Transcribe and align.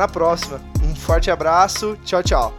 na 0.00 0.08
próxima. 0.08 0.58
Um 0.82 0.96
forte 0.96 1.30
abraço, 1.30 1.94
tchau, 2.06 2.22
tchau. 2.22 2.54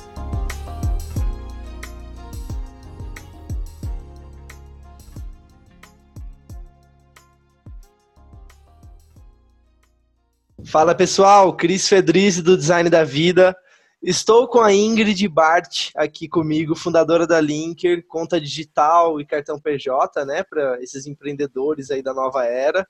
Fala 10.63 10.93
pessoal, 10.93 11.51
Cris 11.57 11.87
Fedrizzi 11.87 12.43
do 12.43 12.55
Design 12.55 12.91
da 12.91 13.03
Vida. 13.03 13.57
Estou 14.03 14.47
com 14.47 14.61
a 14.61 14.71
Ingrid 14.71 15.27
Bart 15.27 15.89
aqui 15.95 16.29
comigo, 16.29 16.75
fundadora 16.75 17.25
da 17.25 17.41
Linker, 17.41 18.05
conta 18.07 18.39
digital 18.39 19.19
e 19.19 19.25
cartão 19.25 19.59
PJ, 19.59 20.25
né, 20.25 20.43
para 20.43 20.79
esses 20.81 21.07
empreendedores 21.07 21.89
aí 21.89 22.03
da 22.03 22.13
nova 22.13 22.45
era. 22.45 22.87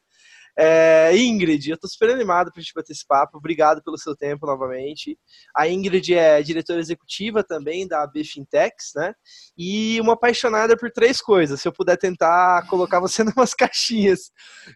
É, 0.58 1.16
Ingrid, 1.16 1.70
eu 1.70 1.76
estou 1.76 1.90
super 1.90 2.10
animado 2.10 2.52
para 2.52 2.60
a 2.60 2.62
gente 2.62 2.74
bater 2.74 2.92
esse 2.92 3.06
papo. 3.08 3.38
Obrigado 3.38 3.82
pelo 3.84 3.98
seu 3.98 4.16
tempo 4.16 4.46
novamente. 4.46 5.18
A 5.56 5.68
Ingrid 5.68 6.14
é 6.14 6.42
diretora 6.42 6.80
executiva 6.80 7.44
também 7.44 7.88
da 7.88 8.04
AB 8.04 8.24
Fintechs, 8.24 8.92
né? 8.96 9.14
E 9.58 10.00
uma 10.02 10.14
apaixonada 10.14 10.76
por 10.78 10.92
três 10.92 11.22
coisas. 11.22 11.62
Se 11.62 11.68
eu 11.68 11.74
puder 11.74 11.98
tentar 11.98 12.68
colocar 12.68 13.00
você 13.00 13.24
em 13.24 13.32
umas 13.36 13.54
caixinhas, 13.54 14.32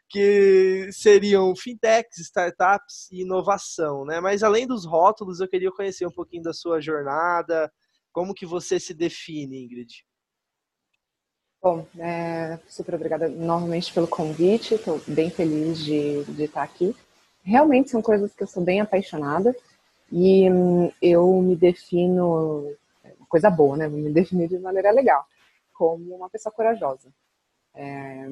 que 0.09 0.89
seriam 0.91 1.55
fintechs, 1.55 2.17
startups 2.19 3.09
e 3.11 3.21
inovação, 3.21 4.05
né? 4.05 4.19
Mas 4.19 4.43
além 4.43 4.65
dos 4.65 4.85
rótulos, 4.85 5.39
eu 5.39 5.47
queria 5.47 5.71
conhecer 5.71 6.05
um 6.05 6.11
pouquinho 6.11 6.43
da 6.43 6.53
sua 6.53 6.79
jornada. 6.79 7.71
Como 8.11 8.33
que 8.33 8.45
você 8.45 8.79
se 8.79 8.93
define, 8.93 9.63
Ingrid? 9.63 10.05
Bom, 11.65 11.83
é, 11.97 12.59
super 12.67 12.93
obrigada 12.93 13.27
novamente 13.27 13.91
pelo 13.91 14.07
convite, 14.07 14.75
estou 14.75 15.01
bem 15.07 15.31
feliz 15.31 15.79
de, 15.79 16.23
de 16.25 16.43
estar 16.43 16.61
aqui. 16.61 16.95
Realmente 17.41 17.89
são 17.89 18.03
coisas 18.03 18.35
que 18.35 18.43
eu 18.43 18.47
sou 18.47 18.63
bem 18.63 18.81
apaixonada 18.81 19.51
e 20.11 20.47
hum, 20.47 20.91
eu 21.01 21.41
me 21.41 21.55
defino, 21.55 22.71
é 23.03 23.11
uma 23.17 23.25
coisa 23.25 23.49
boa, 23.49 23.75
né? 23.75 23.89
Vou 23.89 23.97
me 23.97 24.13
definir 24.13 24.47
de 24.47 24.59
maneira 24.59 24.91
legal, 24.91 25.25
como 25.73 26.15
uma 26.15 26.29
pessoa 26.29 26.53
corajosa. 26.53 27.09
É, 27.73 28.27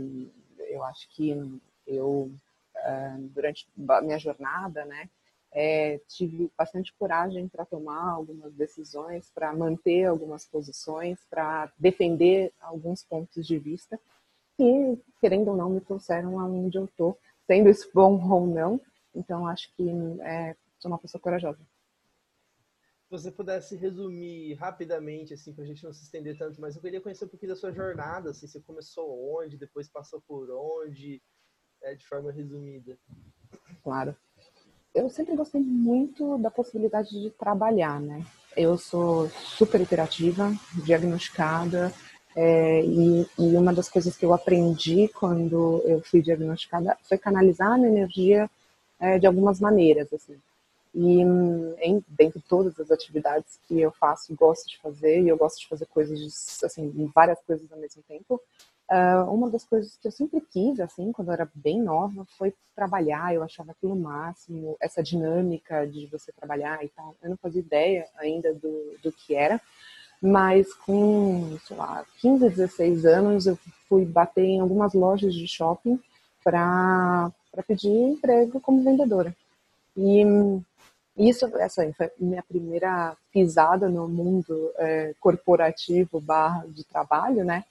eu 0.70 0.84
acho 0.84 1.10
que 1.10 1.60
eu, 1.88 2.32
é, 2.78 3.16
durante 3.18 3.68
a 3.90 4.02
minha 4.02 4.20
jornada, 4.20 4.86
né, 4.86 5.10
é, 5.54 6.00
tive 6.08 6.52
bastante 6.58 6.92
coragem 6.98 7.48
para 7.48 7.64
tomar 7.64 8.12
algumas 8.12 8.54
decisões, 8.54 9.30
para 9.30 9.54
manter 9.54 10.06
algumas 10.06 10.46
posições, 10.46 11.20
para 11.30 11.72
defender 11.78 12.52
alguns 12.60 13.04
pontos 13.04 13.46
de 13.46 13.60
vista 13.60 14.00
que, 14.58 15.00
querendo 15.22 15.50
ou 15.50 15.58
não, 15.58 15.70
me 15.70 15.80
trouxeram 15.80 16.40
aonde 16.40 16.78
eu 16.78 16.86
estou, 16.86 17.20
sendo 17.46 17.70
isso 17.70 17.90
bom 17.94 18.20
ou 18.32 18.48
não. 18.48 18.82
Então, 19.14 19.48
acho 19.48 19.72
que 19.76 19.88
é, 20.22 20.56
sou 20.80 20.90
uma 20.90 20.98
pessoa 20.98 21.22
corajosa. 21.22 21.60
Se 23.04 23.12
você 23.12 23.32
pudesse 23.32 23.76
resumir 23.76 24.56
rapidamente, 24.56 25.36
assim, 25.36 25.54
para 25.54 25.64
a 25.64 25.68
gente 25.68 25.84
não 25.84 25.94
se 25.94 26.04
estender 26.04 26.36
tanto, 26.36 26.60
mas 26.60 26.76
eu 26.76 26.82
queria 26.82 27.00
conhecer 27.00 27.26
um 27.26 27.30
pouquinho 27.30 27.52
da 27.52 27.56
sua 27.56 27.72
jornada, 27.72 28.32
assim, 28.32 28.48
você 28.48 28.60
começou 28.60 29.38
onde, 29.38 29.56
depois 29.56 29.88
passou 29.88 30.20
por 30.28 30.50
onde, 30.50 31.22
é, 31.84 31.94
de 31.94 32.08
forma 32.08 32.32
resumida. 32.32 32.98
Claro 33.84 34.16
eu 34.94 35.10
sempre 35.10 35.36
gostei 35.36 35.62
muito 35.62 36.38
da 36.38 36.52
possibilidade 36.52 37.10
de 37.10 37.30
trabalhar, 37.32 38.00
né? 38.00 38.24
Eu 38.56 38.78
sou 38.78 39.30
super 39.30 39.82
hiperativa, 39.82 40.54
diagnosticada, 40.86 41.92
é, 42.36 42.84
e, 42.84 43.28
e, 43.38 43.56
uma 43.56 43.74
das 43.74 43.90
coisas 43.90 44.18
que 44.18 44.26
eu 44.26 44.34
aprendi 44.34 45.08
quando 45.08 45.82
eu 45.86 46.02
fui 46.02 46.22
diagnosticada 46.22 46.98
foi 47.04 47.18
canalizar 47.18 47.72
a 47.74 47.78
minha 47.78 47.90
energia 47.90 48.50
é, 49.00 49.20
de 49.20 49.28
algumas 49.28 49.60
maneiras, 49.60 50.12
assim. 50.14 50.36
E 50.96 51.22
em, 51.22 52.04
dentro 52.08 52.40
de 52.40 52.46
todas 52.46 52.80
as 52.80 52.92
atividades 52.92 53.60
que 53.68 53.80
eu 53.80 53.92
faço, 53.92 54.36
gosto 54.36 54.68
de 54.68 54.78
fazer, 54.80 55.22
e 55.22 55.30
eu 55.30 55.38
gosto 55.38 55.60
de 55.60 55.68
fazer 55.68 55.86
coisas, 55.88 56.60
assim, 56.64 56.92
várias 57.14 57.40
coisas 57.42 57.72
ao 57.72 57.80
mesmo 57.80 58.04
tempo, 58.08 58.40
Uh, 58.94 59.34
uma 59.34 59.50
das 59.50 59.66
coisas 59.66 59.98
que 59.98 60.08
eu 60.08 60.12
sempre 60.12 60.40
quis, 60.40 60.80
assim, 60.80 61.12
quando 61.12 61.30
eu 61.30 61.34
era 61.34 61.50
bem 61.56 61.82
nova, 61.82 62.28
foi 62.38 62.54
trabalhar. 62.76 63.34
Eu 63.34 63.42
achava 63.42 63.72
aquilo 63.72 63.96
máximo, 63.96 64.78
essa 64.80 65.02
dinâmica 65.02 65.88
de 65.88 66.06
você 66.06 66.32
trabalhar 66.32 66.86
e 66.86 66.90
tal. 66.90 67.16
Eu 67.24 67.32
não 67.32 67.38
fazia 67.38 67.62
ideia 67.62 68.06
ainda 68.20 68.54
do, 68.54 68.96
do 69.02 69.12
que 69.12 69.34
era, 69.34 69.60
mas 70.22 70.72
com, 70.76 71.58
sei 71.66 71.76
lá, 71.76 72.06
15, 72.22 72.50
16 72.50 73.06
anos, 73.06 73.48
eu 73.48 73.58
fui 73.90 74.06
bater 74.06 74.46
em 74.46 74.60
algumas 74.60 74.94
lojas 74.94 75.34
de 75.34 75.48
shopping 75.48 76.00
para 76.44 77.32
pedir 77.68 77.90
emprego 77.90 78.62
como 78.62 78.84
vendedora. 78.84 79.36
E 79.98 80.24
isso, 81.18 81.46
essa 81.58 81.92
foi 81.94 82.12
minha 82.20 82.44
primeira 82.44 83.16
pisada 83.32 83.88
no 83.88 84.08
mundo 84.08 84.72
é, 84.78 85.14
corporativo 85.20 86.20
barra 86.20 86.66
de 86.68 86.84
trabalho, 86.84 87.44
né? 87.46 87.64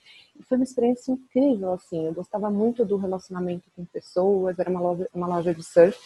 foi 0.48 0.56
uma 0.56 0.64
experiência 0.64 1.12
incrível, 1.12 1.72
assim. 1.72 2.06
Eu 2.06 2.12
gostava 2.12 2.50
muito 2.50 2.84
do 2.84 2.96
relacionamento 2.96 3.70
com 3.76 3.84
pessoas. 3.84 4.58
Era 4.58 4.70
uma 4.70 4.80
loja, 4.80 5.08
uma 5.14 5.26
loja 5.26 5.54
de 5.54 5.62
surf, 5.62 5.98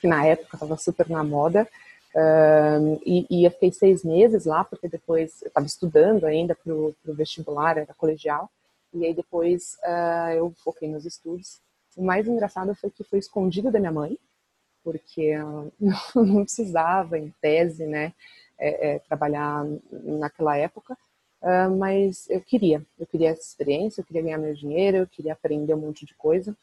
que 0.00 0.06
na 0.06 0.24
época 0.24 0.56
estava 0.56 0.76
super 0.76 1.08
na 1.08 1.22
moda. 1.24 1.68
Um, 2.14 2.98
e, 3.04 3.26
e, 3.30 3.44
eu 3.44 3.50
fiquei 3.50 3.70
seis 3.70 4.02
meses 4.02 4.44
lá, 4.44 4.64
porque 4.64 4.88
depois 4.88 5.42
eu 5.42 5.48
estava 5.48 5.66
estudando 5.66 6.24
ainda 6.24 6.54
para 6.54 6.72
o 6.72 6.94
vestibular, 7.06 7.78
era 7.78 7.94
colegial. 7.94 8.50
E 8.92 9.04
aí 9.04 9.14
depois 9.14 9.76
uh, 9.84 10.30
eu 10.32 10.52
foquei 10.64 10.88
nos 10.88 11.04
estudos. 11.04 11.60
O 11.96 12.04
mais 12.04 12.26
engraçado 12.26 12.74
foi 12.74 12.90
que 12.90 13.04
foi 13.04 13.18
escondido 13.18 13.70
da 13.70 13.78
minha 13.78 13.92
mãe, 13.92 14.18
porque 14.88 15.36
uh, 15.36 15.70
não 16.16 16.44
precisava, 16.44 17.18
em 17.18 17.30
tese, 17.42 17.84
né, 17.86 18.14
é, 18.58 18.94
é, 18.94 18.98
trabalhar 19.00 19.66
naquela 19.92 20.56
época. 20.56 20.96
Uh, 21.42 21.70
mas 21.76 22.26
eu 22.30 22.40
queria, 22.40 22.82
eu 22.98 23.06
queria 23.06 23.28
essa 23.28 23.42
experiência, 23.42 24.00
eu 24.00 24.04
queria 24.06 24.22
ganhar 24.22 24.38
meu 24.38 24.54
dinheiro, 24.54 24.96
eu 24.96 25.06
queria 25.06 25.34
aprender 25.34 25.74
um 25.74 25.80
monte 25.80 26.06
de 26.06 26.14
coisa. 26.14 26.56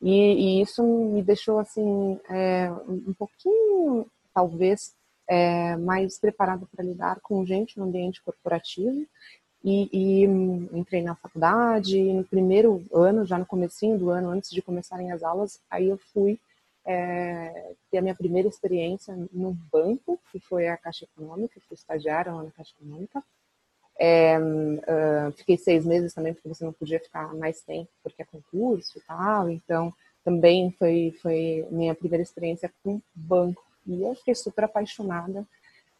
E, 0.00 0.12
e 0.60 0.62
isso 0.62 0.84
me 0.84 1.20
deixou, 1.20 1.58
assim, 1.58 2.20
é, 2.30 2.70
um 2.86 3.12
pouquinho, 3.12 4.06
talvez, 4.32 4.94
é, 5.26 5.76
mais 5.76 6.16
preparada 6.16 6.64
para 6.70 6.84
lidar 6.84 7.18
com 7.22 7.44
gente 7.44 7.76
no 7.76 7.86
ambiente 7.86 8.22
corporativo. 8.22 9.04
E, 9.64 9.88
e 9.92 10.28
hum, 10.28 10.68
entrei 10.74 11.02
na 11.02 11.16
faculdade, 11.16 11.98
e 11.98 12.12
no 12.12 12.22
primeiro 12.22 12.84
ano, 12.92 13.24
já 13.24 13.36
no 13.36 13.46
comecinho 13.46 13.98
do 13.98 14.10
ano, 14.10 14.28
antes 14.28 14.50
de 14.50 14.62
começarem 14.62 15.10
as 15.10 15.24
aulas, 15.24 15.58
aí 15.68 15.88
eu 15.88 15.98
fui 16.12 16.38
é, 16.84 17.72
ter 17.90 17.98
a 17.98 18.02
minha 18.02 18.14
primeira 18.14 18.48
experiência 18.48 19.16
no 19.32 19.52
banco, 19.72 20.20
que 20.30 20.38
foi 20.40 20.68
a 20.68 20.76
Caixa 20.76 21.04
Econômica, 21.04 21.60
fui 21.66 21.74
estagiária 21.74 22.32
lá 22.32 22.42
na 22.42 22.50
Caixa 22.50 22.74
Econômica. 22.78 23.22
É, 23.96 24.38
uh, 24.38 25.32
fiquei 25.36 25.56
seis 25.56 25.86
meses 25.86 26.12
também, 26.12 26.34
porque 26.34 26.48
você 26.48 26.64
não 26.64 26.72
podia 26.72 26.98
ficar 26.98 27.32
mais 27.34 27.62
tempo, 27.62 27.88
porque 28.02 28.22
é 28.22 28.26
concurso 28.26 28.98
e 28.98 29.00
tal. 29.02 29.48
Então, 29.48 29.94
também 30.24 30.74
foi, 30.78 31.14
foi 31.22 31.66
minha 31.70 31.94
primeira 31.94 32.22
experiência 32.22 32.72
com 32.82 33.00
banco. 33.14 33.62
E 33.86 34.02
eu 34.02 34.14
fiquei 34.16 34.34
super 34.34 34.64
apaixonada, 34.64 35.46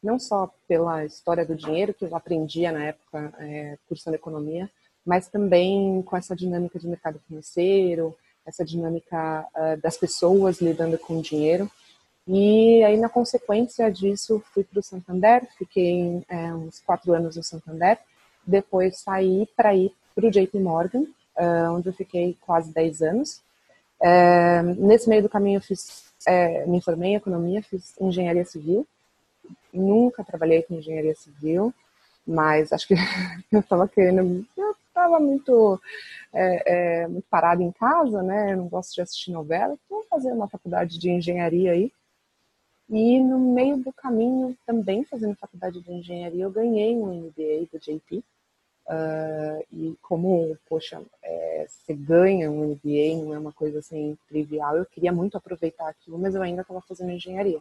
não 0.03 0.19
só 0.19 0.53
pela 0.67 1.05
história 1.05 1.47
do 1.47 1.55
dinheiro, 1.55 1.95
que 1.95 2.05
eu 2.05 2.17
aprendia 2.17 2.73
na 2.73 2.85
época, 2.87 3.33
é, 3.39 3.79
cursando 3.87 4.17
economia, 4.17 4.71
mas 5.05 5.29
também 5.29 6.03
com 6.03 6.17
essa 6.17 6.35
dinâmica 6.35 6.79
de 6.79 6.89
mercado 6.89 7.21
financeiro, 7.29 8.17
essa 8.47 8.65
dinâmica 8.65 9.47
uh, 9.55 9.81
das 9.81 9.97
pessoas 9.97 10.61
lidando 10.61 10.99
com 10.99 11.19
o 11.19 11.23
dinheiro. 11.23 11.71
E 12.27 12.83
aí, 12.83 12.97
na 12.97 13.09
consequência 13.09 13.91
disso, 13.91 14.43
fui 14.53 14.65
para 14.65 14.81
o 14.81 14.83
Santander, 14.83 15.47
fiquei 15.59 16.23
é, 16.29 16.55
uns 16.55 16.81
quatro 16.81 17.13
anos 17.13 17.37
no 17.37 17.43
Santander. 17.43 17.99
Depois 18.47 18.99
saí 18.99 19.47
para 19.55 19.75
ir 19.75 19.93
para 20.15 20.27
o 20.27 20.31
JP 20.31 20.59
Morgan, 20.59 21.03
uh, 21.37 21.73
onde 21.73 21.89
eu 21.89 21.93
fiquei 21.93 22.37
quase 22.41 22.73
dez 22.73 23.03
anos. 23.03 23.43
É, 24.01 24.63
nesse 24.63 25.09
meio 25.09 25.23
do 25.23 25.29
caminho, 25.29 25.59
eu 25.59 25.63
fiz, 25.63 26.05
é, 26.27 26.67
me 26.67 26.81
formei 26.81 27.13
em 27.13 27.17
economia, 27.17 27.63
fiz 27.63 27.95
engenharia 28.01 28.45
civil. 28.45 28.87
Nunca 29.73 30.25
trabalhei 30.25 30.63
com 30.63 30.75
engenharia 30.75 31.15
civil, 31.15 31.75
mas 32.27 32.73
acho 32.73 32.89
que 32.89 32.95
eu 33.53 33.61
estava 33.61 33.87
querendo. 33.89 34.47
Eu 34.57 34.74
estava 34.95 35.19
muito, 35.19 35.81
é, 36.33 37.03
é, 37.03 37.09
muito 37.09 37.27
parada 37.29 37.63
em 37.63 37.73
casa, 37.73 38.23
né? 38.23 38.53
Eu 38.53 38.59
não 38.59 38.69
gosto 38.69 38.95
de 38.95 39.01
assistir 39.03 39.33
novela, 39.33 39.75
então 39.75 39.99
vou 39.99 40.07
fazer 40.09 40.33
uma 40.33 40.49
faculdade 40.49 40.99
de 40.99 41.11
engenharia 41.11 41.73
aí 41.73 41.93
E 42.89 43.21
no 43.21 43.39
meio 43.39 43.79
do 43.79 43.93
caminho, 43.93 44.57
também 44.67 45.05
fazendo 45.05 45.35
faculdade 45.37 45.81
de 45.81 45.93
engenharia, 45.93 46.45
eu 46.45 46.51
ganhei 46.51 46.97
um 46.97 47.13
MBA 47.27 47.67
do 47.73 47.79
JP. 47.79 48.25
Uh, 48.87 49.65
e 49.73 49.97
como, 50.03 50.59
poxa, 50.69 51.03
é, 51.23 51.67
você 51.67 51.95
ganha 51.95 52.51
um 52.51 52.73
MBA, 52.73 53.25
não 53.25 53.35
é 53.35 53.39
uma 53.39 53.53
coisa 53.53 53.79
assim 53.79 54.17
trivial, 54.29 54.77
eu 54.77 54.85
queria 54.85 55.11
muito 55.11 55.39
aproveitar 55.39 55.89
aquilo, 55.89 56.19
mas 56.19 56.35
eu 56.35 56.43
ainda 56.43 56.61
estava 56.61 56.83
fazendo 56.83 57.11
engenharia. 57.11 57.61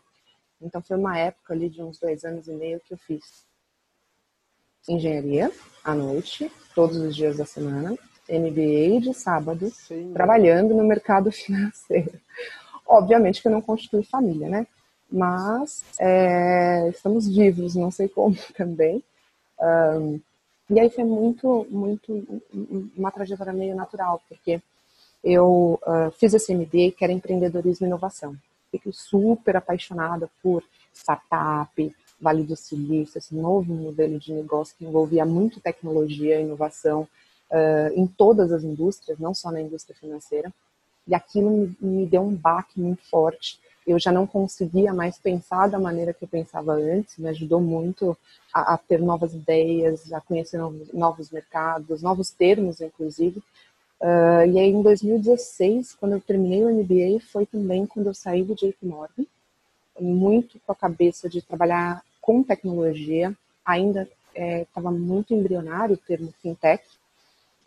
Então 0.62 0.81
foi 0.81 0.97
uma 0.97 1.18
época 1.18 1.53
ali 1.53 1.69
de 1.69 1.81
uns 1.81 1.97
dois 1.97 2.25
anos 2.25 2.47
e 2.47 2.53
meio 2.53 2.80
que 2.81 2.94
eu 2.94 2.97
fiz 2.97 3.45
engenharia 4.88 5.51
à 5.83 5.94
noite, 5.94 6.51
todos 6.75 6.97
os 6.97 7.15
dias 7.15 7.38
da 7.38 7.45
semana, 7.45 7.95
MBA 8.30 9.01
de 9.01 9.13
sábado, 9.13 9.69
Sim. 9.69 10.12
trabalhando 10.13 10.74
no 10.74 10.83
mercado 10.83 11.31
financeiro. 11.33 12.13
Obviamente 12.85 13.41
que 13.41 13.47
eu 13.47 13.51
não 13.51 13.62
constitui 13.62 14.03
família, 14.03 14.50
né? 14.50 14.68
Mas 15.12 15.83
é, 16.00 16.89
estamos 16.89 17.27
vivos, 17.27 17.75
não 17.75 17.91
sei 17.91 18.07
como 18.07 18.35
também. 18.57 19.03
Um, 19.59 20.19
e 20.69 20.80
aí 20.80 20.89
foi 20.89 21.03
muito, 21.03 21.68
muito 21.69 22.41
uma 22.97 23.12
trajetória 23.12 23.53
meio 23.53 23.75
natural, 23.75 24.21
porque 24.27 24.62
eu 25.24 25.80
uh, 25.83 26.12
fiz 26.18 26.33
esse 26.33 26.53
MBA 26.53 26.91
que 26.97 27.03
era 27.03 27.13
empreendedorismo 27.13 27.85
e 27.85 27.89
inovação. 27.89 28.35
Fiquei 28.71 28.91
super 28.91 29.56
apaixonada 29.56 30.30
por 30.41 30.63
startup, 30.94 31.95
Vale 32.23 32.43
do 32.43 32.55
Silício, 32.55 33.17
esse 33.17 33.35
novo 33.35 33.73
modelo 33.73 34.17
de 34.17 34.33
negócio 34.33 34.75
que 34.77 34.85
envolvia 34.85 35.25
muito 35.25 35.59
tecnologia 35.59 36.39
e 36.39 36.43
inovação 36.43 37.01
uh, 37.51 37.93
em 37.93 38.07
todas 38.07 38.51
as 38.53 38.63
indústrias, 38.63 39.19
não 39.19 39.33
só 39.33 39.51
na 39.51 39.61
indústria 39.61 39.95
financeira. 39.99 40.51
E 41.05 41.13
aquilo 41.13 41.51
me, 41.51 41.77
me 41.81 42.05
deu 42.05 42.21
um 42.21 42.33
baque 42.33 42.79
muito 42.79 43.03
forte. 43.03 43.59
Eu 43.85 43.99
já 43.99 44.09
não 44.09 44.25
conseguia 44.25 44.93
mais 44.93 45.17
pensar 45.17 45.67
da 45.67 45.77
maneira 45.77 46.13
que 46.13 46.23
eu 46.23 46.27
pensava 46.29 46.71
antes, 46.71 47.17
me 47.17 47.27
ajudou 47.27 47.59
muito 47.59 48.17
a, 48.53 48.73
a 48.73 48.77
ter 48.77 49.01
novas 49.01 49.33
ideias, 49.33 50.11
a 50.13 50.21
conhecer 50.21 50.57
novos, 50.57 50.93
novos 50.93 51.29
mercados, 51.29 52.01
novos 52.01 52.31
termos, 52.31 52.79
inclusive. 52.79 53.43
Uh, 53.99 54.47
e 54.49 54.59
aí, 54.59 54.69
em 54.69 54.81
2016, 54.81 55.95
quando 55.99 56.13
eu 56.13 56.21
terminei 56.21 56.63
o 56.63 56.73
MBA, 56.73 57.19
foi 57.31 57.45
também 57.45 57.85
quando 57.85 58.07
eu 58.07 58.13
saí 58.13 58.43
do 58.43 58.55
JP 58.55 58.77
Morgan, 58.83 59.25
muito 59.99 60.59
com 60.65 60.71
a 60.71 60.75
cabeça 60.75 61.29
de 61.29 61.41
trabalhar 61.41 62.01
com 62.23 62.41
tecnologia, 62.41 63.35
ainda 63.65 64.09
estava 64.33 64.87
é, 64.87 64.91
muito 64.91 65.33
embrionário 65.33 65.95
o 65.95 65.97
termo 65.97 66.33
fintech. 66.41 66.81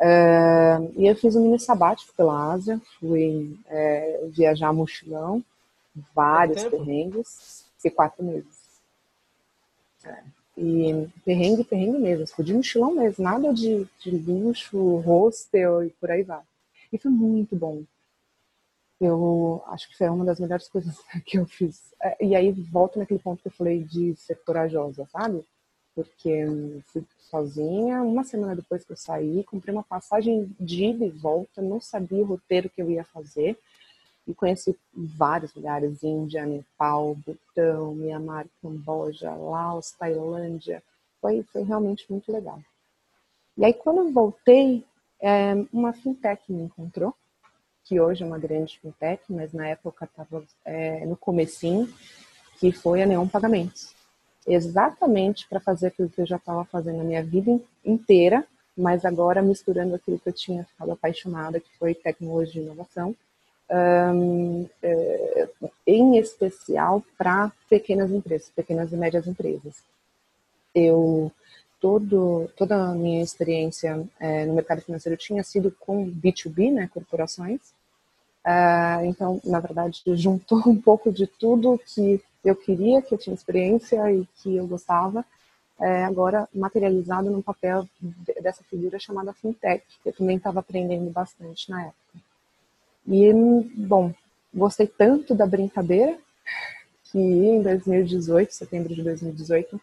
É, 0.01 0.79
e 0.97 1.07
eu 1.07 1.15
fiz 1.15 1.37
um 1.37 1.43
mini 1.43 1.61
sabático 1.61 2.13
pela 2.17 2.53
Ásia, 2.53 2.81
fui 2.99 3.55
é, 3.69 4.25
viajar 4.31 4.73
mochilão, 4.73 5.45
vários 6.15 6.65
perrengues, 6.65 7.67
fiquei 7.77 7.91
quatro 7.91 8.25
meses. 8.25 8.57
É, 10.03 10.23
e 10.57 11.07
perrengue, 11.23 11.63
perrengue 11.63 11.99
mesmo, 11.99 12.27
fui 12.27 12.45
de 12.45 12.55
mochilão 12.55 12.95
mesmo, 12.95 13.23
nada 13.23 13.53
de, 13.53 13.87
de 14.01 14.11
luxo, 14.11 14.97
hostel 15.01 15.85
e 15.85 15.91
por 15.91 16.11
aí 16.11 16.23
vai. 16.23 16.43
E 16.91 16.97
foi 16.97 17.11
muito 17.11 17.55
bom. 17.55 17.83
Eu 19.01 19.63
acho 19.67 19.89
que 19.89 19.97
foi 19.97 20.09
uma 20.09 20.25
das 20.25 20.41
melhores 20.41 20.69
coisas 20.69 20.97
que 21.25 21.39
eu 21.39 21.47
fiz. 21.47 21.95
É, 22.03 22.25
e 22.25 22.35
aí 22.35 22.51
volto 22.51 22.99
naquele 22.99 23.21
ponto 23.21 23.43
que 23.43 23.49
eu 23.49 23.53
falei 23.53 23.83
de 23.83 24.15
ser 24.17 24.37
corajosa, 24.45 25.07
sabe? 25.07 25.45
Porque 25.95 26.47
fui 26.87 27.05
sozinha, 27.19 28.03
uma 28.03 28.25
semana 28.25 28.57
depois 28.57 28.85
que 28.85 28.93
eu 28.93 28.97
saí, 28.97 29.45
comprei 29.45 29.75
uma 29.75 29.83
passagem 29.83 30.55
de 30.59 30.87
ida 30.87 31.05
e 31.05 31.11
volta, 31.11 31.63
não 31.63 31.81
sabia 31.81 32.23
o 32.23 32.27
roteiro 32.27 32.71
que 32.71 32.81
eu 32.81 32.91
ia 32.91 33.05
fazer. 33.05 33.59
E 34.27 34.35
conheci 34.35 34.77
vários 34.93 35.55
lugares, 35.55 36.03
Índia, 36.03 36.45
Nepal, 36.45 37.15
Butão, 37.15 37.95
Myanmar, 37.95 38.47
Camboja, 38.61 39.33
Laos, 39.35 39.93
Tailândia. 39.93 40.83
Foi, 41.21 41.43
foi 41.45 41.63
realmente 41.63 42.11
muito 42.11 42.33
legal. 42.33 42.61
E 43.57 43.65
aí 43.65 43.73
quando 43.73 44.01
eu 44.01 44.13
voltei, 44.13 44.85
é, 45.21 45.55
uma 45.73 45.93
fintech 45.93 46.43
me 46.53 46.63
encontrou 46.63 47.15
que 47.87 48.01
hoje 48.01 48.23
é 48.23 48.27
uma 48.27 48.39
grande 48.39 48.79
fintech, 48.81 49.23
mas 49.29 49.53
na 49.53 49.69
época 49.69 50.05
estava 50.05 50.43
é, 50.65 51.07
no 51.07 51.17
comecinho, 51.17 51.89
que 52.59 52.73
foi 52.73 53.03
a 53.03 53.07
Neon 53.07 53.29
Pagamentos. 53.29 53.95
Exatamente 54.47 55.49
para 55.49 55.61
fazer 55.61 55.89
aquilo 55.89 56.09
que 56.09 56.21
eu 56.21 56.27
já 56.27 56.37
estava 56.37 56.65
fazendo 56.65 57.01
a 57.01 57.05
minha 57.05 57.23
vida 57.23 57.61
inteira, 57.85 58.45
mas 58.77 59.05
agora 59.05 59.41
misturando 59.41 59.95
aquilo 59.95 60.19
que 60.19 60.29
eu 60.29 60.33
tinha 60.33 60.65
ficado 60.65 60.93
apaixonada, 60.93 61.61
que 61.61 61.79
foi 61.79 61.95
tecnologia 61.95 62.61
e 62.61 62.65
inovação, 62.65 63.15
um, 63.71 64.69
é, 64.83 65.49
em 65.87 66.19
especial 66.19 67.03
para 67.17 67.51
pequenas 67.69 68.11
empresas, 68.11 68.51
pequenas 68.55 68.93
e 68.93 68.97
médias 68.97 69.27
empresas. 69.27 69.75
Eu 70.75 71.33
todo, 71.81 72.51
toda 72.57 72.91
a 72.91 72.95
minha 72.95 73.23
experiência 73.23 74.03
é, 74.19 74.47
no 74.47 74.55
mercado 74.55 74.83
financeiro 74.83 75.17
tinha 75.17 75.43
sido 75.43 75.75
com 75.81 76.11
B2B, 76.11 76.73
né, 76.73 76.91
corporações, 76.93 77.61
Uh, 78.47 79.05
então, 79.07 79.41
na 79.45 79.59
verdade, 79.59 80.03
juntou 80.15 80.63
um 80.69 80.81
pouco 80.81 81.11
de 81.11 81.27
tudo 81.27 81.81
que 81.85 82.23
eu 82.45 82.55
queria, 82.55 83.03
que 83.03 83.13
eu 83.13 83.19
tinha 83.19 83.35
experiência 83.35 84.13
e 84.13 84.25
que 84.37 84.55
eu 84.55 84.69
gostava, 84.69 85.25
é, 85.81 86.05
agora 86.05 86.49
materializado 86.55 87.29
num 87.29 87.43
papel 87.43 87.87
dessa 88.41 88.63
figura 88.63 89.01
chamada 89.01 89.35
fintech, 89.35 89.85
que 90.01 90.09
eu 90.09 90.13
também 90.13 90.37
estava 90.37 90.61
aprendendo 90.61 91.11
bastante 91.11 91.69
na 91.69 91.87
época. 91.87 92.25
E, 93.09 93.33
bom, 93.77 94.15
gostei 94.55 94.87
tanto 94.87 95.35
da 95.35 95.45
brincadeira 95.45 96.17
que 97.11 97.19
em 97.19 97.61
2018, 97.61 98.55
setembro 98.55 98.95
de 98.95 99.03
2018, 99.03 99.79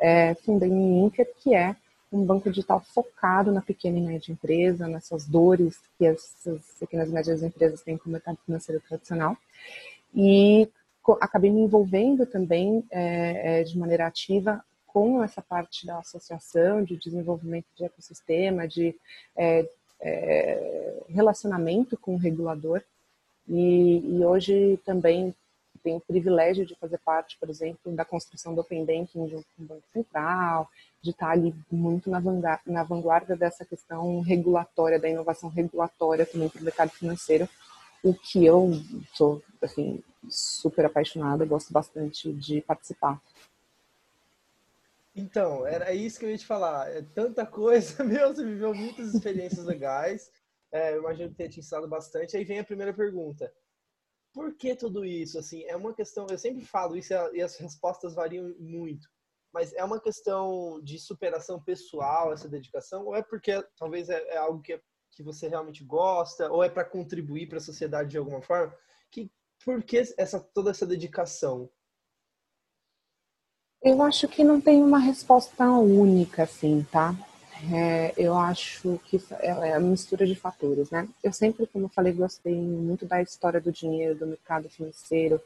é, 0.00 0.34
fundei 0.34 0.70
um 0.70 1.06
Inker, 1.06 1.28
que 1.38 1.54
é 1.54 1.76
um 2.12 2.24
banco 2.24 2.50
digital 2.50 2.80
focado 2.80 3.52
na 3.52 3.60
pequena 3.60 3.98
e 3.98 4.02
média 4.02 4.32
empresa, 4.32 4.88
nessas 4.88 5.26
dores 5.26 5.80
que 5.96 6.06
as, 6.06 6.36
pequenas 6.78 7.08
e 7.08 7.12
médias 7.12 7.42
empresas 7.42 7.82
têm 7.82 7.96
com 7.96 8.08
o 8.08 8.12
mercado 8.12 8.38
financeiro 8.44 8.82
tradicional. 8.88 9.36
E 10.14 10.68
acabei 11.20 11.50
me 11.50 11.60
envolvendo 11.60 12.26
também 12.26 12.84
é, 12.90 13.60
é, 13.60 13.62
de 13.62 13.78
maneira 13.78 14.06
ativa 14.06 14.64
com 14.86 15.22
essa 15.22 15.40
parte 15.40 15.86
da 15.86 15.98
associação, 15.98 16.82
de 16.82 16.96
desenvolvimento 16.96 17.66
de 17.76 17.84
ecossistema, 17.84 18.66
de 18.66 18.94
é, 19.36 19.68
é, 20.00 21.02
relacionamento 21.08 21.96
com 21.96 22.14
o 22.14 22.18
regulador. 22.18 22.82
E, 23.48 24.02
e, 24.04 24.24
hoje 24.24 24.80
também 24.84 25.34
tenho 25.82 25.96
o 25.96 26.00
privilégio 26.00 26.66
de 26.66 26.74
fazer 26.76 26.98
parte, 26.98 27.36
por 27.38 27.48
exemplo, 27.48 27.92
da 27.92 28.04
construção 28.04 28.54
do 28.54 28.60
Open 28.60 28.84
Banking 28.84 29.28
junto 29.28 29.46
com 29.56 29.62
o 29.62 29.66
Banco 29.66 29.84
Central, 29.92 30.68
de 31.02 31.10
estar 31.10 31.30
ali 31.30 31.54
muito 31.70 32.10
na 32.10 32.20
vanguarda, 32.20 32.62
na 32.66 32.82
vanguarda 32.82 33.36
dessa 33.36 33.64
questão 33.64 34.20
regulatória, 34.20 34.98
da 34.98 35.08
inovação 35.08 35.48
regulatória 35.48 36.26
também 36.26 36.48
para 36.48 36.60
o 36.60 36.64
mercado 36.64 36.90
financeiro, 36.90 37.48
o 38.02 38.14
que 38.14 38.44
eu 38.44 38.70
sou, 39.14 39.42
assim, 39.62 40.02
super 40.28 40.86
apaixonada, 40.86 41.44
gosto 41.44 41.72
bastante 41.72 42.32
de 42.32 42.60
participar. 42.62 43.20
Então, 45.14 45.66
era 45.66 45.92
isso 45.92 46.18
que 46.18 46.24
eu 46.24 46.30
ia 46.30 46.38
te 46.38 46.46
falar. 46.46 46.88
É 46.90 47.02
tanta 47.14 47.44
coisa, 47.44 48.02
meu, 48.04 48.34
você 48.34 48.44
viveu 48.44 48.74
muitas 48.74 49.14
experiências 49.14 49.64
legais. 49.64 50.30
É, 50.72 50.94
eu 50.94 51.00
imagino 51.00 51.30
que 51.30 51.34
tenha 51.34 51.48
te 51.48 51.60
ensinado 51.60 51.88
bastante. 51.88 52.36
Aí 52.36 52.44
vem 52.44 52.60
a 52.60 52.64
primeira 52.64 52.92
pergunta. 52.92 53.52
Por 54.32 54.54
que 54.54 54.76
tudo 54.76 55.04
isso? 55.04 55.38
Assim, 55.38 55.64
é 55.64 55.76
uma 55.76 55.92
questão, 55.92 56.26
eu 56.30 56.38
sempre 56.38 56.64
falo 56.64 56.96
isso 56.96 57.12
e 57.32 57.42
as 57.42 57.56
respostas 57.56 58.14
variam 58.14 58.54
muito 58.58 59.08
mas 59.52 59.72
é 59.74 59.84
uma 59.84 60.00
questão 60.00 60.80
de 60.82 60.98
superação 60.98 61.60
pessoal 61.60 62.32
essa 62.32 62.48
dedicação 62.48 63.06
ou 63.06 63.16
é 63.16 63.22
porque 63.22 63.62
talvez 63.76 64.08
é, 64.08 64.22
é 64.28 64.38
algo 64.38 64.62
que, 64.62 64.74
é, 64.74 64.80
que 65.10 65.22
você 65.22 65.48
realmente 65.48 65.84
gosta 65.84 66.50
ou 66.50 66.62
é 66.62 66.68
para 66.68 66.84
contribuir 66.84 67.48
para 67.48 67.58
a 67.58 67.62
sociedade 67.62 68.10
de 68.10 68.18
alguma 68.18 68.40
forma? 68.40 68.74
Que 69.10 69.30
por 69.64 69.82
que 69.82 69.98
essa 70.16 70.40
toda 70.40 70.70
essa 70.70 70.86
dedicação? 70.86 71.70
Eu 73.82 74.02
acho 74.02 74.28
que 74.28 74.44
não 74.44 74.60
tem 74.60 74.82
uma 74.82 74.98
resposta 74.98 75.68
única 75.68 76.44
assim 76.44 76.84
tá 76.84 77.14
é, 77.72 78.14
eu 78.16 78.34
acho 78.34 79.00
que 79.04 79.20
é, 79.40 79.74
a 79.74 79.80
mistura 79.80 80.26
de 80.26 80.34
fatores 80.34 80.90
né 80.90 81.08
eu 81.22 81.32
sempre 81.32 81.66
como 81.66 81.86
eu 81.86 81.88
falei 81.88 82.12
gostei 82.12 82.54
muito 82.54 83.06
da 83.06 83.20
história 83.20 83.60
do 83.60 83.72
dinheiro 83.72 84.14
do 84.14 84.26
mercado 84.26 84.68
financeiro 84.68 85.40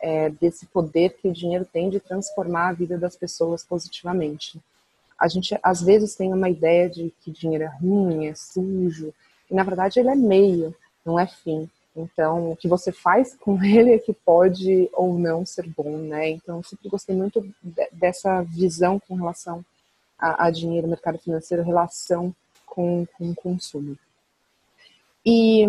é, 0.00 0.30
desse 0.30 0.66
poder 0.66 1.16
que 1.20 1.28
o 1.28 1.32
dinheiro 1.32 1.64
tem 1.64 1.90
de 1.90 2.00
transformar 2.00 2.68
a 2.68 2.72
vida 2.72 2.96
das 2.96 3.16
pessoas 3.16 3.64
positivamente. 3.64 4.60
A 5.18 5.26
gente 5.26 5.58
às 5.62 5.82
vezes 5.82 6.14
tem 6.14 6.32
uma 6.32 6.48
ideia 6.48 6.88
de 6.88 7.12
que 7.20 7.30
dinheiro 7.30 7.64
é 7.64 7.66
ruim, 7.66 8.26
é 8.26 8.34
sujo, 8.34 9.12
e 9.50 9.54
na 9.54 9.64
verdade 9.64 9.98
ele 9.98 10.10
é 10.10 10.14
meio, 10.14 10.74
não 11.04 11.18
é 11.18 11.26
fim. 11.26 11.68
Então, 11.96 12.52
o 12.52 12.56
que 12.56 12.68
você 12.68 12.92
faz 12.92 13.34
com 13.34 13.60
ele 13.64 13.92
é 13.92 13.98
que 13.98 14.12
pode 14.12 14.88
ou 14.92 15.18
não 15.18 15.44
ser 15.44 15.68
bom, 15.68 15.96
né? 15.98 16.30
Então, 16.30 16.58
eu 16.58 16.62
sempre 16.62 16.88
gostei 16.88 17.16
muito 17.16 17.44
dessa 17.92 18.42
visão 18.42 19.00
com 19.00 19.16
relação 19.16 19.64
a, 20.18 20.46
a 20.46 20.50
dinheiro, 20.50 20.88
mercado 20.88 21.18
financeiro, 21.18 21.62
relação 21.62 22.34
com, 22.66 23.06
com 23.16 23.30
o 23.30 23.34
consumo. 23.34 23.96
E, 25.24 25.64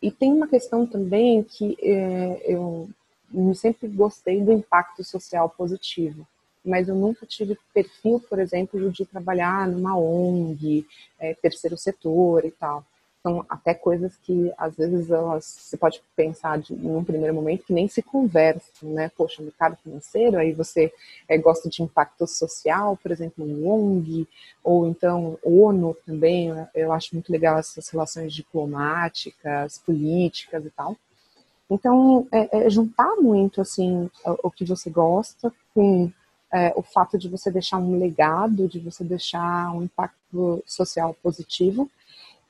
e 0.00 0.10
tem 0.10 0.32
uma 0.32 0.48
questão 0.48 0.86
também 0.86 1.42
que 1.42 1.76
é, 1.82 2.42
eu 2.46 2.88
sempre 3.54 3.88
gostei 3.88 4.40
do 4.40 4.52
impacto 4.52 5.02
social 5.04 5.48
positivo, 5.50 6.26
mas 6.64 6.88
eu 6.88 6.94
nunca 6.94 7.26
tive 7.26 7.58
perfil, 7.72 8.20
por 8.20 8.38
exemplo, 8.38 8.90
de 8.90 9.04
trabalhar 9.04 9.68
numa 9.68 9.96
ONG, 9.98 10.86
é, 11.18 11.34
terceiro 11.34 11.76
setor 11.76 12.44
e 12.44 12.50
tal. 12.50 12.84
São 13.24 13.42
até 13.48 13.72
coisas 13.72 14.18
que, 14.22 14.52
às 14.58 14.76
vezes, 14.76 15.10
elas, 15.10 15.46
você 15.46 15.78
pode 15.78 16.02
pensar 16.14 16.58
de, 16.58 16.74
num 16.74 17.02
primeiro 17.02 17.34
momento 17.34 17.64
que 17.64 17.72
nem 17.72 17.88
se 17.88 18.02
conversam, 18.02 18.90
né? 18.90 19.10
Poxa, 19.16 19.42
mercado 19.42 19.78
financeiro, 19.82 20.36
aí 20.36 20.52
você 20.52 20.92
é, 21.26 21.38
gosta 21.38 21.70
de 21.70 21.82
impacto 21.82 22.26
social, 22.26 22.98
por 22.98 23.10
exemplo, 23.10 23.42
um 23.42 23.66
ONG, 23.66 24.28
ou 24.62 24.86
então 24.86 25.38
ONU 25.42 25.96
também, 26.04 26.50
eu 26.74 26.92
acho 26.92 27.14
muito 27.14 27.32
legal 27.32 27.58
essas 27.58 27.88
relações 27.88 28.30
diplomáticas, 28.34 29.78
políticas 29.78 30.66
e 30.66 30.70
tal. 30.70 30.94
Então, 31.70 32.28
é, 32.30 32.66
é 32.66 32.68
juntar 32.68 33.16
muito, 33.16 33.62
assim, 33.62 34.10
o, 34.22 34.48
o 34.48 34.50
que 34.50 34.66
você 34.66 34.90
gosta 34.90 35.50
com 35.74 36.12
é, 36.52 36.74
o 36.76 36.82
fato 36.82 37.18
de 37.18 37.26
você 37.28 37.50
deixar 37.50 37.78
um 37.78 37.98
legado, 37.98 38.68
de 38.68 38.78
você 38.78 39.02
deixar 39.02 39.74
um 39.74 39.82
impacto 39.82 40.62
social 40.66 41.16
positivo, 41.22 41.90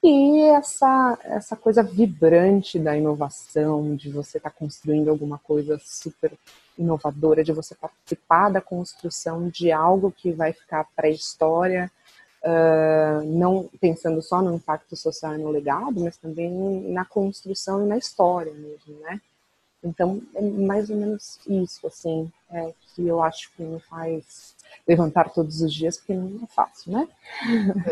e 0.06 0.42
essa, 0.50 1.18
essa 1.25 1.56
coisa 1.56 1.82
vibrante 1.82 2.78
da 2.78 2.94
inovação, 2.94 3.96
de 3.96 4.11
você 4.11 4.37
estar 4.37 4.50
tá 4.50 4.56
construindo 4.56 5.08
alguma 5.08 5.38
coisa 5.38 5.80
super 5.82 6.30
inovadora, 6.78 7.42
de 7.42 7.52
você 7.52 7.75
participar 7.75 8.50
da 8.50 8.61
construção 8.61 9.49
de 9.49 9.73
algo 9.73 10.12
que 10.12 10.30
vai 10.30 10.52
ficar 10.52 10.87
para 10.94 11.06
a 11.06 11.11
história, 11.11 11.90
uh, 12.42 13.25
não 13.25 13.70
pensando 13.80 14.20
só 14.20 14.42
no 14.42 14.54
impacto 14.54 14.94
social 14.94 15.37
e 15.37 15.38
no 15.38 15.50
legado, 15.50 15.99
mas 16.00 16.18
também 16.18 16.50
na 16.92 17.06
construção 17.06 17.82
e 17.82 17.88
na 17.88 17.96
história 17.96 18.52
mesmo, 18.52 19.00
né? 19.00 19.20
Então, 19.85 20.23
é 20.35 20.41
mais 20.41 20.88
ou 20.88 20.97
menos 20.97 21.38
isso, 21.47 21.87
assim, 21.87 22.33
é, 22.50 22.73
que 22.95 23.07
eu 23.07 23.23
acho 23.23 23.53
que 23.53 23.62
me 23.62 23.79
faz 23.81 24.57
levantar 24.88 25.31
todos 25.31 25.61
os 25.61 25.73
dias, 25.73 25.99
porque 25.99 26.14
não 26.14 26.43
é 26.43 26.47
fácil, 26.47 26.93
né? 26.93 27.09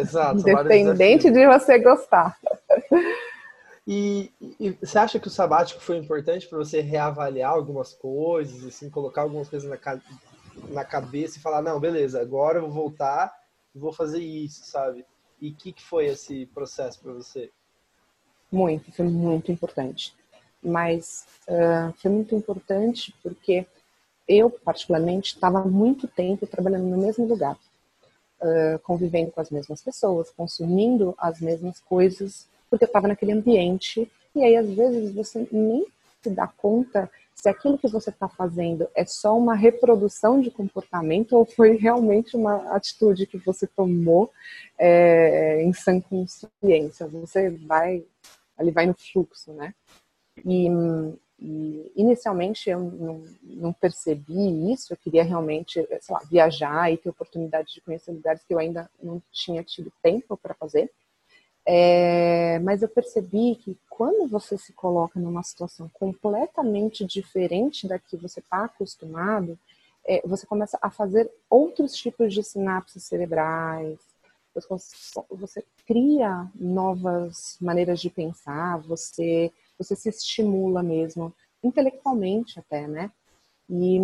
Exato. 0.00 0.40
Independente 0.40 1.30
de 1.30 1.46
você 1.46 1.78
gostar. 1.78 2.38
E, 3.86 4.32
e, 4.58 4.70
você 4.70 4.98
acha 4.98 5.20
que 5.20 5.28
o 5.28 5.30
sabático 5.30 5.82
foi 5.82 5.98
importante 5.98 6.48
para 6.48 6.58
você 6.58 6.80
reavaliar 6.80 7.52
algumas 7.52 7.92
coisas, 7.92 8.64
assim, 8.64 8.88
colocar 8.88 9.22
algumas 9.22 9.50
coisas 9.50 9.68
na, 9.68 10.00
na 10.70 10.84
cabeça 10.84 11.36
e 11.36 11.42
falar, 11.42 11.60
não, 11.60 11.78
beleza, 11.78 12.22
agora 12.22 12.58
eu 12.58 12.62
vou 12.62 12.70
voltar 12.70 13.36
e 13.74 13.78
vou 13.78 13.92
fazer 13.92 14.20
isso, 14.20 14.64
sabe? 14.64 15.04
E 15.40 15.50
o 15.50 15.54
que, 15.54 15.72
que 15.72 15.82
foi 15.82 16.06
esse 16.06 16.46
processo 16.46 17.00
para 17.00 17.12
você? 17.12 17.50
Muito, 18.50 18.90
foi 18.92 19.06
muito 19.06 19.52
importante 19.52 20.14
mas 20.62 21.26
uh, 21.48 21.92
foi 21.98 22.10
muito 22.10 22.34
importante 22.34 23.14
porque 23.22 23.66
eu, 24.28 24.50
particularmente, 24.50 25.34
estava 25.34 25.64
muito 25.64 26.06
tempo 26.06 26.46
trabalhando 26.46 26.86
no 26.86 26.98
mesmo 26.98 27.26
lugar, 27.26 27.56
uh, 28.40 28.78
convivendo 28.82 29.32
com 29.32 29.40
as 29.40 29.50
mesmas 29.50 29.82
pessoas, 29.82 30.30
consumindo 30.30 31.14
as 31.18 31.40
mesmas 31.40 31.80
coisas, 31.80 32.46
porque 32.70 32.84
eu 32.84 32.86
estava 32.86 33.08
naquele 33.08 33.32
ambiente. 33.32 34.10
E 34.34 34.42
aí, 34.42 34.56
às 34.56 34.70
vezes, 34.70 35.12
você 35.12 35.46
nem 35.50 35.84
se 36.22 36.30
dá 36.30 36.46
conta 36.46 37.10
se 37.34 37.48
aquilo 37.48 37.76
que 37.76 37.88
você 37.88 38.10
está 38.10 38.28
fazendo 38.28 38.88
é 38.94 39.04
só 39.04 39.36
uma 39.36 39.56
reprodução 39.56 40.40
de 40.40 40.48
comportamento 40.48 41.32
ou 41.32 41.44
foi 41.44 41.76
realmente 41.76 42.36
uma 42.36 42.72
atitude 42.72 43.26
que 43.26 43.36
você 43.38 43.66
tomou 43.66 44.30
é, 44.78 45.60
em 45.62 45.72
sã 45.72 46.00
consciência. 46.00 47.08
Você 47.08 47.50
vai, 47.50 48.04
ali 48.56 48.70
vai 48.70 48.86
no 48.86 48.94
fluxo, 48.94 49.52
né? 49.52 49.74
E, 50.44 50.68
e 51.38 51.92
inicialmente 51.96 52.70
eu 52.70 52.80
não, 52.80 53.24
não, 53.42 53.72
percebi 53.72 54.72
isso, 54.72 54.92
eu 54.92 54.96
queria 54.96 55.24
realmente, 55.24 55.86
sei 56.00 56.14
lá, 56.14 56.20
viajar 56.30 56.92
e 56.92 56.96
ter 56.96 57.10
oportunidade 57.10 57.74
de 57.74 57.80
conhecer 57.80 58.12
lugares 58.12 58.42
que 58.44 58.54
eu 58.54 58.58
ainda 58.58 58.88
não 59.02 59.20
tinha 59.32 59.62
tido 59.62 59.92
tempo 60.02 60.36
para 60.36 60.54
fazer. 60.54 60.90
É, 61.64 62.58
mas 62.60 62.82
eu 62.82 62.88
percebi 62.88 63.56
que 63.56 63.76
quando 63.88 64.28
você 64.28 64.58
se 64.58 64.72
coloca 64.72 65.18
numa 65.20 65.42
situação 65.42 65.88
completamente 65.94 67.04
diferente 67.04 67.86
da 67.86 67.98
que 67.98 68.16
você 68.16 68.40
está 68.40 68.64
acostumado, 68.64 69.58
é, 70.04 70.20
você 70.26 70.46
começa 70.46 70.78
a 70.82 70.90
fazer 70.90 71.30
outros 71.48 71.94
tipos 71.94 72.34
de 72.34 72.42
sinapses 72.42 73.04
cerebrais, 73.04 73.98
você, 74.54 75.22
você 75.30 75.64
cria 75.86 76.50
novas 76.54 77.56
maneiras 77.60 78.00
de 78.00 78.10
pensar, 78.10 78.78
você 78.78 79.52
você 79.82 79.96
se 79.96 80.08
estimula 80.08 80.82
mesmo, 80.82 81.34
intelectualmente 81.62 82.58
até, 82.58 82.86
né? 82.86 83.10
E, 83.68 83.98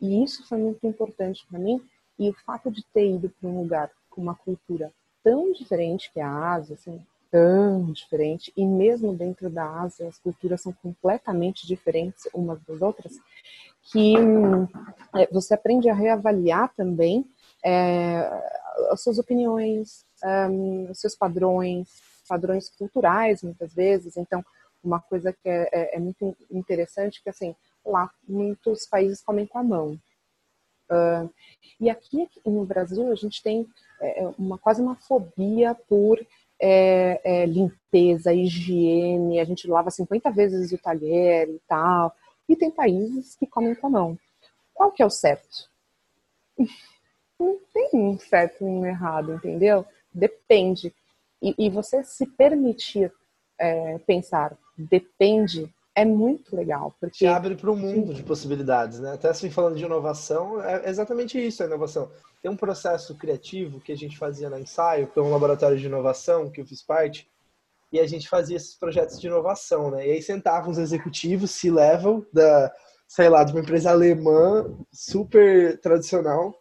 e 0.00 0.22
isso 0.22 0.46
foi 0.46 0.58
muito 0.58 0.86
importante 0.86 1.46
para 1.48 1.58
mim. 1.58 1.80
E 2.18 2.28
o 2.28 2.34
fato 2.44 2.70
de 2.70 2.84
ter 2.92 3.14
ido 3.14 3.30
para 3.30 3.48
um 3.48 3.60
lugar 3.60 3.90
com 4.10 4.20
uma 4.20 4.34
cultura 4.34 4.92
tão 5.22 5.52
diferente 5.52 6.10
que 6.12 6.20
a 6.20 6.52
Ásia, 6.52 6.74
assim, 6.74 7.00
tão 7.30 7.92
diferente, 7.92 8.52
e 8.56 8.64
mesmo 8.64 9.12
dentro 9.12 9.50
da 9.50 9.68
Ásia 9.80 10.08
as 10.08 10.18
culturas 10.18 10.62
são 10.62 10.72
completamente 10.72 11.66
diferentes 11.66 12.28
umas 12.32 12.62
das 12.62 12.80
outras, 12.80 13.18
que 13.90 14.14
é, 15.14 15.26
você 15.32 15.54
aprende 15.54 15.88
a 15.88 15.94
reavaliar 15.94 16.72
também 16.74 17.26
é, 17.64 18.30
as 18.90 19.02
suas 19.02 19.18
opiniões, 19.18 20.04
um, 20.50 20.90
os 20.90 21.00
seus 21.00 21.14
padrões, 21.14 21.88
padrões 22.28 22.68
culturais 22.68 23.42
muitas 23.42 23.74
vezes. 23.74 24.16
Então, 24.16 24.44
uma 24.86 25.00
coisa 25.00 25.32
que 25.32 25.48
é, 25.48 25.68
é, 25.72 25.96
é, 25.96 26.00
muito 26.00 26.36
interessante, 26.50 27.22
que 27.22 27.28
assim, 27.28 27.54
lá 27.84 28.10
muitos 28.26 28.86
países 28.86 29.22
comem 29.22 29.46
com 29.46 29.58
a 29.58 29.64
mão. 29.64 29.98
Uh, 30.88 31.28
e 31.80 31.90
aqui 31.90 32.28
no 32.44 32.64
Brasil 32.64 33.10
a 33.10 33.14
gente 33.16 33.42
tem 33.42 33.66
é, 34.00 34.22
é 34.22 34.34
uma 34.38 34.56
quase 34.56 34.80
uma 34.80 34.94
fobia 34.94 35.74
por 35.74 36.24
é, 36.60 37.20
é, 37.24 37.46
limpeza, 37.46 38.32
higiene, 38.32 39.40
a 39.40 39.44
gente 39.44 39.68
lava 39.68 39.90
50 39.90 40.30
vezes 40.30 40.72
o 40.72 40.78
talher 40.78 41.48
e 41.48 41.60
tal. 41.66 42.14
E 42.48 42.56
tem 42.56 42.70
países 42.70 43.34
que 43.34 43.46
comem 43.46 43.74
com 43.74 43.88
a 43.88 43.90
mão. 43.90 44.18
Qual 44.72 44.92
que 44.92 45.02
é 45.02 45.06
o 45.06 45.10
certo? 45.10 45.70
Não 47.38 47.58
tem 47.72 47.90
um 47.94 48.18
certo 48.18 48.62
e 48.62 48.64
um 48.64 48.86
errado, 48.86 49.34
entendeu? 49.34 49.84
Depende. 50.12 50.94
E, 51.42 51.54
e 51.58 51.68
você 51.68 52.02
se 52.02 52.26
permitir 52.26 53.12
é, 53.58 53.98
pensar 53.98 54.56
depende 54.76 55.72
é 55.96 56.04
muito 56.04 56.54
legal. 56.54 56.94
Porque 57.00 57.18
Te 57.18 57.26
abre 57.26 57.56
para 57.56 57.70
um 57.70 57.76
mundo 57.76 58.12
de 58.12 58.22
possibilidades, 58.22 59.00
né? 59.00 59.14
Até 59.14 59.30
assim, 59.30 59.50
falando 59.50 59.76
de 59.76 59.84
inovação, 59.84 60.62
é 60.62 60.88
exatamente 60.88 61.44
isso 61.44 61.62
a 61.62 61.66
inovação. 61.66 62.10
Tem 62.42 62.50
um 62.50 62.56
processo 62.56 63.14
criativo 63.16 63.80
que 63.80 63.92
a 63.92 63.96
gente 63.96 64.18
fazia 64.18 64.50
na 64.50 64.60
Ensaio, 64.60 65.06
que 65.06 65.18
é 65.18 65.22
um 65.22 65.30
laboratório 65.30 65.78
de 65.78 65.86
inovação 65.86 66.50
que 66.50 66.60
eu 66.60 66.66
fiz 66.66 66.82
parte, 66.82 67.26
e 67.90 67.98
a 67.98 68.06
gente 68.06 68.28
fazia 68.28 68.58
esses 68.58 68.74
projetos 68.74 69.18
de 69.18 69.26
inovação, 69.26 69.90
né? 69.90 70.06
E 70.06 70.12
aí 70.12 70.22
sentavam 70.22 70.70
os 70.70 70.76
executivos 70.76 71.50
C-level 71.52 72.26
da, 72.30 72.70
sei 73.08 73.30
lá, 73.30 73.42
de 73.42 73.52
uma 73.52 73.62
empresa 73.62 73.90
alemã 73.90 74.76
super 74.92 75.80
tradicional, 75.80 76.54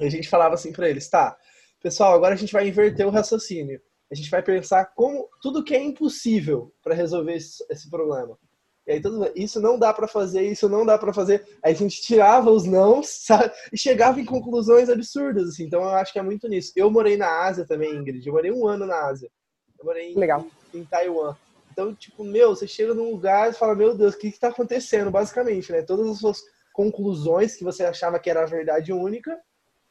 e 0.00 0.06
a 0.06 0.10
gente 0.10 0.28
falava 0.28 0.54
assim 0.54 0.72
para 0.72 0.88
eles, 0.88 1.08
tá, 1.08 1.36
pessoal, 1.82 2.14
agora 2.14 2.34
a 2.34 2.38
gente 2.38 2.52
vai 2.52 2.66
inverter 2.66 3.06
o 3.06 3.10
raciocínio 3.10 3.80
a 4.10 4.14
gente 4.14 4.30
vai 4.30 4.42
pensar 4.42 4.86
como 4.94 5.28
tudo 5.42 5.62
que 5.62 5.74
é 5.74 5.82
impossível 5.82 6.72
para 6.82 6.94
resolver 6.94 7.34
esse, 7.34 7.64
esse, 7.70 7.90
problema. 7.90 8.38
E 8.86 8.92
aí 8.92 9.00
tudo 9.00 9.30
isso 9.36 9.60
não 9.60 9.78
dá 9.78 9.92
para 9.92 10.08
fazer, 10.08 10.42
isso 10.42 10.68
não 10.68 10.84
dá 10.86 10.96
para 10.96 11.12
fazer. 11.12 11.46
Aí 11.62 11.72
a 11.72 11.76
gente 11.76 12.00
tirava 12.00 12.50
os 12.50 12.64
não 12.64 13.02
sabe? 13.04 13.52
e 13.72 13.78
chegava 13.78 14.18
em 14.20 14.24
conclusões 14.24 14.88
absurdas. 14.88 15.50
Assim. 15.50 15.64
Então 15.64 15.82
eu 15.82 15.90
acho 15.90 16.12
que 16.12 16.18
é 16.18 16.22
muito 16.22 16.48
nisso. 16.48 16.72
Eu 16.74 16.90
morei 16.90 17.16
na 17.16 17.44
Ásia 17.44 17.66
também, 17.66 17.94
Ingrid. 17.94 18.26
Eu 18.26 18.32
morei 18.32 18.50
um 18.50 18.66
ano 18.66 18.86
na 18.86 19.06
Ásia. 19.06 19.30
Eu 19.78 19.84
morei 19.84 20.12
em, 20.12 20.18
Legal. 20.18 20.46
em, 20.72 20.78
em 20.78 20.84
Taiwan. 20.84 21.36
Então, 21.70 21.94
tipo, 21.94 22.24
meu, 22.24 22.56
você 22.56 22.66
chega 22.66 22.92
num 22.92 23.12
lugar 23.12 23.50
e 23.50 23.54
fala, 23.54 23.72
meu 23.72 23.94
Deus, 23.94 24.14
o 24.14 24.18
que 24.18 24.26
está 24.26 24.48
acontecendo, 24.48 25.12
basicamente, 25.12 25.70
né? 25.70 25.80
Todas 25.80 26.08
as 26.08 26.18
suas 26.18 26.40
conclusões 26.72 27.54
que 27.54 27.62
você 27.62 27.84
achava 27.84 28.18
que 28.18 28.28
era 28.28 28.42
a 28.42 28.46
verdade 28.46 28.92
única 28.92 29.38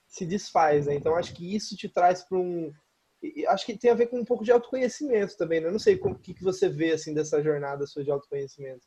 se 0.06 0.26
desfaz, 0.26 0.88
né? 0.88 0.96
Então, 0.96 1.16
acho 1.16 1.34
que 1.34 1.56
isso 1.56 1.78
te 1.78 1.88
traz 1.88 2.24
para 2.24 2.38
um, 2.38 2.74
acho 3.48 3.66
que 3.66 3.78
tem 3.78 3.92
a 3.92 3.96
ver 3.96 4.08
com 4.08 4.20
um 4.20 4.26
pouco 4.26 4.44
de 4.44 4.52
autoconhecimento 4.52 5.36
também, 5.38 5.60
né? 5.60 5.68
Eu 5.68 5.72
não 5.72 5.80
sei 5.80 5.96
o 5.96 6.16
que, 6.16 6.34
que 6.34 6.44
você 6.44 6.70
vê, 6.70 6.92
assim, 6.92 7.14
dessa 7.14 7.42
jornada 7.42 7.88
sua 7.88 8.04
de 8.04 8.12
autoconhecimento. 8.12 8.86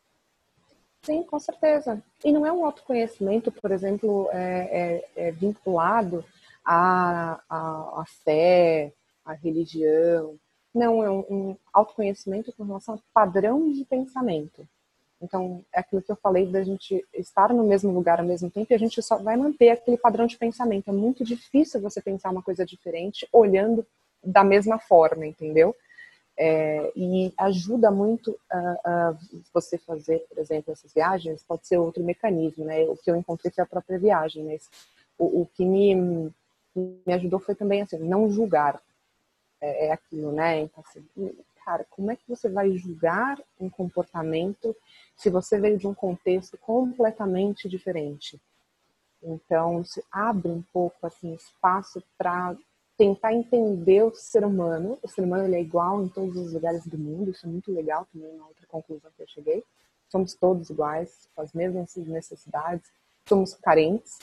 Sim, 1.02 1.22
com 1.22 1.38
certeza. 1.38 2.02
E 2.24 2.30
não 2.30 2.44
é 2.44 2.52
um 2.52 2.64
autoconhecimento, 2.64 3.50
por 3.50 3.70
exemplo, 3.70 4.28
é, 4.32 5.04
é, 5.16 5.28
é 5.28 5.30
vinculado 5.32 6.24
à, 6.64 8.04
fé, 8.24 8.92
à 9.24 9.32
religião. 9.32 10.38
Não, 10.74 11.02
é 11.02 11.10
um, 11.10 11.24
um 11.30 11.56
autoconhecimento 11.72 12.52
com 12.52 12.64
relação 12.64 12.94
a 12.94 12.98
padrão 13.12 13.72
de 13.72 13.84
pensamento. 13.84 14.66
Então, 15.22 15.64
é 15.72 15.80
aquilo 15.80 16.00
que 16.00 16.12
eu 16.12 16.16
falei 16.16 16.46
da 16.46 16.62
gente 16.62 17.04
estar 17.12 17.52
no 17.52 17.64
mesmo 17.64 17.92
lugar 17.92 18.20
ao 18.20 18.26
mesmo 18.26 18.50
tempo 18.50 18.72
e 18.72 18.74
a 18.74 18.78
gente 18.78 19.02
só 19.02 19.16
vai 19.16 19.36
manter 19.36 19.70
aquele 19.70 19.98
padrão 19.98 20.26
de 20.26 20.38
pensamento. 20.38 20.88
É 20.88 20.92
muito 20.92 21.24
difícil 21.24 21.80
você 21.80 22.00
pensar 22.00 22.30
uma 22.30 22.42
coisa 22.42 22.64
diferente 22.64 23.28
olhando 23.32 23.86
da 24.22 24.44
mesma 24.44 24.78
forma, 24.78 25.26
entendeu? 25.26 25.74
É, 26.36 26.90
e 26.96 27.32
ajuda 27.36 27.90
muito 27.90 28.38
a, 28.50 28.58
a, 28.84 29.16
você 29.52 29.76
fazer, 29.76 30.20
por 30.28 30.38
exemplo, 30.38 30.72
essas 30.72 30.92
viagens, 30.92 31.42
pode 31.42 31.66
ser 31.66 31.76
outro 31.76 32.02
mecanismo, 32.02 32.64
né? 32.64 32.82
O 32.84 32.96
que 32.96 33.10
eu 33.10 33.16
encontrei 33.16 33.52
foi 33.52 33.62
a 33.62 33.66
própria 33.66 33.98
viagem, 33.98 34.44
mas 34.44 34.70
o, 35.18 35.42
o 35.42 35.46
que 35.46 35.64
me, 35.64 36.32
me 36.74 37.12
ajudou 37.12 37.40
foi 37.40 37.54
também, 37.54 37.82
assim, 37.82 37.98
não 37.98 38.30
julgar. 38.30 38.80
É, 39.60 39.88
é 39.88 39.92
aquilo, 39.92 40.32
né? 40.32 40.60
Então, 40.60 40.82
assim, 40.86 41.04
cara, 41.62 41.84
como 41.90 42.10
é 42.10 42.16
que 42.16 42.26
você 42.26 42.48
vai 42.48 42.72
julgar 42.72 43.38
um 43.60 43.68
comportamento 43.68 44.74
se 45.14 45.28
você 45.28 45.60
veio 45.60 45.76
de 45.76 45.86
um 45.86 45.94
contexto 45.94 46.56
completamente 46.56 47.68
diferente? 47.68 48.40
Então, 49.22 49.84
se 49.84 50.02
abre 50.10 50.50
um 50.50 50.62
pouco, 50.72 51.06
assim, 51.06 51.34
espaço 51.34 52.02
para 52.16 52.56
tentar 53.00 53.32
entender 53.32 54.02
o 54.02 54.14
ser 54.14 54.44
humano. 54.44 54.98
O 55.02 55.08
ser 55.08 55.22
humano 55.22 55.44
ele 55.44 55.56
é 55.56 55.60
igual 55.62 56.04
em 56.04 56.08
todos 56.08 56.36
os 56.36 56.52
lugares 56.52 56.86
do 56.86 56.98
mundo, 56.98 57.30
isso 57.30 57.46
é 57.46 57.48
muito 57.48 57.72
legal 57.72 58.06
também, 58.12 58.30
uma 58.34 58.48
outra 58.48 58.66
conclusão 58.66 59.10
que 59.16 59.22
eu 59.22 59.26
cheguei. 59.26 59.64
Somos 60.10 60.34
todos 60.34 60.68
iguais, 60.68 61.26
com 61.34 61.40
as 61.40 61.54
mesmas 61.54 61.96
necessidades, 61.96 62.90
somos 63.26 63.54
carentes. 63.54 64.18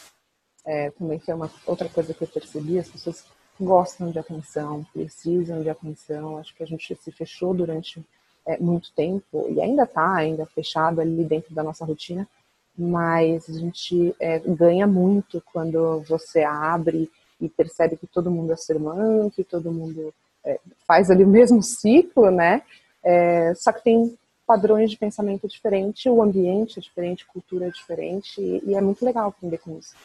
É, 0.64 0.92
também 0.92 1.18
foi 1.18 1.34
uma 1.34 1.50
outra 1.66 1.90
coisa 1.90 2.14
que 2.14 2.24
eu 2.24 2.28
percebi, 2.28 2.78
as 2.78 2.88
pessoas 2.88 3.26
gostam 3.60 4.12
de 4.12 4.20
atenção, 4.20 4.86
precisam 4.94 5.64
de 5.64 5.72
atenção. 5.72 6.38
Acho 6.38 6.54
que 6.54 6.62
a 6.62 6.68
gente 6.68 6.96
se 6.98 7.12
fechou 7.12 7.56
durante 7.56 8.06
é, 8.46 8.60
muito 8.60 8.94
tempo 8.94 9.48
e 9.50 9.60
ainda 9.60 9.86
está 9.86 10.14
ainda 10.14 10.46
fechado 10.46 11.02
ali 11.02 11.24
dentro 11.24 11.56
da 11.56 11.64
nossa 11.64 11.84
rotina, 11.84 12.30
mas 12.78 13.50
a 13.50 13.54
gente 13.54 14.16
é, 14.20 14.38
ganha 14.38 14.86
muito 14.86 15.42
quando 15.52 16.02
você 16.02 16.44
abre 16.44 17.10
e 17.40 17.48
percebe 17.50 17.98
que 17.98 18.08
todo 18.08 18.32
mundo 18.32 18.54
é 18.54 18.56
ser 18.56 18.78
humano, 18.78 19.32
que 19.32 19.44
todo 19.44 19.72
mundo 19.72 20.14
é, 20.44 20.60
faz 20.88 21.10
ali 21.12 21.24
o 21.24 21.28
mesmo 21.30 21.62
ciclo, 21.62 22.32
né? 22.32 22.64
É, 23.04 23.54
só 23.56 23.72
que 23.72 23.84
tem 23.84 24.18
padrões 24.46 24.90
de 24.90 24.98
pensamento 24.98 25.48
diferente, 25.48 26.10
o 26.10 26.22
ambiente 26.22 26.80
é 26.80 26.82
diferente, 26.82 27.26
cultura 27.26 27.68
é 27.68 27.70
diferente, 27.70 28.42
e, 28.42 28.72
e 28.72 28.76
é 28.76 28.82
muito 28.82 29.04
legal 29.04 29.28
aprender 29.28 29.58
com 29.58 29.78
isso. 29.78 29.96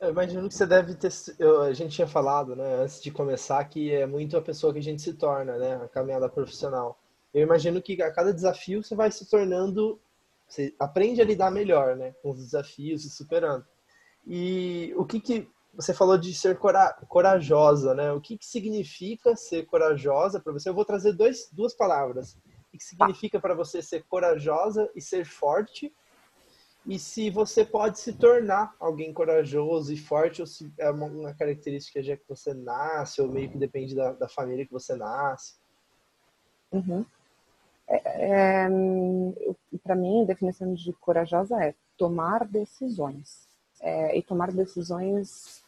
Eu 0.00 0.10
imagino 0.10 0.48
que 0.48 0.54
você 0.54 0.66
deve 0.66 0.94
ter. 0.94 1.12
Eu, 1.38 1.60
a 1.60 1.72
gente 1.74 1.94
tinha 1.94 2.06
falado, 2.06 2.56
né, 2.56 2.76
antes 2.76 3.02
de 3.02 3.10
começar, 3.10 3.62
que 3.64 3.92
é 3.92 4.06
muito 4.06 4.34
a 4.34 4.40
pessoa 4.40 4.72
que 4.72 4.78
a 4.78 4.82
gente 4.82 5.02
se 5.02 5.12
torna, 5.12 5.58
né, 5.58 5.74
a 5.74 5.88
caminhada 5.88 6.26
profissional. 6.26 6.98
Eu 7.34 7.42
imagino 7.42 7.82
que 7.82 8.00
a 8.00 8.10
cada 8.10 8.32
desafio 8.32 8.82
você 8.82 8.94
vai 8.94 9.10
se 9.10 9.28
tornando. 9.28 10.00
Você 10.48 10.74
aprende 10.80 11.20
a 11.20 11.24
lidar 11.24 11.50
melhor, 11.50 11.96
né, 11.96 12.14
com 12.22 12.30
os 12.30 12.38
desafios 12.38 13.04
e 13.04 13.10
superando. 13.10 13.64
E 14.26 14.94
o 14.96 15.04
que 15.04 15.20
que 15.20 15.48
você 15.74 15.94
falou 15.94 16.18
de 16.18 16.34
ser 16.34 16.58
cora 16.58 16.92
corajosa, 17.08 17.94
né? 17.94 18.12
O 18.12 18.20
que, 18.20 18.36
que 18.36 18.46
significa 18.46 19.36
ser 19.36 19.66
corajosa 19.66 20.40
para 20.40 20.52
você? 20.52 20.68
Eu 20.68 20.74
vou 20.74 20.84
trazer 20.84 21.12
dois, 21.12 21.48
duas 21.52 21.74
palavras. 21.74 22.36
O 22.72 22.78
que 22.78 22.84
significa 22.84 23.40
para 23.40 23.54
você 23.54 23.82
ser 23.82 24.04
corajosa 24.04 24.90
e 24.94 25.00
ser 25.00 25.24
forte? 25.24 25.92
E 26.86 26.98
se 26.98 27.30
você 27.30 27.64
pode 27.64 27.98
se 27.98 28.12
tornar 28.14 28.74
alguém 28.80 29.12
corajoso 29.12 29.92
e 29.92 29.96
forte, 29.96 30.40
ou 30.40 30.46
se 30.46 30.72
é 30.78 30.90
uma, 30.90 31.06
uma 31.06 31.34
característica 31.34 32.02
já 32.02 32.16
que 32.16 32.28
você 32.28 32.54
nasce, 32.54 33.20
ou 33.20 33.28
meio 33.28 33.50
que 33.50 33.58
depende 33.58 33.94
da, 33.94 34.12
da 34.12 34.28
família 34.28 34.64
que 34.64 34.72
você 34.72 34.96
nasce. 34.96 35.56
Uhum. 36.72 37.04
É, 37.86 38.64
é, 38.64 38.68
para 39.82 39.94
mim, 39.94 40.22
a 40.22 40.26
definição 40.26 40.72
de 40.72 40.92
corajosa 40.94 41.62
é 41.62 41.74
tomar 41.98 42.46
decisões. 42.46 43.49
É, 43.80 44.16
e 44.18 44.22
tomar 44.22 44.52
decisões 44.52 45.62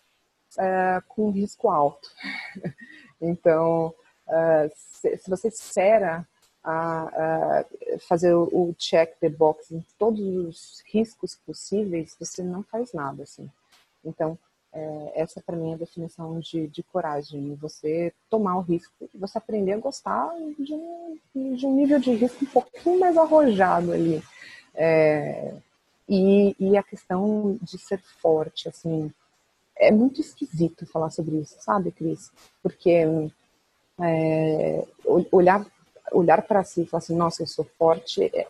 uh, 0.56 1.02
com 1.08 1.30
risco 1.30 1.70
alto. 1.70 2.10
então, 3.20 3.94
uh, 4.26 4.70
se, 4.74 5.16
se, 5.16 5.30
você 5.30 5.48
espera 5.48 6.28
a, 6.62 7.64
fazer 8.06 8.34
o 8.34 8.74
check 8.78 9.18
the 9.18 9.28
box 9.28 9.72
em 9.72 9.84
todos 9.98 10.20
os 10.20 10.82
riscos 10.92 11.34
possíveis, 11.34 12.14
você 12.20 12.42
não 12.42 12.62
faz 12.62 12.92
nada, 12.92 13.22
assim. 13.22 13.50
Então, 14.04 14.38
é, 14.72 15.12
essa 15.16 15.40
para 15.40 15.56
mim 15.56 15.72
é 15.72 15.74
a 15.74 15.78
definição 15.78 16.40
de, 16.40 16.66
de 16.66 16.82
coragem. 16.82 17.54
Você 17.56 18.12
tomar 18.30 18.56
o 18.56 18.62
risco, 18.62 18.92
você 19.14 19.36
aprender 19.36 19.72
a 19.72 19.78
gostar 19.78 20.32
de 20.58 20.72
um, 20.72 21.18
de 21.34 21.66
um 21.66 21.74
nível 21.74 21.98
de 21.98 22.14
risco 22.14 22.44
um 22.44 22.48
pouquinho 22.48 22.98
mais 22.98 23.16
arrojado 23.16 23.92
ali. 23.92 24.22
É, 24.74 25.54
e, 26.08 26.54
e, 26.58 26.76
a 26.76 26.82
questão 26.82 27.58
de 27.62 27.78
ser 27.78 28.00
forte, 28.20 28.68
assim, 28.68 29.12
é 29.76 29.90
muito 29.90 30.20
esquisito 30.20 30.86
falar 30.86 31.10
sobre 31.10 31.36
isso, 31.36 31.56
sabe, 31.60 31.90
Cris? 31.90 32.30
Porque 32.62 33.06
é, 34.00 34.86
olhar, 35.30 35.66
olhar 36.12 36.42
para 36.42 36.64
si 36.64 36.82
e 36.82 36.86
falar 36.86 36.98
assim, 36.98 37.16
nossa, 37.16 37.42
eu 37.42 37.46
sou 37.46 37.64
forte, 37.78 38.24
é, 38.34 38.46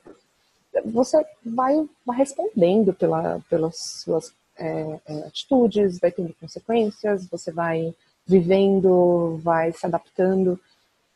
você 0.87 1.25
vai, 1.45 1.89
vai 2.05 2.17
respondendo 2.17 2.95
pela, 2.95 3.41
pelas 3.49 3.77
suas 3.77 4.33
é, 4.57 5.01
é, 5.07 5.19
atitudes, 5.27 5.99
vai 5.99 6.11
tendo 6.11 6.35
consequências, 6.41 7.27
você 7.27 7.53
vai 7.53 7.95
vivendo, 8.27 9.39
vai 9.43 9.73
se 9.73 9.85
adaptando. 9.85 10.59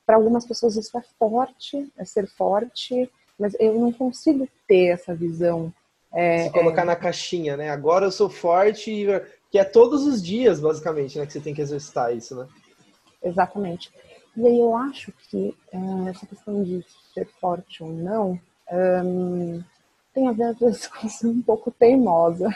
Para 0.05 0.17
algumas 0.17 0.45
pessoas 0.47 0.77
isso 0.77 0.97
é 0.99 1.03
forte, 1.19 1.91
é 1.97 2.05
ser 2.05 2.27
forte, 2.27 3.11
mas 3.39 3.55
eu 3.59 3.79
não 3.79 3.93
consigo 3.93 4.49
ter 4.67 4.87
essa 4.87 5.15
visão. 5.15 5.73
É, 6.17 6.45
se 6.45 6.51
colocar 6.51 6.83
é... 6.83 6.85
na 6.87 6.97
caixinha, 6.97 7.57
né? 7.59 7.69
Agora 7.69 8.07
eu 8.07 8.11
sou 8.11 8.31
forte 8.31 8.91
e 8.91 9.07
que 9.51 9.59
é 9.59 9.65
todos 9.65 10.07
os 10.07 10.23
dias, 10.23 10.59
basicamente, 10.59 11.19
né, 11.19 11.27
que 11.27 11.33
você 11.33 11.41
tem 11.41 11.55
que 11.55 11.61
exercitar 11.61 12.17
isso, 12.17 12.35
né? 12.35 12.49
Exatamente. 13.23 13.93
E 14.35 14.47
aí 14.47 14.59
eu 14.59 14.75
acho 14.75 15.13
que 15.29 15.55
uh, 15.73 16.09
essa 16.09 16.27
questão 16.27 16.63
de 16.63 16.85
ser 17.13 17.27
forte 17.41 17.83
ou 17.83 17.91
não 17.91 18.41
um, 18.73 19.63
tem 20.15 20.29
a 20.29 20.33
ver, 20.33 20.45
às 20.45 20.59
vezes, 20.59 20.87
com 20.89 21.09
ser 21.09 21.27
um 21.27 21.43
pouco 21.43 21.71
teimosa. 21.71 22.49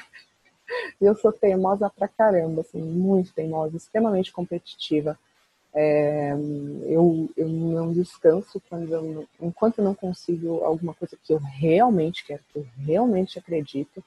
Eu 1.00 1.16
sou 1.16 1.32
teimosa 1.32 1.90
pra 1.90 2.08
caramba, 2.08 2.62
assim, 2.62 2.80
muito 2.80 3.34
teimosa, 3.34 3.76
extremamente 3.76 4.32
competitiva. 4.32 5.18
É, 5.72 6.32
eu, 6.86 7.30
eu 7.36 7.48
não 7.48 7.92
descanso 7.92 8.60
quando 8.68 8.92
eu, 8.92 9.26
enquanto 9.40 9.80
não 9.80 9.94
consigo 9.94 10.64
alguma 10.64 10.94
coisa 10.94 11.16
que 11.22 11.32
eu 11.32 11.38
realmente 11.38 12.24
quero, 12.24 12.40
que 12.52 12.58
eu 12.58 12.66
realmente 12.78 13.38
acredito. 13.38 14.02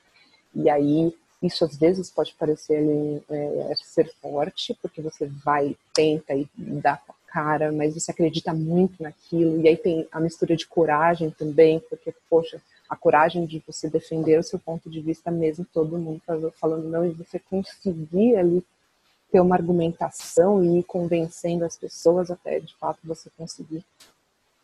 E 0.54 0.70
aí 0.70 1.14
isso 1.42 1.66
às 1.66 1.78
vezes 1.78 2.10
pode 2.10 2.34
parecer 2.34 2.82
é, 3.30 3.74
ser 3.76 4.12
forte, 4.22 4.78
porque 4.82 5.02
você 5.02 5.26
vai, 5.26 5.76
tenta 5.94 6.34
e 6.34 6.48
dá 6.58 6.98
com 6.98 7.12
a 7.12 7.16
cara, 7.28 7.72
mas 7.72 7.94
você 7.94 8.12
acredita 8.12 8.54
muito 8.54 9.02
naquilo. 9.04 9.60
E 9.62 9.68
aí 9.68 9.76
tem 9.76 10.08
a 10.12 10.20
mistura 10.20 10.56
de 10.56 10.66
coragem 10.66 11.30
também, 11.32 11.80
porque, 11.90 12.14
poxa, 12.30 12.62
a 12.90 12.96
coragem 12.96 13.46
de 13.46 13.62
você 13.66 13.90
defender 13.90 14.40
o 14.40 14.44
seu 14.44 14.60
ponto 14.60 14.90
de 14.90 15.02
vista 15.02 15.32
mesmo, 15.32 15.66
todo 15.74 15.98
mundo 15.98 16.22
falando 16.60 16.88
não, 16.88 17.06
e 17.06 17.12
você 17.12 17.40
conseguir 17.40 18.36
ali 18.36 18.64
ter 19.34 19.40
uma 19.40 19.56
argumentação 19.56 20.64
e 20.64 20.78
ir 20.78 20.84
convencendo 20.84 21.66
as 21.66 21.76
pessoas 21.76 22.30
até 22.30 22.60
de 22.60 22.76
fato 22.76 23.00
você 23.04 23.32
conseguir. 23.36 23.84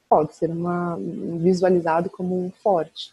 Pode 0.07 0.35
ser 0.35 0.51
uma, 0.51 0.95
visualizado 1.39 2.07
como 2.07 2.39
um 2.39 2.51
forte. 2.51 3.11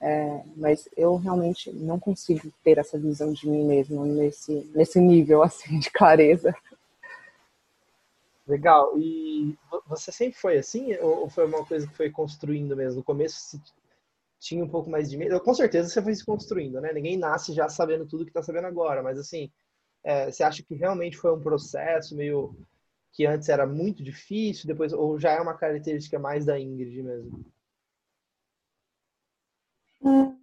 É, 0.00 0.42
mas 0.56 0.88
eu 0.96 1.14
realmente 1.14 1.72
não 1.72 2.00
consigo 2.00 2.52
ter 2.64 2.78
essa 2.78 2.98
visão 2.98 3.32
de 3.32 3.48
mim 3.48 3.64
mesmo 3.64 4.04
nesse, 4.04 4.68
nesse 4.74 5.00
nível 5.00 5.40
assim 5.44 5.78
de 5.78 5.88
clareza. 5.88 6.52
Legal. 8.44 8.98
E 8.98 9.56
você 9.86 10.10
sempre 10.10 10.36
foi 10.36 10.58
assim? 10.58 10.96
Ou 10.96 11.30
foi 11.30 11.46
uma 11.46 11.64
coisa 11.64 11.86
que 11.86 11.96
foi 11.96 12.10
construindo 12.10 12.74
mesmo? 12.74 12.98
No 12.98 13.04
começo 13.04 13.60
tinha 14.40 14.64
um 14.64 14.68
pouco 14.68 14.90
mais 14.90 15.08
de 15.08 15.16
medo? 15.16 15.38
Com 15.40 15.54
certeza 15.54 15.88
você 15.88 16.02
foi 16.02 16.14
se 16.14 16.24
construindo, 16.24 16.80
né? 16.80 16.92
Ninguém 16.92 17.16
nasce 17.16 17.52
já 17.52 17.68
sabendo 17.68 18.04
tudo 18.04 18.24
que 18.24 18.30
está 18.30 18.42
sabendo 18.42 18.66
agora. 18.66 19.00
Mas 19.00 19.16
assim, 19.16 19.48
é, 20.04 20.30
você 20.30 20.42
acha 20.42 20.62
que 20.62 20.74
realmente 20.74 21.16
foi 21.16 21.32
um 21.32 21.40
processo 21.40 22.16
meio 22.16 22.54
que 23.12 23.26
antes 23.26 23.48
era 23.48 23.66
muito 23.66 24.02
difícil, 24.02 24.66
depois 24.66 24.92
ou 24.92 25.18
já 25.18 25.32
é 25.32 25.40
uma 25.40 25.54
característica 25.54 26.18
mais 26.18 26.44
da 26.44 26.58
Ingrid 26.58 27.02
mesmo? 27.02 27.44
Hum, 30.02 30.36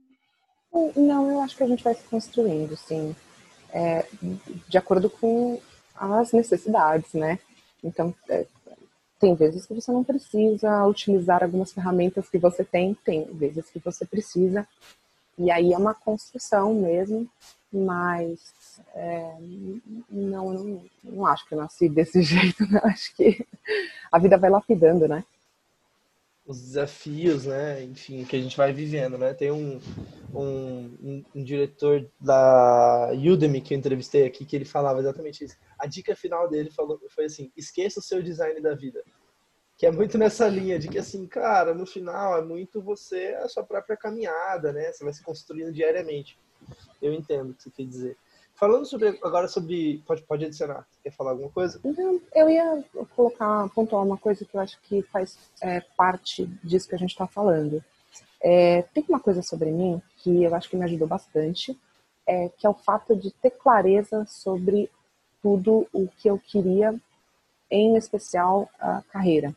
não, 0.96 1.32
eu 1.32 1.42
acho 1.42 1.56
que 1.56 1.64
a 1.64 1.68
gente 1.68 1.84
vai 1.84 1.94
se 1.94 2.04
construindo, 2.04 2.76
sim, 2.76 3.16
é, 3.72 4.06
de 4.68 4.78
acordo 4.78 5.10
com 5.10 5.60
as 5.96 6.34
necessidades, 6.34 7.14
né? 7.14 7.40
Então, 7.84 8.14
é, 8.30 8.46
tem 9.20 9.34
vezes 9.36 9.66
que 9.66 9.74
você 9.74 9.92
não 9.92 10.04
precisa 10.04 10.86
utilizar 10.86 11.44
algumas 11.44 11.72
ferramentas 11.72 12.30
que 12.30 12.38
você 12.38 12.64
tem, 12.64 12.94
tem 13.06 13.24
vezes 13.34 13.70
que 13.70 13.80
você 13.80 14.06
precisa, 14.06 14.68
e 15.38 15.50
aí 15.50 15.74
é 15.74 15.78
uma 15.78 15.94
construção 15.94 16.74
mesmo, 16.74 17.30
mas 17.76 18.82
é, 18.94 19.36
não, 20.10 20.54
não, 20.54 20.86
não 21.04 21.26
acho 21.26 21.46
que 21.48 21.54
eu 21.54 21.60
nasci 21.60 21.90
desse 21.90 22.22
jeito, 22.22 22.64
né? 22.72 22.80
acho 22.86 23.16
que 23.16 23.46
a 24.12 24.18
vida 24.18 24.38
vai 24.38 24.50
lapidando, 24.50 25.08
né? 25.08 25.24
os 26.46 26.62
desafios, 26.62 27.46
né? 27.46 27.84
Enfim, 27.84 28.24
que 28.24 28.36
a 28.36 28.40
gente 28.40 28.56
vai 28.56 28.72
vivendo, 28.72 29.18
né? 29.18 29.34
Tem 29.34 29.52
um, 29.52 29.82
um, 30.34 31.24
um, 31.34 31.44
diretor 31.44 32.08
da 32.20 33.12
Udemy 33.14 33.62
que 33.62 33.74
eu 33.74 33.78
entrevistei 33.78 34.26
aqui 34.26 34.46
que 34.46 34.56
ele 34.56 34.66
falava 34.66 35.00
exatamente 35.00 35.44
isso. 35.44 35.58
A 35.80 35.88
dica 35.88 36.16
final 36.16 36.48
dele 36.48 36.70
falou, 36.70 37.02
foi 37.10 37.26
assim: 37.26 37.52
esqueça 37.58 38.00
o 38.00 38.04
seu 38.04 38.22
design 38.22 38.62
da 38.62 38.76
vida. 38.76 39.04
que 39.78 39.86
é 39.88 39.92
muito 39.92 40.18
nessa 40.18 40.48
linha 40.48 40.78
de 40.80 40.88
que, 40.88 41.00
assim, 41.00 41.28
cara, 41.28 41.74
no 41.74 41.86
final 41.86 42.38
é 42.38 42.42
muito 42.44 42.82
você, 42.82 43.36
a 43.42 43.50
sua 43.50 43.64
própria 43.64 43.98
caminhada, 43.98 44.72
né? 44.72 44.92
Você 44.92 45.04
vai 45.04 45.14
se 45.14 45.24
construindo 45.24 45.74
diariamente. 45.74 46.38
Eu 47.02 47.14
entendo 47.14 47.52
o 47.52 47.54
que 47.54 47.64
você 47.64 47.70
quer 47.70 47.86
dizer. 47.86 48.18
Falando 48.56 48.86
sobre, 48.86 49.20
agora 49.22 49.48
sobre. 49.48 50.02
Pode, 50.08 50.22
pode 50.24 50.46
adicionar. 50.46 50.88
Quer 51.04 51.12
falar 51.12 51.32
alguma 51.32 51.50
coisa? 51.50 51.80
Eu 52.34 52.50
ia 52.50 52.84
colocar, 53.16 53.70
pontuar 53.70 54.04
uma 54.04 54.18
coisa 54.18 54.46
que 54.46 54.56
eu 54.56 54.62
acho 54.62 54.80
que 54.82 55.02
faz 55.04 55.38
é, 55.62 55.82
parte 55.98 56.46
disso 56.64 56.88
que 56.88 56.96
a 56.96 56.98
gente 56.98 57.12
está 57.12 57.28
falando. 57.28 57.84
É, 58.42 58.84
tem 58.94 59.04
uma 59.10 59.20
coisa 59.20 59.42
sobre 59.42 59.72
mim 59.72 60.02
que 60.18 60.44
eu 60.44 60.56
acho 60.56 60.70
que 60.70 60.78
me 60.78 60.86
ajudou 60.86 61.08
bastante, 61.08 61.78
é, 62.26 62.50
que 62.50 62.66
é 62.66 62.70
o 62.70 62.74
fato 62.74 63.16
de 63.16 63.32
ter 63.32 63.52
clareza 63.52 64.26
sobre 64.26 64.90
tudo 65.42 65.88
o 65.92 66.08
que 66.08 66.30
eu 66.30 66.40
queria, 66.40 66.96
em 67.70 67.98
especial 67.98 68.70
a 68.80 69.02
carreira. 69.12 69.54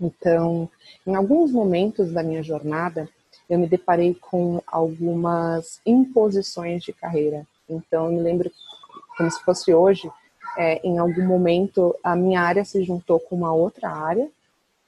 Então, 0.00 0.68
em 1.06 1.14
alguns 1.14 1.50
momentos 1.50 2.12
da 2.12 2.22
minha 2.22 2.42
jornada, 2.42 3.08
eu 3.48 3.58
me 3.58 3.66
deparei 3.66 4.14
com 4.14 4.62
algumas 4.66 5.80
imposições 5.84 6.82
de 6.82 6.92
carreira. 6.92 7.46
Então, 7.68 8.06
eu 8.06 8.12
me 8.12 8.20
lembro, 8.20 8.50
como 9.16 9.30
se 9.30 9.42
fosse 9.42 9.72
hoje, 9.72 10.10
é, 10.56 10.80
em 10.86 10.98
algum 10.98 11.26
momento 11.26 11.94
a 12.02 12.14
minha 12.14 12.40
área 12.40 12.64
se 12.64 12.82
juntou 12.84 13.18
com 13.18 13.36
uma 13.36 13.52
outra 13.52 13.90
área 13.90 14.28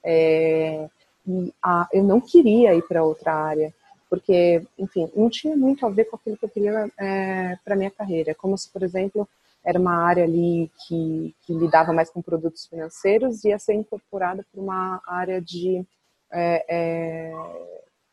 é, 0.03 0.87
e 1.27 1.53
a, 1.61 1.87
eu 1.91 2.03
não 2.03 2.21
queria 2.21 2.73
ir 2.73 2.81
para 2.83 3.03
outra 3.03 3.33
área 3.33 3.73
porque, 4.09 4.63
enfim, 4.79 5.11
não 5.15 5.29
tinha 5.29 5.55
muito 5.55 5.85
a 5.85 5.89
ver 5.89 6.05
com 6.05 6.15
aquilo 6.15 6.37
que 6.37 6.45
eu 6.45 6.49
queria 6.49 6.89
é, 6.97 7.57
para 7.63 7.75
minha 7.75 7.91
carreira. 7.91 8.33
Como 8.33 8.57
se, 8.57 8.69
por 8.69 8.81
exemplo, 8.81 9.27
era 9.63 9.77
uma 9.77 9.97
área 9.97 10.23
ali 10.23 10.71
que, 10.87 11.35
que 11.41 11.53
lidava 11.53 11.91
mais 11.91 12.09
com 12.09 12.21
produtos 12.21 12.65
financeiros 12.65 13.43
e 13.43 13.49
ia 13.49 13.59
ser 13.59 13.73
incorporada 13.73 14.45
para 14.49 14.61
uma 14.61 15.01
área 15.05 15.41
de 15.41 15.85
é, 16.31 16.65
é, 16.69 17.33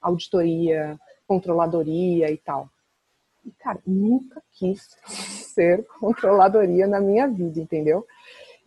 auditoria, 0.05 0.99
controladoria 1.27 2.31
e 2.31 2.37
tal. 2.37 2.69
E, 3.45 3.51
cara, 3.53 3.81
nunca 3.87 4.43
quis 4.53 4.97
ser 5.55 5.85
controladoria 5.99 6.87
na 6.87 7.01
minha 7.01 7.27
vida, 7.27 7.61
entendeu? 7.61 8.07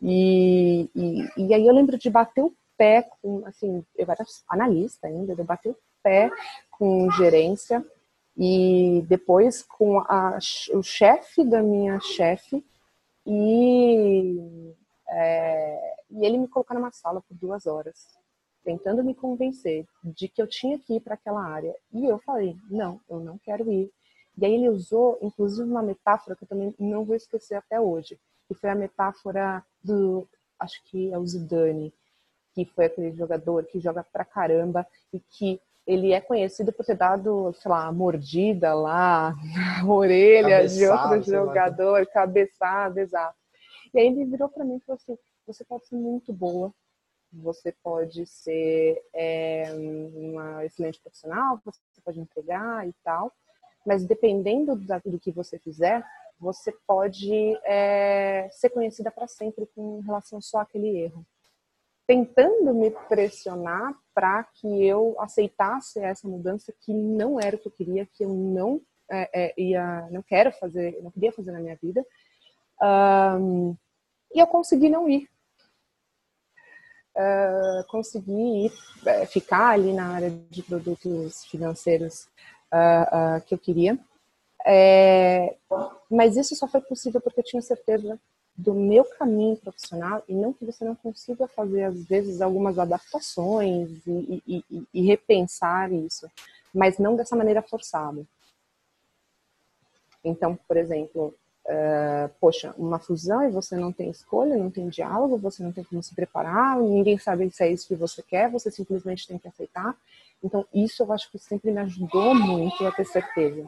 E, 0.01 0.89
e, 0.95 1.27
e, 1.37 1.53
aí 1.53 1.67
eu 1.67 1.73
lembro 1.73 1.97
de 1.97 2.09
bater 2.09 2.43
o 2.43 2.53
pé 2.77 3.07
com, 3.21 3.43
assim, 3.45 3.83
eu 3.95 4.05
era 4.09 4.23
analista 4.47 5.07
ainda, 5.07 5.33
eu 5.33 5.43
bati 5.43 5.69
o 5.69 5.77
pé 6.03 6.29
com 6.69 7.09
gerência 7.11 7.83
e 8.37 9.03
depois 9.07 9.63
com 9.63 9.99
a, 9.99 10.37
o 10.73 10.83
chefe 10.83 11.43
da 11.43 11.63
minha 11.63 11.99
chefe 11.99 12.63
e, 13.25 14.75
é, 15.09 15.95
e 16.11 16.23
ele 16.23 16.37
me 16.37 16.47
colocou 16.47 16.77
numa 16.77 16.91
sala 16.91 17.19
por 17.21 17.35
duas 17.35 17.65
horas 17.65 18.15
tentando 18.67 19.01
me 19.01 19.15
convencer 19.15 19.87
de 20.03 20.27
que 20.27 20.41
eu 20.41 20.45
tinha 20.45 20.77
que 20.77 20.97
ir 20.97 20.99
para 20.99 21.13
aquela 21.13 21.41
área. 21.41 21.73
E 21.93 22.03
eu 22.05 22.19
falei 22.19 22.57
não 22.69 22.99
eu 23.09 23.17
não 23.17 23.37
quero 23.37 23.71
ir. 23.71 23.89
E 24.37 24.45
aí 24.45 24.55
ele 24.55 24.67
usou, 24.67 25.17
inclusive, 25.21 25.67
uma 25.67 25.81
metáfora 25.81 26.35
que 26.35 26.43
eu 26.43 26.47
também 26.47 26.75
não 26.77 27.05
vou 27.05 27.15
esquecer 27.15 27.55
até 27.55 27.79
hoje, 27.79 28.19
que 28.45 28.53
foi 28.53 28.69
a 28.69 28.75
metáfora 28.75 29.63
do, 29.81 30.27
acho 30.59 30.83
que 30.83 31.11
é 31.13 31.17
o 31.17 31.25
Zidane, 31.25 31.93
que 32.53 32.65
foi 32.65 32.85
aquele 32.85 33.13
jogador 33.13 33.63
que 33.63 33.79
joga 33.79 34.03
pra 34.03 34.25
caramba 34.25 34.85
e 35.13 35.19
que 35.19 35.61
ele 35.87 36.11
é 36.11 36.19
conhecido 36.19 36.73
por 36.73 36.85
ter 36.85 36.97
dado, 36.97 37.53
sei 37.53 37.71
lá, 37.71 37.89
mordida 37.91 38.73
lá 38.73 39.33
na 39.81 39.89
orelha 39.89 40.57
cabeçada, 40.57 40.67
de 40.67 40.87
outro 40.87 41.31
jogador, 41.31 42.05
cabeçada, 42.07 43.01
exato. 43.01 43.37
E 43.93 43.97
aí 43.97 44.07
ele 44.07 44.25
virou 44.25 44.49
para 44.49 44.65
mim 44.65 44.75
e 44.75 44.81
falou 44.81 44.99
assim: 45.01 45.17
você 45.47 45.63
pode 45.63 45.87
ser 45.87 45.95
muito 45.95 46.33
boa, 46.33 46.71
você 47.31 47.73
pode 47.83 48.25
ser 48.25 49.01
é, 49.13 49.65
uma 49.73 50.65
excelente 50.65 50.99
profissional, 51.01 51.59
você 51.63 51.79
pode 52.03 52.19
entregar 52.19 52.87
e 52.87 52.93
tal, 53.03 53.31
mas 53.85 54.05
dependendo 54.05 54.75
do 54.75 55.19
que 55.19 55.31
você 55.31 55.59
fizer, 55.59 56.03
você 56.39 56.71
pode 56.85 57.57
é, 57.65 58.47
ser 58.51 58.69
conhecida 58.69 59.09
para 59.09 59.27
sempre 59.27 59.65
com 59.75 60.01
relação 60.01 60.39
só 60.41 60.59
àquele 60.59 60.97
erro. 60.99 61.25
Tentando 62.05 62.73
me 62.73 62.91
pressionar 62.91 63.93
para 64.13 64.43
que 64.43 64.85
eu 64.85 65.15
aceitasse 65.19 65.99
essa 65.99 66.27
mudança 66.27 66.73
que 66.79 66.93
não 66.93 67.39
era 67.39 67.55
o 67.55 67.59
que 67.59 67.67
eu 67.67 67.71
queria, 67.71 68.05
que 68.05 68.23
eu 68.23 68.29
não 68.29 68.81
é, 69.09 69.53
ia, 69.57 70.07
não 70.11 70.21
quero 70.21 70.51
fazer, 70.51 71.01
não 71.01 71.11
queria 71.11 71.31
fazer 71.31 71.51
na 71.51 71.59
minha 71.59 71.75
vida. 71.75 72.05
Um, 72.81 73.75
e 74.33 74.39
eu 74.39 74.47
consegui 74.47 74.89
não 74.89 75.09
ir. 75.09 75.29
Uh, 77.17 77.83
consegui 77.87 78.65
ir, 78.67 78.73
é, 79.03 79.25
ficar 79.25 79.69
ali 79.69 79.91
na 79.91 80.05
área 80.05 80.29
de 80.29 80.61
produtos 80.61 81.43
financeiros 81.45 82.27
uh, 82.71 83.37
uh, 83.37 83.41
que 83.41 83.55
eu 83.55 83.57
queria. 83.57 83.97
É, 84.63 85.55
mas 86.11 86.37
isso 86.37 86.55
só 86.55 86.67
foi 86.67 86.81
possível 86.81 87.19
porque 87.19 87.39
eu 87.39 87.43
tinha 87.43 87.61
certeza 87.61 88.19
do 88.55 88.73
meu 88.73 89.05
caminho 89.05 89.55
profissional 89.55 90.23
e 90.27 90.33
não 90.33 90.51
que 90.51 90.65
você 90.65 90.83
não 90.83 90.95
consiga 90.95 91.47
fazer 91.47 91.83
às 91.83 92.03
vezes 92.05 92.41
algumas 92.41 92.77
adaptações 92.77 93.89
e, 94.05 94.43
e, 94.45 94.63
e, 94.69 94.87
e 94.93 95.01
repensar 95.05 95.91
isso, 95.91 96.29
mas 96.73 96.97
não 96.97 97.15
dessa 97.15 97.35
maneira 97.35 97.61
forçada. 97.61 98.25
Então, 100.23 100.57
por 100.67 100.75
exemplo, 100.75 101.33
uh, 101.67 102.29
poxa, 102.39 102.73
uma 102.77 102.99
fusão 102.99 103.43
e 103.43 103.51
você 103.51 103.75
não 103.75 103.91
tem 103.91 104.09
escolha, 104.09 104.57
não 104.57 104.71
tem 104.71 104.89
diálogo, 104.89 105.37
você 105.37 105.61
não 105.61 105.71
tem 105.71 105.83
como 105.83 106.01
se 106.01 106.15
preparar, 106.15 106.79
ninguém 106.79 107.17
sabe 107.17 107.49
se 107.51 107.63
é 107.63 107.71
isso 107.71 107.87
que 107.87 107.95
você 107.95 108.23
quer, 108.23 108.49
você 108.49 108.71
simplesmente 108.71 109.27
tem 109.27 109.37
que 109.37 109.47
aceitar. 109.47 109.95
Então, 110.43 110.65
isso 110.73 111.03
eu 111.03 111.11
acho 111.11 111.31
que 111.31 111.37
sempre 111.37 111.71
me 111.71 111.79
ajudou 111.79 112.33
muito 112.33 112.85
a 112.85 112.91
ter 112.91 113.05
certeza. 113.05 113.67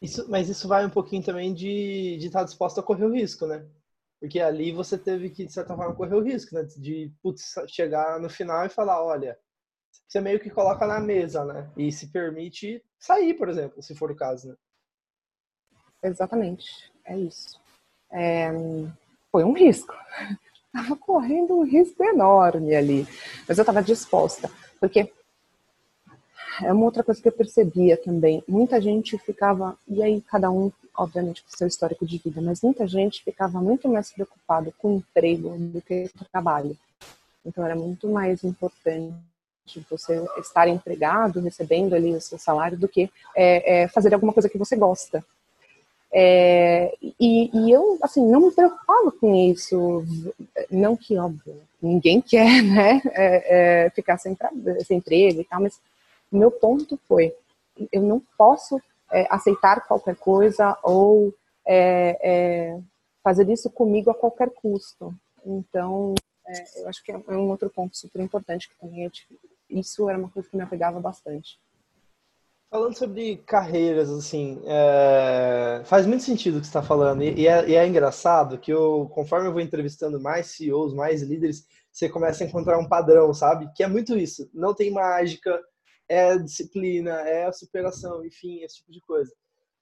Isso, 0.00 0.28
mas 0.30 0.48
isso 0.48 0.68
vai 0.68 0.84
um 0.84 0.90
pouquinho 0.90 1.22
também 1.22 1.52
de, 1.54 2.16
de 2.18 2.26
estar 2.26 2.44
disposto 2.44 2.78
a 2.78 2.82
correr 2.82 3.04
o 3.04 3.12
risco, 3.12 3.46
né? 3.46 3.64
Porque 4.20 4.40
ali 4.40 4.72
você 4.72 4.96
teve 4.96 5.30
que, 5.30 5.44
de 5.44 5.52
certa 5.52 5.74
forma, 5.74 5.94
correr 5.94 6.14
o 6.14 6.22
risco, 6.22 6.54
né? 6.54 6.62
De 6.62 7.12
putz, 7.22 7.54
chegar 7.66 8.20
no 8.20 8.28
final 8.28 8.64
e 8.64 8.70
falar, 8.70 9.02
olha, 9.02 9.38
você 10.06 10.20
meio 10.20 10.38
que 10.38 10.50
coloca 10.50 10.86
na 10.86 11.00
mesa, 11.00 11.44
né? 11.44 11.70
E 11.76 11.90
se 11.90 12.08
permite 12.08 12.82
sair, 12.98 13.34
por 13.34 13.48
exemplo, 13.48 13.82
se 13.82 13.94
for 13.94 14.10
o 14.10 14.16
caso, 14.16 14.48
né? 14.48 14.56
Exatamente, 16.02 16.90
é 17.04 17.16
isso. 17.16 17.58
É, 18.10 18.50
foi 19.30 19.44
um 19.44 19.52
risco. 19.52 19.94
Estava 20.74 20.96
correndo 20.96 21.58
um 21.58 21.64
risco 21.64 22.04
enorme 22.04 22.74
ali, 22.74 23.08
mas 23.48 23.56
eu 23.56 23.62
estava 23.62 23.82
disposta, 23.82 24.50
porque 24.78 25.10
é 26.62 26.72
uma 26.72 26.84
outra 26.84 27.02
coisa 27.02 27.20
que 27.20 27.28
eu 27.28 27.32
percebia 27.32 27.96
também. 27.96 28.44
Muita 28.46 28.80
gente 28.80 29.16
ficava, 29.18 29.74
e 29.88 30.02
aí 30.02 30.20
cada 30.20 30.50
um, 30.50 30.70
obviamente, 30.94 31.42
com 31.42 31.56
seu 31.56 31.66
histórico 31.66 32.04
de 32.04 32.18
vida, 32.18 32.42
mas 32.42 32.60
muita 32.60 32.86
gente 32.86 33.24
ficava 33.24 33.60
muito 33.60 33.88
mais 33.88 34.10
preocupado 34.10 34.72
com 34.78 34.94
o 34.94 34.96
emprego 34.98 35.56
do 35.58 35.80
que 35.80 36.10
com 36.10 36.24
o 36.24 36.28
trabalho. 36.28 36.76
Então 37.44 37.64
era 37.64 37.76
muito 37.76 38.08
mais 38.08 38.42
importante 38.44 39.14
você 39.90 40.24
estar 40.38 40.68
empregado, 40.68 41.40
recebendo 41.40 41.94
ali 41.94 42.14
o 42.14 42.20
seu 42.20 42.38
salário, 42.38 42.78
do 42.78 42.88
que 42.88 43.10
é, 43.34 43.82
é, 43.82 43.88
fazer 43.88 44.14
alguma 44.14 44.32
coisa 44.32 44.48
que 44.48 44.58
você 44.58 44.76
gosta. 44.76 45.24
É, 46.18 46.96
e, 47.20 47.50
e, 47.52 47.70
eu, 47.70 47.98
assim, 48.00 48.26
não 48.26 48.46
me 48.46 48.50
preocupava 48.50 49.12
com 49.12 49.34
isso. 49.34 50.02
Não 50.70 50.96
que, 50.96 51.18
óbvio, 51.18 51.60
ninguém 51.80 52.22
quer, 52.22 52.62
né, 52.64 53.02
é, 53.12 53.84
é, 53.84 53.90
ficar 53.90 54.16
sem, 54.16 54.34
sem 54.86 54.96
emprego 54.96 55.42
e 55.42 55.44
tal, 55.44 55.60
mas 55.60 55.78
meu 56.32 56.50
ponto 56.50 56.98
foi: 57.06 57.34
eu 57.92 58.00
não 58.00 58.22
posso 58.38 58.80
é, 59.12 59.26
aceitar 59.28 59.86
qualquer 59.86 60.16
coisa 60.16 60.78
ou 60.82 61.34
é, 61.66 62.18
é, 62.22 62.80
fazer 63.22 63.46
isso 63.50 63.68
comigo 63.68 64.10
a 64.10 64.14
qualquer 64.14 64.48
custo. 64.48 65.14
Então, 65.44 66.14
eu 66.76 66.88
acho 66.88 67.04
que 67.04 67.12
é 67.12 67.18
um 67.28 67.50
outro 67.50 67.68
ponto 67.68 67.94
super 67.94 68.22
importante 68.22 68.70
que 68.70 68.74
também 68.80 69.12
isso 69.68 70.08
era 70.08 70.18
uma 70.18 70.30
coisa 70.30 70.48
que 70.48 70.56
me 70.56 70.62
apegava 70.62 70.98
bastante. 70.98 71.58
Falando 72.68 72.98
sobre 72.98 73.36
carreiras, 73.38 74.10
assim, 74.10 74.60
é... 74.66 75.82
faz 75.84 76.04
muito 76.04 76.24
sentido 76.24 76.58
o 76.58 76.60
que 76.60 76.66
está 76.66 76.82
falando. 76.82 77.22
E 77.22 77.46
é, 77.46 77.68
e 77.68 77.74
é, 77.76 77.86
engraçado 77.86 78.58
que 78.58 78.72
eu, 78.72 79.08
conforme 79.14 79.46
eu 79.46 79.52
vou 79.52 79.60
entrevistando 79.60 80.20
mais 80.20 80.48
CEOs, 80.48 80.92
mais 80.92 81.22
líderes, 81.22 81.66
você 81.92 82.08
começa 82.08 82.42
a 82.42 82.46
encontrar 82.46 82.78
um 82.78 82.88
padrão, 82.88 83.32
sabe? 83.32 83.70
Que 83.74 83.84
é 83.84 83.86
muito 83.86 84.18
isso. 84.18 84.50
Não 84.52 84.74
tem 84.74 84.90
mágica, 84.90 85.58
é 86.08 86.36
disciplina, 86.38 87.20
é 87.20 87.50
superação, 87.52 88.24
enfim, 88.24 88.62
esse 88.62 88.76
tipo 88.76 88.92
de 88.92 89.00
coisa. 89.00 89.32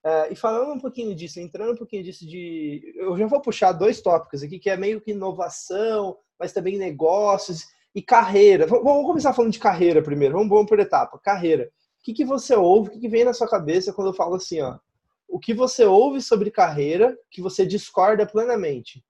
É, 0.05 0.33
e 0.33 0.37
falando 0.37 0.75
um 0.75 0.79
pouquinho 0.79 1.15
disso, 1.15 1.41
entrando 1.41 1.73
um 1.73 1.77
pouquinho 1.77 2.05
disso 2.05 2.27
de. 2.27 2.95
Eu 2.97 3.17
já 3.17 3.27
vou 3.27 3.41
puxar 3.41 3.73
dois 3.73 4.03
tópicos 4.03 4.43
aqui, 4.43 4.59
que 4.59 4.69
é 4.69 4.77
meio 4.77 5.01
que 5.01 5.13
inovação, 5.13 6.19
mas 6.39 6.53
também 6.53 6.77
negócios 6.77 7.65
e 7.95 8.03
carreira. 8.03 8.67
Vamos 8.67 9.07
começar 9.07 9.33
falando 9.33 9.53
de 9.53 9.59
carreira 9.59 10.03
primeiro, 10.03 10.35
vamos, 10.35 10.51
vamos 10.51 10.69
por 10.69 10.79
etapa. 10.79 11.19
Carreira. 11.19 11.71
O 12.05 12.13
que, 12.13 12.13
que 12.13 12.25
você 12.27 12.55
ouve, 12.55 12.91
o 12.91 12.93
que, 12.93 13.01
que 13.01 13.09
vem 13.09 13.25
na 13.25 13.33
sua 13.33 13.49
cabeça 13.49 13.91
quando 13.91 14.09
eu 14.09 14.15
falo 14.15 14.35
assim, 14.35 14.61
ó? 14.61 14.79
O 15.27 15.39
que 15.39 15.55
você 15.55 15.87
ouve 15.87 16.21
sobre 16.21 16.51
carreira 16.51 17.19
que 17.31 17.41
você 17.41 17.65
discorda 17.65 18.27
plenamente? 18.27 19.03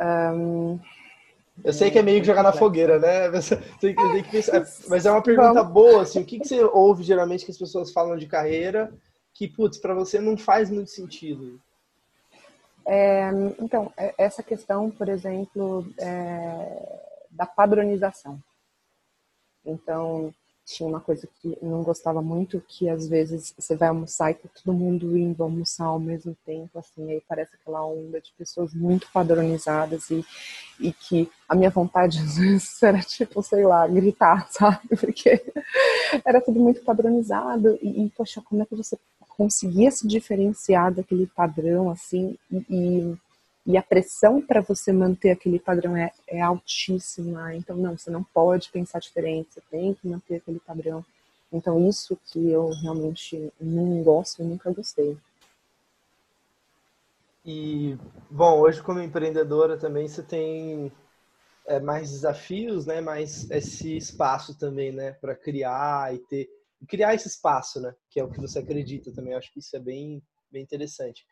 Um, 0.00 0.80
eu 1.62 1.74
sei 1.74 1.90
que 1.90 1.98
é 1.98 2.02
meio 2.02 2.22
que 2.22 2.26
jogar 2.26 2.42
na 2.42 2.54
fogueira, 2.54 2.98
né? 2.98 3.30
Tem 3.78 3.94
que, 3.94 4.12
tem 4.12 4.22
que 4.22 4.30
pensar, 4.30 4.64
mas 4.88 5.04
é 5.04 5.10
uma 5.10 5.22
pergunta 5.22 5.62
boa, 5.62 6.04
assim, 6.04 6.22
o 6.22 6.24
que, 6.24 6.40
que 6.40 6.48
você 6.48 6.64
ouve 6.64 7.02
geralmente 7.02 7.44
que 7.44 7.50
as 7.50 7.58
pessoas 7.58 7.92
falam 7.92 8.16
de 8.16 8.26
carreira 8.26 8.90
que, 9.34 9.46
putz, 9.46 9.76
para 9.76 9.92
você 9.92 10.18
não 10.18 10.38
faz 10.38 10.70
muito 10.70 10.90
sentido? 10.90 11.60
É, 12.86 13.28
então, 13.60 13.92
é, 13.94 14.14
essa 14.16 14.42
questão, 14.42 14.90
por 14.90 15.10
exemplo, 15.10 15.86
é, 15.98 17.12
da 17.30 17.44
padronização. 17.44 18.40
Então, 19.66 20.32
tinha 20.66 20.88
uma 20.88 21.00
coisa 21.00 21.28
que 21.40 21.56
eu 21.62 21.68
não 21.70 21.82
gostava 21.84 22.20
muito, 22.20 22.60
que 22.66 22.88
às 22.88 23.08
vezes 23.08 23.54
você 23.56 23.76
vai 23.76 23.88
almoçar 23.88 24.32
e 24.32 24.34
tá 24.34 24.48
todo 24.52 24.74
mundo 24.74 25.16
indo 25.16 25.40
almoçar 25.42 25.84
ao 25.84 26.00
mesmo 26.00 26.36
tempo, 26.44 26.76
assim, 26.76 27.08
aí 27.08 27.22
parece 27.28 27.54
aquela 27.54 27.86
onda 27.86 28.20
de 28.20 28.32
pessoas 28.36 28.74
muito 28.74 29.06
padronizadas 29.12 30.10
e, 30.10 30.24
e 30.80 30.92
que 30.92 31.30
a 31.48 31.54
minha 31.54 31.70
vontade 31.70 32.18
às 32.22 32.36
vezes 32.36 32.82
era 32.82 32.98
tipo, 32.98 33.40
sei 33.42 33.64
lá, 33.64 33.86
gritar, 33.86 34.48
sabe? 34.50 34.88
Porque 34.98 35.40
era 36.24 36.40
tudo 36.40 36.58
muito 36.58 36.82
padronizado 36.82 37.78
e, 37.80 38.04
e 38.04 38.10
poxa, 38.10 38.42
como 38.42 38.62
é 38.62 38.66
que 38.66 38.74
você 38.74 38.98
conseguia 39.36 39.90
se 39.90 40.06
diferenciar 40.08 40.92
daquele 40.92 41.26
padrão, 41.28 41.90
assim, 41.90 42.36
e, 42.50 42.64
e 42.68 43.16
a 43.74 43.82
pressão 43.82 44.42
para 44.42 44.60
você 44.60 44.92
manter 44.92 45.30
aquele 45.30 45.58
padrão 45.58 45.96
é, 45.96 46.12
é 46.28 46.42
altíssima. 46.42 47.54
Então, 47.54 47.74
não, 47.76 47.96
você 47.96 48.10
não 48.10 48.22
pode 48.22 48.70
pensar 48.70 48.98
diferente, 48.98 49.54
você 49.54 49.62
tem 49.70 49.94
que 49.94 50.06
manter 50.06 50.36
aquele 50.36 50.60
padrão. 50.60 51.02
Então, 51.50 51.88
isso 51.88 52.18
que 52.26 52.50
eu 52.50 52.68
realmente 52.82 53.52
não 53.58 54.02
gosto 54.02 54.42
e 54.42 54.44
nunca 54.44 54.70
gostei. 54.70 55.16
E, 57.44 57.96
bom, 58.30 58.60
hoje 58.60 58.82
como 58.82 59.00
empreendedora 59.00 59.76
também 59.76 60.06
você 60.06 60.22
tem 60.22 60.92
é, 61.66 61.80
mais 61.80 62.10
desafios, 62.10 62.86
né? 62.86 63.00
Mais 63.00 63.50
esse 63.50 63.96
espaço 63.96 64.58
também, 64.58 64.92
né? 64.92 65.12
Para 65.12 65.34
criar 65.34 66.14
e 66.14 66.18
ter... 66.18 66.48
Criar 66.88 67.14
esse 67.14 67.28
espaço, 67.28 67.80
né? 67.80 67.94
Que 68.10 68.20
é 68.20 68.24
o 68.24 68.30
que 68.30 68.40
você 68.40 68.58
acredita 68.58 69.12
também. 69.12 69.32
Eu 69.32 69.38
acho 69.38 69.52
que 69.52 69.60
isso 69.60 69.74
é 69.76 69.80
bem, 69.80 70.22
bem 70.52 70.62
interessante. 70.62 71.24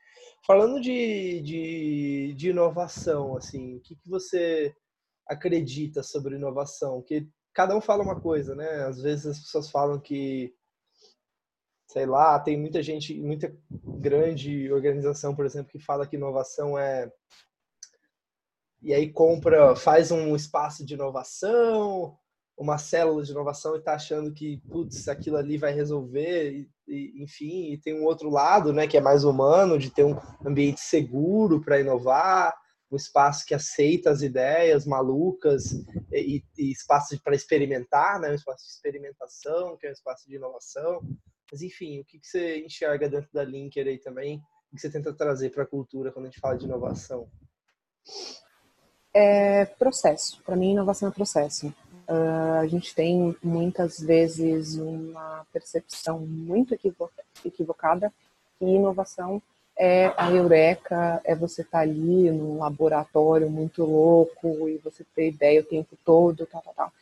Falando 0.47 0.81
de, 0.81 1.41
de, 1.41 2.35
de 2.35 2.51
inovação, 2.51 3.37
assim, 3.37 3.77
o 3.77 3.81
que, 3.81 3.97
que 3.97 4.09
você 4.09 4.75
acredita 5.27 6.03
sobre 6.03 6.37
inovação? 6.37 7.03
Que 7.03 7.29
cada 7.53 7.77
um 7.77 7.81
fala 7.81 8.03
uma 8.03 8.21
coisa, 8.21 8.55
né? 8.55 8.85
Às 8.85 9.01
vezes 9.01 9.27
as 9.27 9.39
pessoas 9.41 9.71
falam 9.71 9.99
que, 9.99 10.55
sei 11.89 12.07
lá, 12.07 12.39
tem 12.39 12.59
muita 12.59 12.83
gente, 12.83 13.19
muita 13.21 13.57
grande 13.71 14.71
organização, 14.73 15.35
por 15.35 15.47
exemplo, 15.47 15.71
que 15.71 15.79
fala 15.79 16.07
que 16.07 16.17
inovação 16.17 16.79
é 16.79 17.11
e 18.85 18.93
aí 18.93 19.11
compra, 19.11 19.75
faz 19.75 20.11
um 20.11 20.37
espaço 20.37 20.85
de 20.85 20.93
inovação, 20.93 22.19
uma 22.57 22.79
célula 22.79 23.23
de 23.23 23.33
inovação 23.33 23.75
e 23.75 23.79
está 23.79 23.95
achando 23.95 24.33
que, 24.33 24.61
putz, 24.71 25.09
aquilo 25.09 25.37
ali 25.37 25.59
vai 25.59 25.73
resolver, 25.73 26.53
e, 26.53 26.71
e, 26.87 27.23
enfim, 27.23 27.73
e 27.73 27.79
tem 27.79 27.99
um 27.99 28.05
outro 28.05 28.31
lado, 28.31 28.73
né, 28.73 28.87
que 28.87 28.97
é 28.97 29.01
mais 29.01 29.25
humano, 29.25 29.79
de 29.79 29.91
ter 29.91 30.05
um 30.05 30.17
ambiente 30.47 30.81
seguro 30.81 31.61
para 31.61 31.81
inovar, 31.81 32.55
um 32.91 32.97
espaço 32.97 33.45
que 33.45 33.55
aceita 33.55 34.11
as 34.11 34.23
ideias 34.23 34.87
malucas 34.87 35.73
e, 36.13 36.45
e 36.57 36.71
espaço 36.71 37.21
para 37.23 37.35
experimentar, 37.35 38.21
né, 38.21 38.31
um 38.31 38.35
espaço 38.35 38.65
de 38.65 38.71
experimentação, 38.71 39.77
que 39.77 39.87
é 39.87 39.91
um 39.91 39.95
espaço 39.95 40.29
de 40.29 40.37
inovação. 40.37 41.01
Mas, 41.51 41.63
enfim, 41.63 42.01
o 42.01 42.05
que, 42.05 42.19
que 42.19 42.27
você 42.27 42.65
enxerga 42.65 43.09
dentro 43.09 43.31
da 43.33 43.45
Linker 43.45 43.87
aí 43.87 43.99
também, 43.99 44.39
o 44.71 44.77
que 44.77 44.81
você 44.81 44.91
tenta 44.91 45.13
trazer 45.13 45.51
para 45.51 45.65
a 45.65 45.67
cultura 45.67 46.13
quando 46.13 46.27
a 46.27 46.29
gente 46.29 46.41
fala 46.41 46.57
de 46.57 46.65
inovação? 46.65 47.29
É 49.13 49.65
processo. 49.65 50.43
Para 50.43 50.57
mim, 50.57 50.73
inovação 50.73 51.09
é 51.09 51.13
processo. 51.13 51.73
Uh, 52.09 52.61
a 52.61 52.67
gente 52.67 52.95
tem 52.95 53.35
muitas 53.43 53.99
vezes 53.99 54.77
uma 54.77 55.47
percepção 55.53 56.21
muito 56.21 56.75
equivocada 57.45 58.13
que 58.59 58.65
inovação 58.65 59.43
é 59.77 60.13
a 60.17 60.31
eureka, 60.31 61.21
é 61.25 61.35
você 61.35 61.63
estar 61.63 61.79
tá 61.79 61.83
ali 61.83 62.31
num 62.31 62.59
laboratório 62.59 63.51
muito 63.51 63.85
louco 63.85 64.69
e 64.69 64.79
você 64.79 65.05
ter 65.15 65.29
ideia 65.29 65.61
o 65.61 65.65
tempo 65.65 65.97
todo, 66.05 66.47
tal, 66.47 66.63
tal, 66.63 66.75
tal 66.75 66.93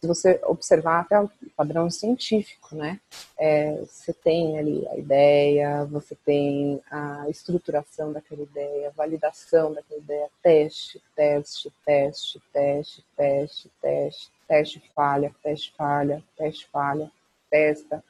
se 0.00 0.06
você 0.06 0.40
observar 0.44 1.00
até 1.00 1.20
o 1.20 1.30
padrão 1.56 1.90
científico, 1.90 2.74
né? 2.76 3.00
É, 3.38 3.72
você 3.80 4.12
tem 4.12 4.58
ali 4.58 4.86
a 4.88 4.96
ideia, 4.96 5.84
você 5.84 6.14
tem 6.14 6.80
a 6.90 7.28
estruturação 7.28 8.12
daquela 8.12 8.42
ideia, 8.42 8.92
validação 8.96 9.72
daquela 9.72 10.00
ideia, 10.00 10.28
teste, 10.42 11.02
teste, 11.14 11.72
teste, 11.84 12.40
teste, 12.52 13.04
teste, 13.16 13.70
teste, 13.80 14.30
teste, 14.46 14.82
falha, 14.94 15.34
teste, 15.42 15.72
falha, 15.76 16.22
teste, 16.36 16.68
falha, 16.72 17.10
testa, 17.50 18.02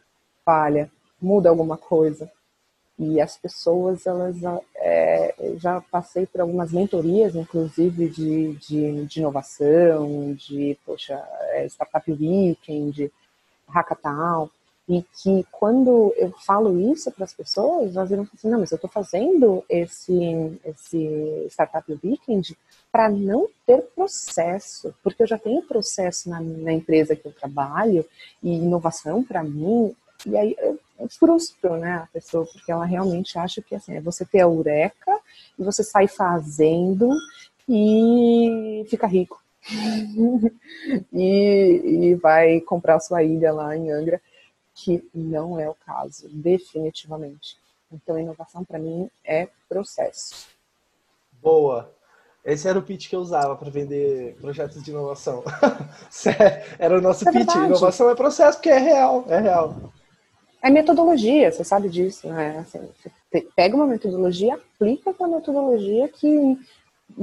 falha, 0.45 0.91
muda 1.21 1.49
alguma 1.49 1.77
coisa, 1.77 2.31
e 2.99 3.21
as 3.21 3.37
pessoas, 3.37 4.07
elas 4.07 4.37
é, 4.77 5.35
já 5.57 5.83
passei 5.83 6.27
por 6.27 6.41
algumas 6.41 6.73
mentorias, 6.73 7.35
inclusive 7.35 8.09
de, 8.09 8.55
de, 8.55 9.05
de 9.05 9.21
inovação, 9.21 10.33
de, 10.33 10.79
poxa, 10.85 11.23
é, 11.51 11.67
Startup 11.67 12.11
Weekend, 12.11 13.13
Hackathon, 13.69 14.49
e 14.89 15.03
que 15.03 15.45
quando 15.51 16.15
eu 16.17 16.31
falo 16.31 16.79
isso 16.93 17.11
para 17.11 17.25
as 17.25 17.35
pessoas, 17.35 17.97
elas 17.97 18.09
viram 18.09 18.23
assim, 18.23 18.49
não, 18.49 18.61
mas 18.61 18.71
eu 18.71 18.77
estou 18.77 18.91
fazendo 18.91 19.65
esse, 19.69 20.61
esse 20.65 21.47
Startup 21.51 21.99
Weekend 22.05 22.57
para 22.93 23.09
não 23.09 23.49
ter 23.67 23.83
processo, 23.95 24.95
porque 25.03 25.23
eu 25.23 25.27
já 25.27 25.39
tenho 25.39 25.63
processo 25.63 26.31
na, 26.31 26.41
na 26.41 26.73
empresa 26.73 27.17
que 27.17 27.27
eu 27.27 27.33
trabalho, 27.33 28.07
e 28.43 28.55
inovação 28.55 29.25
para 29.25 29.43
mim, 29.43 29.95
e 30.25 30.37
aí 30.37 30.57
eu 30.59 30.79
frustro, 31.09 31.77
né, 31.77 31.95
a 32.05 32.09
pessoa, 32.13 32.47
porque 32.47 32.71
ela 32.71 32.85
realmente 32.85 33.39
acha 33.39 33.61
que 33.61 33.75
assim, 33.75 33.97
é 33.97 34.01
você 34.01 34.25
ter 34.25 34.39
a 34.39 34.45
eureka 34.45 35.19
e 35.59 35.63
você 35.63 35.83
sai 35.83 36.07
fazendo 36.07 37.11
e 37.69 38.87
fica 38.89 39.07
rico. 39.07 39.43
e, 41.13 41.81
e 41.85 42.15
vai 42.15 42.61
comprar 42.61 43.01
sua 43.01 43.23
ilha 43.23 43.53
lá 43.53 43.77
em 43.77 43.91
Angra, 43.91 44.23
que 44.77 45.03
não 45.15 45.59
é 45.59 45.69
o 45.69 45.75
caso, 45.75 46.29
definitivamente. 46.29 47.57
Então, 47.91 48.19
inovação 48.19 48.63
para 48.63 48.79
mim 48.79 49.11
é 49.25 49.49
processo. 49.69 50.49
Boa. 51.43 51.91
Esse 52.45 52.69
era 52.69 52.79
o 52.79 52.83
pitch 52.83 53.09
que 53.09 53.17
eu 53.17 53.21
usava 53.21 53.57
para 53.57 53.71
vender 53.71 54.37
projetos 54.37 54.83
de 54.83 54.91
inovação. 54.91 55.43
era 56.79 56.99
o 56.99 57.01
nosso 57.01 57.27
é 57.29 57.33
pitch. 57.33 57.47
Verdade. 57.47 57.67
Inovação 57.67 58.11
é 58.11 58.15
processo, 58.15 58.59
porque 58.59 58.71
é 58.71 58.79
real, 58.79 59.25
é 59.29 59.41
real. 59.41 59.93
É 60.63 60.71
metodologia, 60.71 61.51
você 61.51 61.65
sabe 61.65 61.89
disso, 61.89 62.29
né? 62.29 62.59
Assim, 62.59 62.89
você 63.31 63.41
pega 63.57 63.75
uma 63.75 63.87
metodologia, 63.87 64.55
aplica 64.55 65.15
a 65.19 65.29
metodologia 65.29 66.09
que 66.09 66.59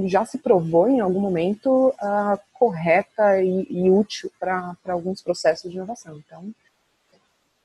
já 0.06 0.26
se 0.26 0.38
provou 0.38 0.88
em 0.88 1.02
algum 1.02 1.20
momento 1.20 1.90
uh, 1.90 2.40
correta 2.54 3.42
e, 3.42 3.68
e 3.70 3.90
útil 3.90 4.32
para 4.40 4.76
alguns 4.88 5.22
processos 5.22 5.70
de 5.70 5.78
inovação. 5.78 6.18
Então, 6.18 6.54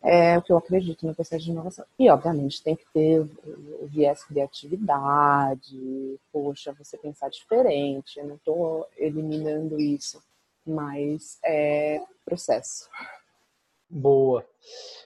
é 0.02 0.38
o 0.38 0.42
que 0.42 0.52
eu 0.52 0.56
acredito 0.56 1.06
no 1.06 1.14
processo 1.14 1.44
de 1.44 1.50
inovação. 1.50 1.84
E, 1.98 2.08
obviamente, 2.08 2.62
tem 2.62 2.76
que 2.76 2.87
ter 2.92 3.20
o 3.20 3.87
viés 3.87 4.24
criatividade, 4.24 6.20
poxa, 6.32 6.72
você 6.72 6.96
pensar 6.96 7.28
diferente, 7.28 8.18
eu 8.18 8.26
não 8.26 8.37
estou 8.37 8.87
eliminando 8.96 9.80
isso, 9.80 10.22
mas 10.66 11.38
é 11.44 12.00
processo. 12.24 12.88
Boa. 13.90 14.46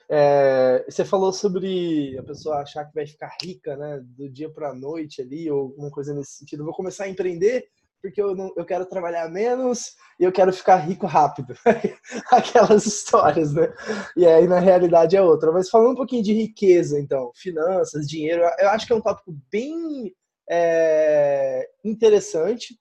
É, 0.09 0.85
você 0.89 1.05
falou 1.05 1.33
sobre 1.33 2.19
a 2.19 2.23
pessoa 2.23 2.57
achar 2.57 2.85
que 2.85 2.95
vai 2.95 3.07
ficar 3.07 3.37
rica, 3.41 3.77
né, 3.77 4.01
do 4.03 4.29
dia 4.29 4.51
para 4.51 4.71
a 4.71 4.75
noite 4.75 5.23
ali, 5.23 5.49
ou 5.51 5.61
alguma 5.61 5.91
coisa 5.91 6.13
nesse 6.13 6.33
sentido. 6.33 6.61
Eu 6.61 6.67
vou 6.67 6.75
começar 6.75 7.05
a 7.05 7.09
empreender 7.09 7.69
porque 8.03 8.21
eu, 8.21 8.35
não, 8.35 8.53
eu 8.57 8.65
quero 8.65 8.85
trabalhar 8.85 9.31
menos 9.31 9.95
e 10.19 10.25
eu 10.25 10.33
quero 10.33 10.53
ficar 10.53 10.77
rico 10.77 11.07
rápido. 11.07 11.55
Aquelas 12.31 12.85
histórias, 12.85 13.55
né? 13.55 13.73
E 14.17 14.27
aí, 14.27 14.49
na 14.49 14.59
realidade, 14.59 15.17
é 15.17 15.23
outra. 15.23 15.53
Mas 15.53 15.71
falando 15.71 15.93
um 15.93 15.97
pouquinho 15.97 16.23
de 16.23 16.33
riqueza, 16.33 16.99
então, 16.99 17.31
finanças, 17.35 18.09
dinheiro, 18.09 18.43
eu 18.59 18.69
acho 18.71 18.87
que 18.87 18.93
é 18.93 18.97
um 18.97 19.01
tópico 19.01 19.33
bem 19.51 20.13
é, 20.51 21.67
interessante, 21.85 22.77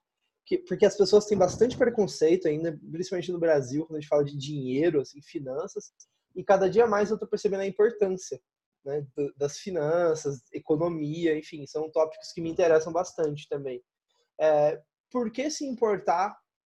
que, 0.45 0.57
porque 0.57 0.85
as 0.85 0.97
pessoas 0.97 1.25
têm 1.25 1.37
bastante 1.37 1.77
preconceito 1.77 2.47
ainda, 2.47 2.77
principalmente 2.91 3.31
no 3.31 3.39
Brasil, 3.39 3.85
quando 3.85 3.97
a 3.97 3.99
gente 4.01 4.09
fala 4.09 4.25
de 4.25 4.35
dinheiro, 4.35 4.99
assim, 4.99 5.21
finanças, 5.21 5.91
e 6.35 6.43
cada 6.43 6.69
dia 6.69 6.87
mais 6.87 7.09
eu 7.09 7.15
estou 7.15 7.29
percebendo 7.29 7.61
a 7.61 7.67
importância 7.67 8.41
né, 8.83 9.05
das 9.37 9.57
finanças, 9.57 10.41
economia, 10.51 11.37
enfim, 11.37 11.65
são 11.67 11.89
tópicos 11.91 12.31
que 12.33 12.41
me 12.41 12.49
interessam 12.49 12.91
bastante 12.91 13.47
também. 13.47 13.81
É, 14.39 14.81
por 15.11 15.29
que 15.31 15.49
se 15.49 15.65
importar 15.65 16.37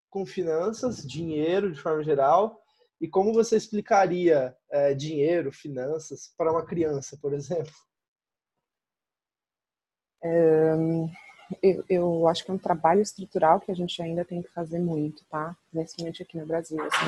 com 0.10 0.26
finanças, 0.26 1.08
dinheiro 1.08 1.72
de 1.72 1.82
forma 1.82 2.04
geral, 2.04 2.62
e 3.00 3.08
como 3.08 3.34
você 3.34 3.56
explicaria 3.56 4.56
é, 4.70 4.94
dinheiro, 4.94 5.52
finanças 5.52 6.34
para 6.38 6.52
uma 6.52 6.66
criança, 6.66 7.18
por 7.22 7.34
exemplo? 7.34 7.74
Um 10.24 11.10
eu, 11.62 11.84
eu, 11.90 12.28
acho 12.28 12.46
que 12.46 12.52
é 12.52 12.54
um 12.54 12.58
trabalho 12.58 13.02
estrutural 13.02 13.60
que 13.60 13.72
a 13.72 13.76
gente 13.76 14.02
ainda 14.02 14.24
tem 14.24 14.42
que 14.42 14.50
fazer 14.52 14.80
muito, 14.80 15.26
tá? 15.26 15.56
Principalmente 15.72 16.24
aqui 16.24 16.38
no 16.38 16.46
Brasil, 16.46 16.82
assim. 16.82 17.06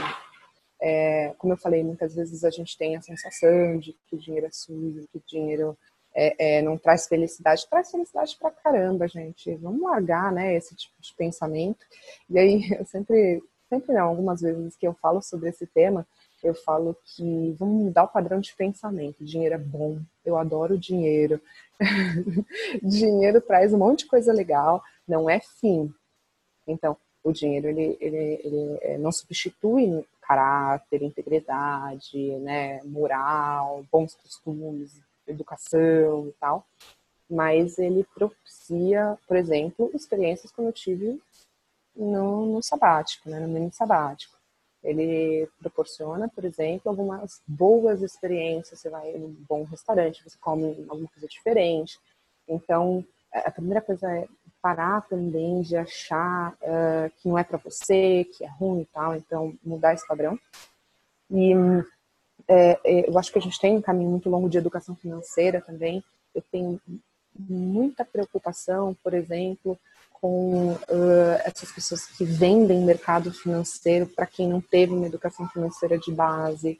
É, 0.82 1.34
como 1.38 1.54
eu 1.54 1.58
falei, 1.58 1.84
muitas 1.84 2.14
vezes 2.14 2.44
a 2.44 2.50
gente 2.50 2.78
tem 2.78 2.96
a 2.96 3.02
sensação 3.02 3.80
de 3.80 3.94
que 4.08 4.16
o 4.16 4.20
dinheiro 4.20 4.46
é 4.46 4.52
sujo, 4.52 5.08
que 5.12 5.18
o 5.18 5.24
dinheiro 5.26 5.78
é, 6.16 6.58
é, 6.58 6.62
não 6.62 6.78
traz 6.78 7.08
felicidade. 7.08 7.68
Traz 7.70 7.92
felicidade 7.92 8.38
pra 8.40 8.50
caramba, 8.50 9.08
gente. 9.08 9.54
Vamos 9.56 9.82
largar, 9.82 10.32
né, 10.32 10.56
esse 10.56 10.74
tipo 10.76 10.96
de 11.00 11.14
pensamento. 11.14 11.86
E 12.30 12.40
aí, 12.40 12.72
eu 12.80 12.86
sempre, 12.86 13.44
sempre 13.70 13.94
não, 13.94 14.08
algumas 14.08 14.42
vezes 14.42 14.76
que 14.78 14.88
eu 14.88 14.94
falo 14.94 15.22
sobre 15.22 15.50
esse 15.50 15.68
tema, 15.68 16.08
eu 16.42 16.54
falo 16.54 16.96
que 17.04 17.56
vamos 17.60 17.86
mudar 17.86 18.04
o 18.04 18.08
padrão 18.08 18.40
de 18.40 18.56
pensamento. 18.56 19.26
Dinheiro 19.26 19.56
é 19.56 19.58
bom, 19.58 20.00
eu 20.24 20.38
adoro 20.38 20.78
dinheiro. 20.78 21.42
dinheiro 22.82 23.42
traz 23.42 23.74
um 23.74 23.80
monte 23.80 24.00
de 24.00 24.06
coisa 24.06 24.32
legal, 24.32 24.82
não 25.08 25.30
é 25.30 25.40
fim. 25.40 25.94
Então, 26.68 26.96
o 27.24 27.32
dinheiro 27.32 27.68
ele, 27.68 27.98
ele, 28.00 28.40
ele 28.44 28.78
é, 28.82 28.98
não 28.98 29.12
substitui 29.12 30.06
caráter, 30.22 31.04
integridade, 31.04 32.18
né, 32.40 32.82
moral, 32.84 33.84
bons 33.92 34.16
costumes, 34.16 35.02
educação 35.28 36.28
e 36.28 36.32
tal, 36.40 36.66
mas 37.30 37.78
ele 37.78 38.06
propicia, 38.14 39.18
por 39.28 39.36
exemplo, 39.36 39.90
experiências 39.94 40.52
como 40.52 40.70
eu 40.70 40.74
tive 40.74 41.22
no, 41.96 42.46
no 42.46 42.64
sabático, 42.64 43.30
né, 43.30 43.40
no 43.40 43.48
mini 43.48 43.72
sabático. 43.72 44.36
Ele 44.84 45.50
proporciona, 45.60 46.30
por 46.30 46.46
exemplo, 46.46 46.90
algumas 46.90 47.42
boas 47.48 48.04
experiências. 48.04 48.80
Você 48.80 48.90
vai 48.90 49.14
num 49.14 49.36
bom 49.50 49.64
restaurante, 49.64 50.24
você 50.24 50.38
come 50.40 50.86
alguma 50.88 51.10
coisa 51.10 51.28
diferente. 51.28 52.00
Então, 52.48 53.04
a 53.34 53.50
primeira 53.50 53.82
coisa 53.82 54.12
é 54.12 54.28
parar 54.62 55.02
também 55.08 55.62
de 55.62 55.76
achar 55.76 56.54
uh, 56.54 57.10
que 57.18 57.28
não 57.28 57.38
é 57.38 57.44
para 57.44 57.58
você, 57.58 58.26
que 58.26 58.44
é 58.44 58.48
ruim 58.48 58.82
e 58.82 58.86
tal. 58.86 59.16
Então, 59.16 59.58
mudar 59.64 59.96
esse 59.96 60.08
padrão. 60.08 60.40
E 61.32 61.54
é, 62.48 62.80
é, 62.84 63.10
eu 63.10 63.18
acho 63.18 63.32
que 63.32 63.40
a 63.40 63.42
gente 63.42 63.60
tem 63.60 63.76
um 63.76 63.82
caminho 63.82 64.10
muito 64.10 64.30
longo 64.30 64.50
de 64.50 64.58
educação 64.58 64.96
financeira 64.96 65.62
também. 65.62 66.04
Eu 66.34 66.44
tenho 66.52 66.80
muita 67.38 68.06
preocupação, 68.06 68.96
por 69.04 69.14
exemplo, 69.14 69.78
com 70.14 70.72
uh, 70.74 71.40
essas 71.44 71.72
pessoas 71.72 72.06
que 72.06 72.24
vendem 72.24 72.84
mercado 72.84 73.32
financeiro 73.32 74.08
para 74.08 74.26
quem 74.26 74.48
não 74.48 74.62
teve 74.62 74.94
uma 74.94 75.08
educação 75.08 75.48
financeira 75.50 75.98
de 75.98 76.12
base, 76.12 76.80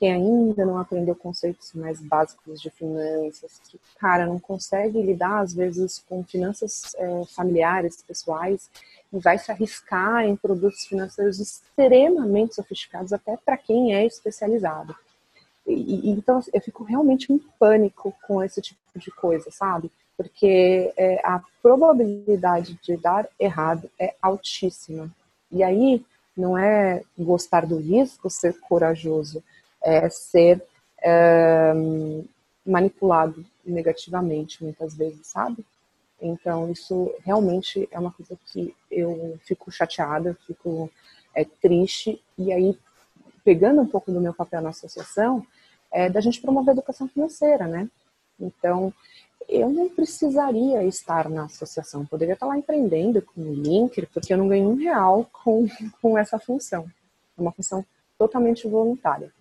quem 0.00 0.12
ainda 0.12 0.66
não 0.66 0.78
aprendeu 0.78 1.14
conceitos 1.14 1.72
mais 1.74 2.00
básicos 2.00 2.60
de 2.60 2.70
finanças, 2.70 3.60
que, 3.68 3.78
cara, 4.00 4.26
não 4.26 4.40
consegue 4.40 5.00
lidar, 5.00 5.40
às 5.40 5.54
vezes, 5.54 6.02
com 6.08 6.24
finanças 6.24 6.92
é, 6.96 7.24
familiares, 7.26 8.02
pessoais, 8.02 8.68
e 9.12 9.18
vai 9.20 9.38
se 9.38 9.52
arriscar 9.52 10.24
em 10.24 10.34
produtos 10.34 10.86
financeiros 10.86 11.38
extremamente 11.38 12.56
sofisticados, 12.56 13.12
até 13.12 13.36
para 13.36 13.56
quem 13.56 13.94
é 13.94 14.04
especializado. 14.04 14.96
E, 15.66 16.10
então, 16.10 16.40
eu 16.52 16.60
fico 16.60 16.82
realmente 16.82 17.32
em 17.32 17.38
pânico 17.58 18.12
com 18.26 18.42
esse 18.42 18.60
tipo 18.60 18.80
de 18.96 19.10
coisa, 19.12 19.50
sabe? 19.52 19.92
porque 20.20 20.92
é, 20.98 21.18
a 21.24 21.40
probabilidade 21.62 22.78
de 22.82 22.94
dar 22.94 23.26
errado 23.38 23.90
é 23.98 24.14
altíssima. 24.20 25.10
E 25.50 25.62
aí 25.62 26.04
não 26.36 26.58
é 26.58 27.02
gostar 27.18 27.64
do 27.64 27.78
risco, 27.78 28.28
ser 28.28 28.60
corajoso, 28.60 29.42
é 29.82 30.08
ser 30.08 30.62
é, 31.02 31.72
manipulado 32.64 33.44
negativamente 33.64 34.62
muitas 34.62 34.94
vezes, 34.94 35.26
sabe? 35.26 35.64
Então 36.20 36.70
isso 36.70 37.14
realmente 37.24 37.88
é 37.90 37.98
uma 37.98 38.12
coisa 38.12 38.38
que 38.46 38.74
eu 38.90 39.38
fico 39.44 39.70
chateada, 39.70 40.36
fico 40.46 40.90
é, 41.34 41.44
triste 41.44 42.22
e 42.36 42.52
aí 42.52 42.78
pegando 43.42 43.80
um 43.80 43.86
pouco 43.86 44.12
do 44.12 44.20
meu 44.20 44.34
papel 44.34 44.60
na 44.60 44.70
associação 44.70 45.46
é 45.90 46.08
da 46.08 46.20
gente 46.20 46.40
promover 46.40 46.70
a 46.70 46.74
educação 46.74 47.08
financeira, 47.08 47.66
né? 47.66 47.88
Então 48.38 48.92
eu 49.48 49.68
não 49.70 49.88
precisaria 49.88 50.84
estar 50.84 51.28
na 51.28 51.44
associação, 51.44 52.06
poderia 52.06 52.34
estar 52.34 52.46
lá 52.46 52.56
empreendendo 52.56 53.20
com 53.22 53.40
o 53.40 53.54
Linker, 53.54 54.08
porque 54.12 54.32
eu 54.32 54.38
não 54.38 54.46
ganho 54.46 54.68
um 54.68 54.76
real 54.76 55.28
com, 55.32 55.66
com 56.00 56.16
essa 56.16 56.38
função. 56.38 56.86
É 57.36 57.40
uma 57.40 57.50
função 57.50 57.84
totalmente 58.16 58.68
voluntária. 58.68 59.32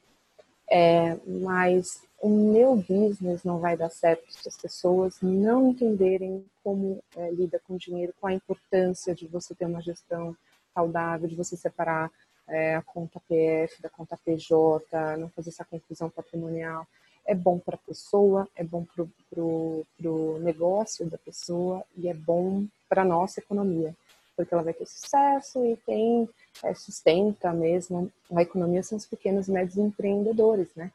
É, 0.72 1.18
mas 1.26 2.04
o 2.22 2.30
meu 2.30 2.76
business 2.76 3.44
não 3.44 3.60
vai 3.60 3.76
dar 3.76 3.90
certo 3.90 4.32
se 4.32 4.48
as 4.48 4.58
pessoas 4.58 5.18
não 5.22 5.70
entenderem 5.70 6.46
como 6.64 7.02
é, 7.16 7.32
lida 7.32 7.60
com 7.68 7.78
dinheiro, 7.78 8.14
qual 8.20 8.32
a 8.32 8.36
importância 8.36 9.16
de 9.16 9.26
você 9.26 9.56
ter 9.56 9.66
uma 9.66 9.82
gestão 9.82 10.36
saudável, 10.74 11.28
de 11.28 11.36
você 11.36 11.56
separar 11.58 12.12
é, 12.48 12.76
a 12.76 12.82
conta 12.82 13.20
PF 13.28 13.82
da 13.82 13.90
conta 13.90 14.18
PJ, 14.24 14.86
não 15.18 15.30
fazer 15.30 15.50
essa 15.50 15.66
confusão 15.66 16.10
patrimonial. 16.10 16.86
É 17.26 17.36
bom 17.36 17.60
para 17.60 17.76
a 17.76 17.86
pessoa, 17.86 18.48
é 18.56 18.64
bom 18.64 18.86
para 18.86 19.06
o 19.44 20.40
negócio 20.40 21.06
da 21.06 21.18
pessoa 21.18 21.84
e 21.96 22.08
é 22.08 22.14
bom 22.14 22.66
para 22.88 23.04
a 23.04 23.06
nossa 23.06 23.40
economia, 23.40 23.96
porque 24.40 24.54
ela 24.54 24.64
vai 24.64 24.74
ter 24.74 24.86
sucesso 24.86 25.66
e 25.66 25.76
tem, 25.86 26.30
é, 26.64 26.74
sustenta 26.74 27.52
mesmo. 27.52 28.10
A 28.34 28.42
economia 28.42 28.82
são 28.82 28.98
os 28.98 29.06
pequenos 29.06 29.50
e 29.50 29.52
médios 29.52 29.76
empreendedores, 29.76 30.70
né? 30.78 30.94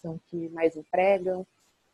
São 0.00 0.18
que 0.28 0.48
mais 0.48 0.74
empregam. 0.74 1.46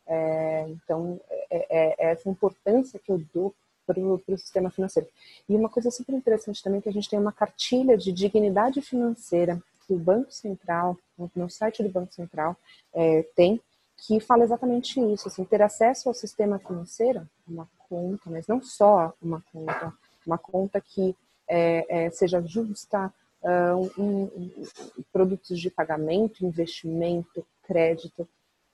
É, 0.07 0.65
então, 0.69 1.21
é, 1.29 1.45
é, 1.51 1.95
é 2.07 2.11
essa 2.11 2.27
importância 2.27 2.97
que 2.97 3.11
eu 3.11 3.23
dou 3.31 3.53
para 3.85 3.99
o 3.99 4.37
sistema 4.37 4.71
financeiro. 4.71 5.07
E 5.47 5.55
uma 5.55 5.69
coisa 5.69 5.91
super 5.91 6.15
interessante 6.15 6.63
também 6.63 6.79
é 6.79 6.81
que 6.81 6.89
a 6.89 6.93
gente 6.93 7.07
tem 7.07 7.19
uma 7.19 7.31
cartilha 7.31 7.95
de 7.95 8.11
dignidade 8.11 8.81
financeira 8.81 9.61
que 9.85 9.93
o 9.93 9.99
Banco 9.99 10.31
Central, 10.31 10.97
no 11.35 11.49
site 11.51 11.83
do 11.83 11.89
Banco 11.89 12.11
Central, 12.11 12.57
é, 12.91 13.21
tem 13.35 13.61
que 13.95 14.19
fala 14.19 14.43
exatamente 14.43 14.99
isso, 14.99 15.27
assim, 15.27 15.43
ter 15.43 15.61
acesso 15.61 16.09
ao 16.09 16.15
sistema 16.15 16.57
financeiro, 16.57 17.27
uma 17.47 17.67
conta, 17.87 18.29
mas 18.29 18.47
não 18.47 18.59
só 18.63 19.13
uma 19.21 19.43
conta, 19.51 19.93
uma 20.29 20.37
conta 20.37 20.79
que 20.79 21.15
é, 21.47 22.05
é, 22.05 22.09
seja 22.11 22.41
justa, 22.41 23.13
uh, 23.41 24.01
um, 24.01 24.23
um, 24.23 24.63
produtos 25.11 25.59
de 25.59 25.69
pagamento, 25.69 26.45
investimento, 26.45 27.45
crédito, 27.63 28.27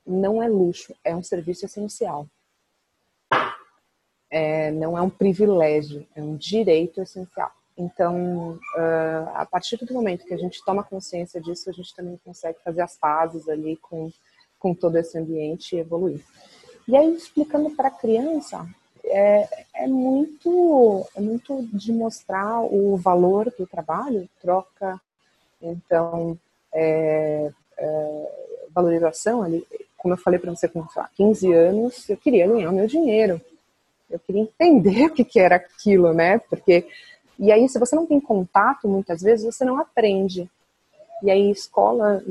não 0.06 0.42
é 0.42 0.48
luxo, 0.48 0.94
é 1.04 1.16
um 1.16 1.24
serviço 1.24 1.66
essencial. 1.66 2.28
É, 4.30 4.72
não 4.72 4.98
é 4.98 5.02
um 5.02 5.10
privilégio, 5.10 6.06
é 6.16 6.22
um 6.22 6.36
direito 6.36 7.02
essencial. 7.02 7.52
Então, 7.78 8.60
uh, 8.76 9.30
a 9.34 9.46
partir 9.46 9.78
do 9.78 9.94
momento 9.94 10.26
que 10.26 10.34
a 10.34 10.38
gente 10.38 10.64
toma 10.64 10.84
consciência 10.84 11.42
disso, 11.42 11.70
a 11.70 11.74
gente 11.74 11.94
também 11.96 12.20
consegue 12.24 12.58
fazer 12.64 12.82
as 12.82 12.98
pazes 12.98 13.48
ali 13.48 13.78
com 13.78 14.12
com 14.66 14.74
todo 14.74 14.96
esse 14.96 15.16
ambiente 15.16 15.76
e 15.76 15.80
evoluir. 15.80 16.24
E 16.88 16.96
aí, 16.96 17.16
explicando 17.16 17.70
para 17.72 17.90
a 17.90 17.92
criança, 17.92 18.68
é, 19.08 19.48
é, 19.76 19.88
muito, 19.88 21.08
é 21.16 21.22
muito 21.22 21.68
de 21.74 21.92
mostrar 21.92 22.62
o 22.62 22.98
valor 22.98 23.54
do 23.58 23.66
trabalho, 23.68 24.28
troca, 24.42 25.00
então, 25.62 26.38
é, 26.74 27.52
é, 27.78 28.32
valorização 28.74 29.42
ali. 29.42 29.66
Como 29.98 30.14
eu 30.14 30.18
falei 30.18 30.40
para 30.40 30.54
você, 30.54 30.68
com 30.68 30.86
15 31.16 31.54
anos, 31.54 32.10
eu 32.10 32.18
queria 32.18 32.48
ganhar 32.48 32.70
o 32.70 32.74
meu 32.74 32.88
dinheiro. 32.88 33.42
Eu 34.10 34.20
queria 34.20 34.42
entender 34.42 35.06
o 35.08 35.14
que, 35.14 35.24
que 35.24 35.40
era 35.40 35.56
aquilo, 35.56 36.14
né? 36.14 36.38
Porque, 36.38 36.88
e 37.40 37.52
aí, 37.52 37.68
se 37.68 37.80
você 37.80 37.96
não 37.96 38.06
tem 38.06 38.20
contato, 38.20 38.88
muitas 38.88 39.22
vezes, 39.22 39.46
você 39.46 39.66
não 39.66 39.80
aprende. 39.80 40.50
E 41.24 41.32
aí, 41.32 41.50
escola 41.50 42.22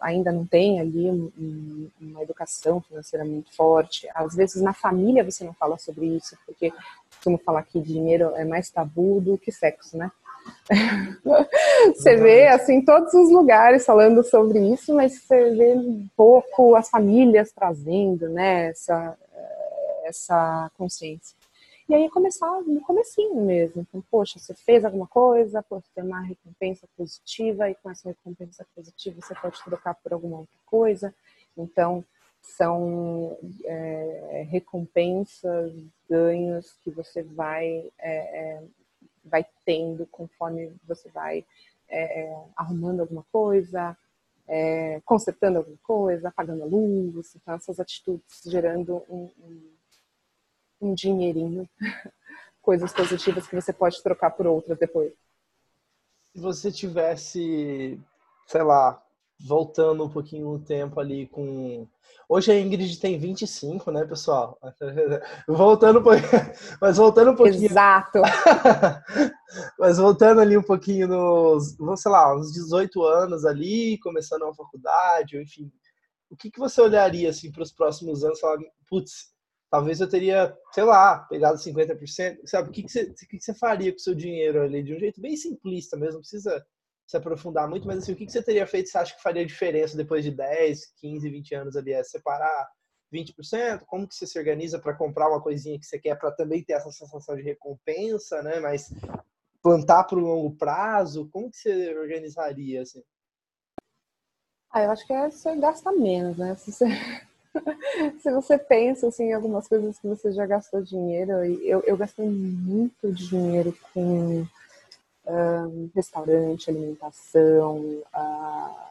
ainda 0.00 0.32
não 0.32 0.44
tem 0.44 0.80
ali 0.80 1.08
uma 2.00 2.22
educação 2.22 2.80
financeira 2.80 3.24
muito 3.24 3.54
forte. 3.54 4.08
Às 4.14 4.34
vezes, 4.34 4.60
na 4.60 4.72
família, 4.72 5.24
você 5.24 5.44
não 5.44 5.54
fala 5.54 5.78
sobre 5.78 6.06
isso, 6.06 6.36
porque 6.44 6.72
costumo 7.10 7.38
falar 7.38 7.62
que 7.62 7.80
dinheiro 7.80 8.34
é 8.36 8.44
mais 8.44 8.70
tabu 8.70 9.20
do 9.20 9.38
que 9.38 9.52
sexo, 9.52 9.96
né? 9.96 10.10
você 11.94 12.16
vê, 12.16 12.48
assim, 12.48 12.84
todos 12.84 13.12
os 13.14 13.30
lugares 13.30 13.84
falando 13.84 14.22
sobre 14.22 14.58
isso, 14.72 14.94
mas 14.94 15.20
você 15.20 15.50
vê 15.50 15.74
pouco 16.16 16.74
as 16.76 16.88
famílias 16.88 17.50
trazendo, 17.52 18.28
né, 18.28 18.68
essa, 18.68 19.16
eh, 19.34 20.02
essa 20.04 20.70
consciência. 20.76 21.36
E 21.88 21.94
aí 21.94 22.10
começar 22.10 22.50
no 22.62 22.80
comecinho 22.80 23.40
mesmo. 23.42 23.82
Então, 23.82 24.02
poxa, 24.10 24.40
você 24.40 24.52
fez 24.54 24.84
alguma 24.84 25.06
coisa, 25.06 25.62
pode 25.62 25.84
ter 25.94 26.02
uma 26.02 26.20
recompensa 26.20 26.88
positiva, 26.96 27.70
e 27.70 27.76
com 27.76 27.88
essa 27.88 28.08
recompensa 28.08 28.66
positiva 28.74 29.20
você 29.20 29.34
pode 29.36 29.62
trocar 29.62 29.94
por 29.94 30.12
alguma 30.12 30.38
outra 30.38 30.58
coisa. 30.66 31.14
Então, 31.56 32.04
são 32.42 33.38
é, 33.64 34.46
recompensas, 34.50 35.72
ganhos 36.10 36.72
que 36.82 36.90
você 36.90 37.22
vai, 37.22 37.88
é, 37.98 38.16
é, 38.40 38.62
vai 39.24 39.46
tendo 39.64 40.06
conforme 40.06 40.72
você 40.86 41.08
vai 41.10 41.44
é, 41.88 42.22
é, 42.22 42.44
arrumando 42.56 43.00
alguma 43.00 43.24
coisa, 43.30 43.96
é, 44.48 45.00
consertando 45.04 45.58
alguma 45.58 45.78
coisa, 45.84 46.28
apagando 46.28 46.62
a 46.62 46.66
luz, 46.66 47.34
então 47.36 47.54
essas 47.54 47.78
atitudes 47.78 48.42
gerando 48.44 49.02
um, 49.08 49.30
um 49.40 49.75
um 50.80 50.94
dinheirinho, 50.94 51.68
coisas 52.62 52.92
positivas 52.92 53.46
que 53.46 53.54
você 53.54 53.72
pode 53.72 54.02
trocar 54.02 54.30
por 54.30 54.46
outras 54.46 54.78
depois. 54.78 55.12
Se 56.32 56.40
você 56.40 56.70
tivesse, 56.70 57.98
sei 58.46 58.62
lá, 58.62 59.02
voltando 59.38 60.04
um 60.04 60.08
pouquinho 60.08 60.52
no 60.52 60.58
tempo 60.58 60.98
ali 61.00 61.26
com. 61.28 61.86
Hoje 62.28 62.50
a 62.50 62.58
Ingrid 62.58 62.98
tem 62.98 63.18
25, 63.18 63.90
né, 63.90 64.04
pessoal? 64.04 64.58
Voltando 65.46 66.00
um 66.00 66.02
pouquinho. 66.02 66.28
Mas 66.80 66.96
voltando 66.96 67.30
um 67.30 67.36
pouquinho. 67.36 67.64
Exato. 67.64 68.20
Mas 69.78 69.98
voltando 69.98 70.40
ali 70.40 70.56
um 70.56 70.62
pouquinho 70.62 71.06
nos, 71.06 71.76
sei 72.00 72.10
lá, 72.10 72.34
uns 72.34 72.52
18 72.52 73.00
anos 73.02 73.44
ali, 73.44 73.98
começando 73.98 74.44
a 74.44 74.54
faculdade, 74.54 75.36
ou 75.36 75.42
enfim. 75.42 75.70
O 76.28 76.36
que, 76.36 76.50
que 76.50 76.58
você 76.58 76.80
olharia 76.80 77.30
assim 77.30 77.52
para 77.52 77.62
os 77.62 77.70
próximos 77.70 78.24
anos 78.24 78.38
e 78.38 78.40
falar, 78.40 78.58
putz, 78.88 79.32
talvez 79.70 80.00
eu 80.00 80.08
teria, 80.08 80.56
sei 80.72 80.84
lá, 80.84 81.20
pegado 81.20 81.58
50%. 81.58 82.46
Sabe, 82.46 82.68
o 82.68 82.72
que, 82.72 82.82
que, 82.82 82.90
você, 82.90 83.06
que, 83.12 83.26
que 83.38 83.40
você 83.40 83.54
faria 83.54 83.90
com 83.90 83.98
o 83.98 84.00
seu 84.00 84.14
dinheiro 84.14 84.62
ali? 84.62 84.82
De 84.82 84.94
um 84.94 84.98
jeito 84.98 85.20
bem 85.20 85.36
simplista 85.36 85.96
mesmo, 85.96 86.14
não 86.14 86.20
precisa 86.20 86.64
se 87.06 87.16
aprofundar 87.16 87.68
muito, 87.68 87.86
mas 87.86 87.98
assim, 87.98 88.12
o 88.12 88.16
que, 88.16 88.26
que 88.26 88.32
você 88.32 88.42
teria 88.42 88.66
feito 88.66 88.88
você 88.88 88.98
acha 88.98 89.14
que 89.14 89.22
faria 89.22 89.46
diferença 89.46 89.96
depois 89.96 90.24
de 90.24 90.32
10, 90.32 90.86
15, 90.96 91.30
20 91.30 91.54
anos 91.54 91.76
ali? 91.76 91.92
É 91.92 92.02
separar 92.02 92.68
20%? 93.14 93.84
Como 93.86 94.08
que 94.08 94.14
você 94.14 94.26
se 94.26 94.38
organiza 94.38 94.78
para 94.78 94.96
comprar 94.96 95.28
uma 95.28 95.40
coisinha 95.40 95.78
que 95.78 95.86
você 95.86 95.98
quer 95.98 96.18
para 96.18 96.32
também 96.32 96.64
ter 96.64 96.72
essa 96.72 96.90
sensação 96.90 97.36
de 97.36 97.42
recompensa, 97.42 98.42
né? 98.42 98.58
Mas 98.58 98.92
plantar 99.62 100.04
para 100.04 100.18
o 100.18 100.22
longo 100.22 100.56
prazo, 100.56 101.28
como 101.30 101.50
que 101.50 101.56
você 101.56 101.96
organizaria 101.96 102.82
assim? 102.82 103.02
Ah, 104.70 104.82
eu 104.82 104.90
acho 104.90 105.06
que 105.06 105.12
é 105.12 105.30
você 105.30 105.56
gasta 105.56 105.92
menos, 105.92 106.36
né? 106.36 106.54
Se 106.56 106.72
você, 106.72 106.84
se 108.20 108.30
você 108.30 108.58
pensa 108.58 109.08
assim, 109.08 109.24
em 109.24 109.32
algumas 109.32 109.68
coisas 109.68 109.98
que 109.98 110.06
você 110.06 110.32
já 110.32 110.46
gastou 110.46 110.82
dinheiro, 110.82 111.32
eu, 111.62 111.82
eu 111.86 111.96
gastei 111.96 112.28
muito 112.28 113.12
dinheiro 113.12 113.76
com 113.92 114.46
um, 115.26 115.90
restaurante, 115.94 116.70
alimentação, 116.70 117.78
uh, 118.14 118.86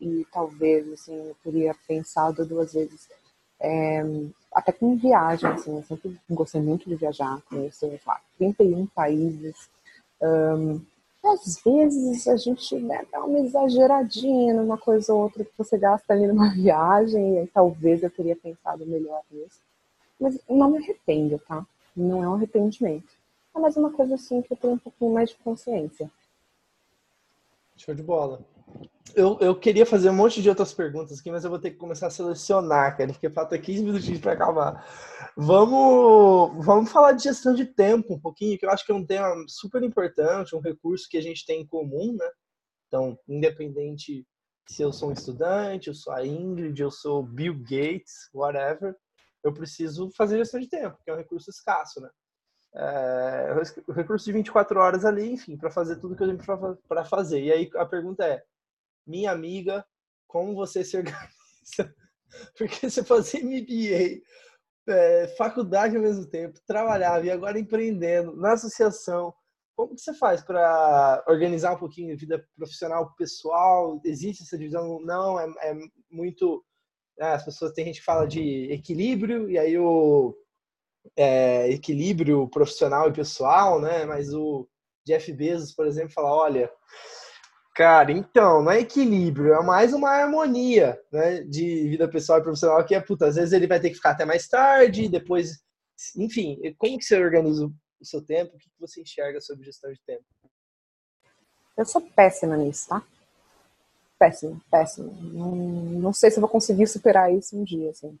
e 0.00 0.26
talvez, 0.32 0.90
assim, 0.92 1.14
eu 1.14 1.36
teria 1.42 1.74
pensado 1.86 2.46
duas 2.46 2.72
vezes, 2.72 3.08
é, 3.60 4.02
até 4.52 4.72
com 4.72 4.96
viagem, 4.96 5.48
assim, 5.50 5.76
eu 5.76 5.84
sempre 5.84 6.18
gostei 6.30 6.60
muito 6.60 6.88
de 6.88 6.96
viajar, 6.96 7.40
conhecer, 7.42 8.00
lá, 8.06 8.20
31 8.38 8.86
países, 8.86 9.68
um, 10.22 10.80
às 11.24 11.62
vezes 11.62 12.26
a 12.26 12.36
gente 12.36 12.74
né, 12.76 13.06
dá 13.12 13.22
uma 13.24 13.40
exageradinha 13.40 14.54
numa 14.54 14.78
coisa 14.78 15.12
ou 15.12 15.22
outra 15.22 15.44
que 15.44 15.52
você 15.56 15.76
gasta 15.76 16.12
ali 16.12 16.26
numa 16.26 16.50
viagem, 16.54 17.42
e 17.42 17.46
talvez 17.48 18.02
eu 18.02 18.10
teria 18.10 18.36
pensado 18.36 18.86
melhor 18.86 19.22
nisso. 19.30 19.60
Mas 20.18 20.38
não 20.48 20.70
me 20.70 20.78
arrependo, 20.78 21.38
tá? 21.38 21.66
Não 21.96 22.22
é 22.22 22.28
um 22.28 22.34
arrependimento. 22.34 23.12
É 23.54 23.58
mais 23.58 23.76
uma 23.76 23.90
coisa 23.90 24.14
assim 24.14 24.42
que 24.42 24.52
eu 24.52 24.56
tenho 24.56 24.74
um 24.74 24.78
pouquinho 24.78 25.12
mais 25.12 25.30
de 25.30 25.36
consciência. 25.36 26.10
Show 27.76 27.94
de 27.94 28.02
bola. 28.02 28.40
Eu, 29.14 29.38
eu 29.40 29.58
queria 29.58 29.84
fazer 29.84 30.10
um 30.10 30.14
monte 30.14 30.40
de 30.40 30.48
outras 30.48 30.72
perguntas 30.72 31.18
aqui, 31.18 31.30
mas 31.30 31.42
eu 31.42 31.50
vou 31.50 31.58
ter 31.58 31.70
que 31.72 31.76
começar 31.76 32.06
a 32.06 32.10
selecionar, 32.10 32.96
cara, 32.96 33.12
porque 33.12 33.28
falta 33.28 33.58
15 33.58 33.82
minutinhos 33.82 34.20
para 34.20 34.32
acabar. 34.32 34.86
Vamos, 35.36 36.64
vamos 36.64 36.92
falar 36.92 37.12
de 37.12 37.24
gestão 37.24 37.52
de 37.52 37.64
tempo 37.64 38.14
um 38.14 38.20
pouquinho, 38.20 38.56
que 38.56 38.64
eu 38.64 38.70
acho 38.70 38.86
que 38.86 38.92
é 38.92 38.94
um 38.94 39.04
tema 39.04 39.34
super 39.48 39.82
importante, 39.82 40.54
um 40.54 40.60
recurso 40.60 41.08
que 41.08 41.18
a 41.18 41.22
gente 41.22 41.44
tem 41.44 41.62
em 41.62 41.66
comum, 41.66 42.16
né? 42.16 42.30
Então, 42.86 43.18
independente 43.28 44.24
se 44.68 44.82
eu 44.82 44.92
sou 44.92 45.10
um 45.10 45.12
estudante, 45.12 45.88
eu 45.88 45.94
sou 45.94 46.12
a 46.12 46.24
Ingrid, 46.24 46.80
eu 46.80 46.90
sou 46.90 47.24
Bill 47.24 47.58
Gates, 47.58 48.30
whatever, 48.32 48.94
eu 49.42 49.52
preciso 49.52 50.10
fazer 50.16 50.38
gestão 50.38 50.60
de 50.60 50.68
tempo, 50.68 50.96
que 51.02 51.10
é 51.10 51.14
um 51.14 51.18
recurso 51.18 51.50
escasso, 51.50 52.00
né? 52.00 52.08
é, 52.74 53.52
recurso 53.94 54.24
de 54.24 54.32
24 54.32 54.78
horas 54.78 55.04
ali, 55.04 55.32
enfim, 55.32 55.56
para 55.56 55.70
fazer 55.70 55.96
tudo 55.96 56.14
que 56.14 56.22
eu 56.22 56.28
tenho 56.28 56.78
para 56.88 57.04
fazer. 57.04 57.42
E 57.42 57.52
aí 57.52 57.70
a 57.74 57.84
pergunta 57.84 58.24
é: 58.24 58.42
minha 59.06 59.30
amiga, 59.30 59.84
como 60.26 60.54
você 60.54 60.84
se 60.84 60.96
organiza? 60.96 61.94
Porque 62.56 62.88
você 62.88 63.04
fazer 63.04 63.42
MBA, 63.42 64.22
é, 64.88 65.28
faculdade 65.36 65.96
ao 65.96 66.02
mesmo 66.02 66.26
tempo, 66.26 66.60
trabalhava 66.66 67.26
e 67.26 67.30
agora 67.30 67.58
empreendendo 67.58 68.36
na 68.36 68.52
associação, 68.52 69.34
como 69.76 69.94
que 69.94 70.02
você 70.02 70.12
faz 70.12 70.42
para 70.42 71.24
organizar 71.26 71.72
um 71.72 71.78
pouquinho 71.78 72.12
a 72.12 72.16
vida 72.16 72.44
profissional, 72.54 73.14
pessoal? 73.16 74.00
Existe 74.04 74.42
essa 74.42 74.58
divisão? 74.58 75.00
Não, 75.00 75.40
é, 75.40 75.46
é 75.62 75.74
muito. 76.10 76.62
É, 77.18 77.32
as 77.32 77.44
pessoas, 77.44 77.72
tem 77.72 77.86
gente 77.86 78.00
que 78.00 78.04
fala 78.04 78.26
de 78.26 78.70
equilíbrio, 78.70 79.50
e 79.50 79.58
aí 79.58 79.78
o 79.78 80.36
é, 81.16 81.70
equilíbrio 81.70 82.48
profissional 82.48 83.08
e 83.08 83.12
pessoal, 83.12 83.80
né? 83.80 84.04
Mas 84.04 84.34
o 84.34 84.68
Jeff 85.06 85.32
Bezos, 85.32 85.72
por 85.72 85.86
exemplo, 85.86 86.12
fala, 86.12 86.30
olha, 86.30 86.70
cara, 87.74 88.12
então, 88.12 88.62
não 88.62 88.70
é 88.70 88.80
equilíbrio, 88.80 89.54
é 89.54 89.62
mais 89.62 89.92
uma 89.92 90.10
harmonia, 90.10 91.00
né? 91.12 91.42
De 91.42 91.88
vida 91.88 92.08
pessoal 92.08 92.38
e 92.38 92.42
profissional 92.42 92.84
que 92.84 92.94
é, 92.94 93.00
puta, 93.00 93.26
às 93.26 93.36
vezes 93.36 93.52
ele 93.52 93.66
vai 93.66 93.80
ter 93.80 93.90
que 93.90 93.96
ficar 93.96 94.10
até 94.10 94.24
mais 94.24 94.48
tarde, 94.48 95.08
depois, 95.08 95.62
enfim, 96.16 96.58
como 96.78 96.98
que 96.98 97.04
você 97.04 97.22
organiza 97.22 97.66
o 97.66 98.04
seu 98.04 98.22
tempo? 98.22 98.56
O 98.56 98.58
que 98.58 98.68
você 98.78 99.00
enxerga 99.00 99.40
sobre 99.40 99.64
gestão 99.64 99.92
de 99.92 100.00
tempo? 100.06 100.24
Eu 101.76 101.84
sou 101.84 102.00
péssima 102.00 102.56
nisso, 102.56 102.88
tá? 102.88 103.02
Péssima, 104.18 104.60
péssima. 104.70 105.12
Não, 105.32 105.54
não 105.54 106.12
sei 106.12 106.30
se 106.30 106.40
vou 106.40 106.48
conseguir 106.48 106.86
superar 106.86 107.32
isso 107.32 107.56
um 107.56 107.64
dia, 107.64 107.90
assim 107.90 108.18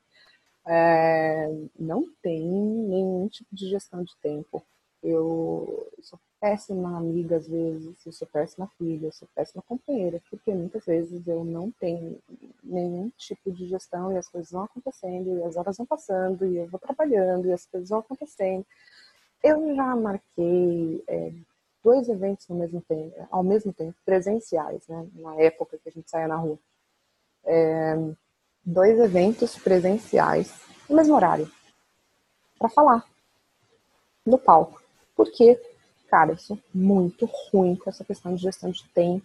é, 0.66 1.48
não 1.78 2.04
tem 2.22 2.40
nenhum 2.40 3.28
tipo 3.28 3.54
de 3.54 3.68
gestão 3.68 4.02
de 4.04 4.16
tempo. 4.22 4.64
Eu 5.02 5.90
sou 6.00 6.18
péssima 6.40 6.96
amiga 6.96 7.36
às 7.36 7.46
vezes, 7.46 8.06
eu 8.06 8.12
sou 8.12 8.26
péssima 8.26 8.66
filha, 8.78 9.06
eu 9.06 9.12
sou 9.12 9.28
péssima 9.34 9.62
companheira, 9.68 10.22
porque 10.30 10.52
muitas 10.52 10.84
vezes 10.86 11.26
eu 11.26 11.44
não 11.44 11.70
tenho 11.72 12.18
nenhum 12.64 13.10
tipo 13.16 13.52
de 13.52 13.66
gestão 13.66 14.12
e 14.12 14.16
as 14.16 14.28
coisas 14.28 14.50
vão 14.50 14.64
acontecendo, 14.64 15.38
e 15.38 15.42
as 15.42 15.56
horas 15.56 15.76
vão 15.76 15.86
passando, 15.86 16.46
e 16.46 16.56
eu 16.56 16.66
vou 16.66 16.80
trabalhando, 16.80 17.46
e 17.46 17.52
as 17.52 17.66
coisas 17.66 17.90
vão 17.90 17.98
acontecendo. 17.98 18.64
Eu 19.42 19.74
já 19.74 19.94
marquei 19.94 21.04
é, 21.06 21.32
dois 21.84 22.08
eventos 22.08 22.50
ao 22.50 22.56
mesmo 22.56 22.80
tempo, 22.80 23.28
ao 23.30 23.42
mesmo 23.42 23.72
tempo, 23.72 23.96
presenciais, 24.04 24.86
né, 24.88 25.06
na 25.14 25.34
época 25.36 25.78
que 25.78 25.88
a 25.88 25.92
gente 25.92 26.10
saia 26.10 26.26
na 26.26 26.36
rua. 26.36 26.58
É, 27.44 27.96
dois 28.64 28.98
eventos 28.98 29.58
presenciais 29.58 30.60
no 30.88 30.96
mesmo 30.96 31.14
horário 31.14 31.50
para 32.58 32.68
falar 32.68 33.04
no 34.24 34.38
palco. 34.38 34.82
Porque, 35.16 35.60
cara, 36.10 36.32
eu 36.32 36.38
sou 36.38 36.58
muito 36.74 37.28
ruim 37.52 37.76
com 37.76 37.88
essa 37.88 38.04
questão 38.04 38.34
de 38.34 38.42
gestão 38.42 38.70
de 38.70 38.84
tempo. 38.88 39.24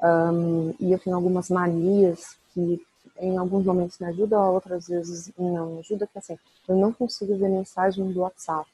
Um, 0.00 0.74
e 0.78 0.92
eu 0.92 0.98
tenho 0.98 1.16
algumas 1.16 1.48
manias 1.48 2.36
que 2.52 2.80
em 3.18 3.36
alguns 3.36 3.64
momentos 3.64 3.98
me 3.98 4.06
ajudam, 4.06 4.54
outras 4.54 4.86
vezes 4.86 5.32
não 5.36 5.74
me 5.74 5.80
ajuda, 5.80 6.06
que 6.06 6.18
assim, 6.18 6.38
eu 6.68 6.76
não 6.76 6.92
consigo 6.92 7.36
ver 7.36 7.48
mensagem 7.48 8.12
do 8.12 8.20
WhatsApp. 8.20 8.70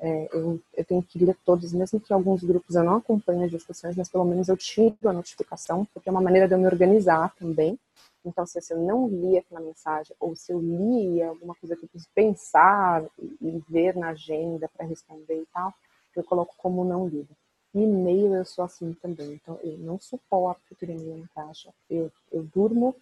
É, 0.00 0.28
eu, 0.32 0.60
eu, 0.76 0.84
tenho 0.84 1.02
que 1.02 1.24
ler 1.24 1.36
todos, 1.44 1.72
mesmo 1.72 2.00
que 2.00 2.12
alguns 2.12 2.42
grupos 2.42 2.74
eu 2.74 2.84
não 2.84 2.96
acompanhe 2.96 3.44
as 3.44 3.50
discussões, 3.50 3.96
mas 3.96 4.08
pelo 4.08 4.24
menos 4.24 4.48
eu 4.48 4.56
tiro 4.56 4.96
a 5.04 5.12
notificação, 5.12 5.86
porque 5.92 6.08
é 6.08 6.12
uma 6.12 6.20
maneira 6.20 6.46
de 6.46 6.54
eu 6.54 6.58
me 6.58 6.66
organizar 6.66 7.34
também. 7.36 7.78
Então, 8.24 8.46
se 8.46 8.58
eu 8.70 8.78
não 8.78 9.08
li 9.08 9.38
aquela 9.38 9.60
mensagem, 9.60 10.14
ou 10.20 10.34
se 10.36 10.52
eu 10.52 10.60
li 10.60 11.22
alguma 11.22 11.54
coisa 11.54 11.76
que 11.76 11.84
eu 11.84 11.88
preciso 11.88 12.10
pensar 12.14 13.04
e, 13.18 13.62
ver 13.68 13.96
na 13.96 14.10
agenda 14.10 14.68
para 14.76 14.86
responder 14.86 15.40
e 15.40 15.46
tal, 15.52 15.72
eu 16.18 16.24
coloco 16.24 16.54
como 16.58 16.84
não 16.84 17.06
lido. 17.06 17.34
E-mail 17.74 18.34
eu 18.34 18.44
sou 18.44 18.64
assim 18.64 18.92
também, 18.94 19.34
então 19.34 19.58
eu 19.62 19.76
não 19.78 19.98
suporto 20.00 20.74
ter 20.74 20.90
e-mail 20.90 21.18
na 21.18 21.28
caixa. 21.28 21.72
Eu, 21.88 22.10
eu 22.32 22.42
durmo 22.42 22.96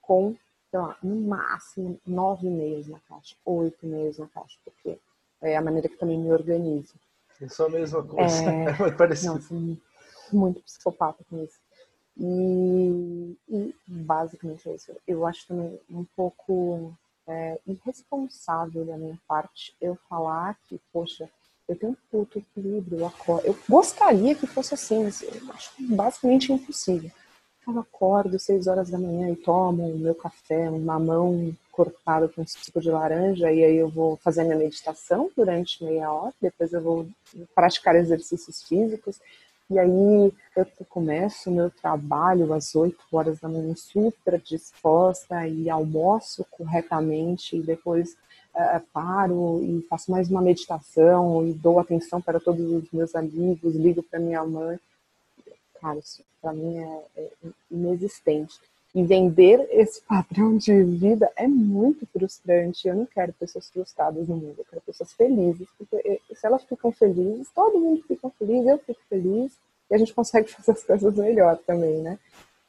com, 0.00 0.36
sei 0.70 0.80
lá, 0.80 0.96
no 1.02 1.16
máximo 1.16 1.98
nove 2.06 2.48
e-mails 2.48 2.88
na 2.88 2.98
caixa, 3.00 3.36
oito 3.44 3.86
e-mails 3.86 4.18
na 4.18 4.26
caixa, 4.28 4.58
porque 4.64 4.98
é 5.40 5.56
a 5.56 5.62
maneira 5.62 5.88
que 5.88 5.96
também 5.96 6.18
me 6.18 6.32
organizo. 6.32 6.94
Eu 7.40 7.48
sou 7.48 7.66
a 7.66 7.70
mesma 7.70 8.02
coisa, 8.02 8.44
é, 8.44 8.64
é 8.70 8.78
muito 8.78 8.96
parecido. 8.96 9.34
Não, 9.34 9.40
sou 9.40 9.58
muito 10.32 10.60
psicopata 10.62 11.24
com 11.28 11.42
isso. 11.42 11.58
E, 12.16 13.36
e, 13.48 13.74
basicamente 13.86 14.68
é 14.68 14.74
isso. 14.74 14.92
Eu 15.06 15.26
acho 15.26 15.46
também 15.46 15.80
um 15.90 16.04
pouco 16.16 16.94
é, 17.26 17.58
irresponsável 17.66 18.84
da 18.84 18.96
minha 18.96 19.18
parte 19.26 19.74
eu 19.80 19.96
falar 20.08 20.58
que, 20.68 20.78
poxa, 20.92 21.30
eu 21.72 21.78
tenho 21.78 21.92
um 21.92 21.96
puto 22.10 22.38
equilíbrio, 22.38 23.00
eu 23.00 23.06
acordo. 23.06 23.46
Eu 23.46 23.58
gostaria 23.68 24.34
que 24.34 24.46
fosse 24.46 24.74
assim, 24.74 25.04
mas 25.04 25.22
eu 25.22 25.52
acho 25.52 25.72
basicamente 25.78 26.52
impossível. 26.52 27.10
Eu 27.66 27.78
acordo 27.78 28.38
seis 28.38 28.66
horas 28.66 28.90
da 28.90 28.98
manhã 28.98 29.30
e 29.30 29.36
tomo 29.36 29.88
o 29.88 29.98
meu 29.98 30.14
café, 30.14 30.68
um 30.68 30.80
mamão 30.80 31.54
cortado 31.70 32.28
com 32.28 32.46
suco 32.46 32.80
de 32.80 32.90
laranja, 32.90 33.50
e 33.50 33.64
aí 33.64 33.76
eu 33.76 33.88
vou 33.88 34.16
fazer 34.16 34.44
minha 34.44 34.56
meditação 34.56 35.30
durante 35.36 35.82
meia 35.82 36.12
hora, 36.12 36.34
depois 36.40 36.72
eu 36.72 36.82
vou 36.82 37.08
praticar 37.54 37.94
exercícios 37.94 38.62
físicos, 38.64 39.20
e 39.70 39.78
aí 39.78 40.32
eu 40.54 40.66
começo 40.88 41.48
o 41.48 41.54
meu 41.54 41.70
trabalho 41.70 42.52
às 42.52 42.74
8 42.74 42.98
horas 43.10 43.40
da 43.40 43.48
manhã 43.48 43.74
super 43.74 44.38
disposta 44.38 45.46
e 45.48 45.70
almoço 45.70 46.44
corretamente 46.50 47.56
e 47.56 47.62
depois 47.62 48.14
é, 48.54 48.80
paro 48.92 49.62
e 49.62 49.82
faço 49.88 50.10
mais 50.10 50.30
uma 50.30 50.42
meditação 50.42 51.46
e 51.46 51.52
dou 51.52 51.78
atenção 51.78 52.20
para 52.20 52.38
todos 52.38 52.64
os 52.70 52.90
meus 52.92 53.14
amigos, 53.14 53.74
ligo 53.74 54.02
para 54.02 54.20
minha 54.20 54.44
mãe. 54.44 54.78
Cara, 55.80 55.98
isso 55.98 56.22
para 56.40 56.52
mim 56.52 56.78
é, 56.78 57.04
é 57.16 57.28
inexistente. 57.70 58.60
E 58.94 59.02
vender 59.02 59.66
esse 59.70 60.02
padrão 60.06 60.56
de 60.58 60.82
vida 60.82 61.30
é 61.36 61.48
muito 61.48 62.06
frustrante. 62.06 62.86
Eu 62.86 62.96
não 62.96 63.06
quero 63.06 63.32
pessoas 63.32 63.70
frustradas 63.70 64.28
no 64.28 64.36
mundo, 64.36 64.56
eu 64.58 64.66
quero 64.68 64.82
pessoas 64.82 65.12
felizes. 65.12 65.68
Porque 65.78 65.96
eh, 66.04 66.34
se 66.34 66.46
elas 66.46 66.62
ficam 66.64 66.92
felizes, 66.92 67.48
todo 67.54 67.80
mundo 67.80 68.02
fica 68.06 68.28
feliz, 68.38 68.66
eu 68.66 68.78
fico 68.78 69.00
feliz, 69.08 69.52
e 69.90 69.94
a 69.94 69.98
gente 69.98 70.12
consegue 70.12 70.48
fazer 70.52 70.72
as 70.72 70.84
coisas 70.84 71.14
melhor 71.14 71.56
também, 71.66 72.02
né? 72.02 72.18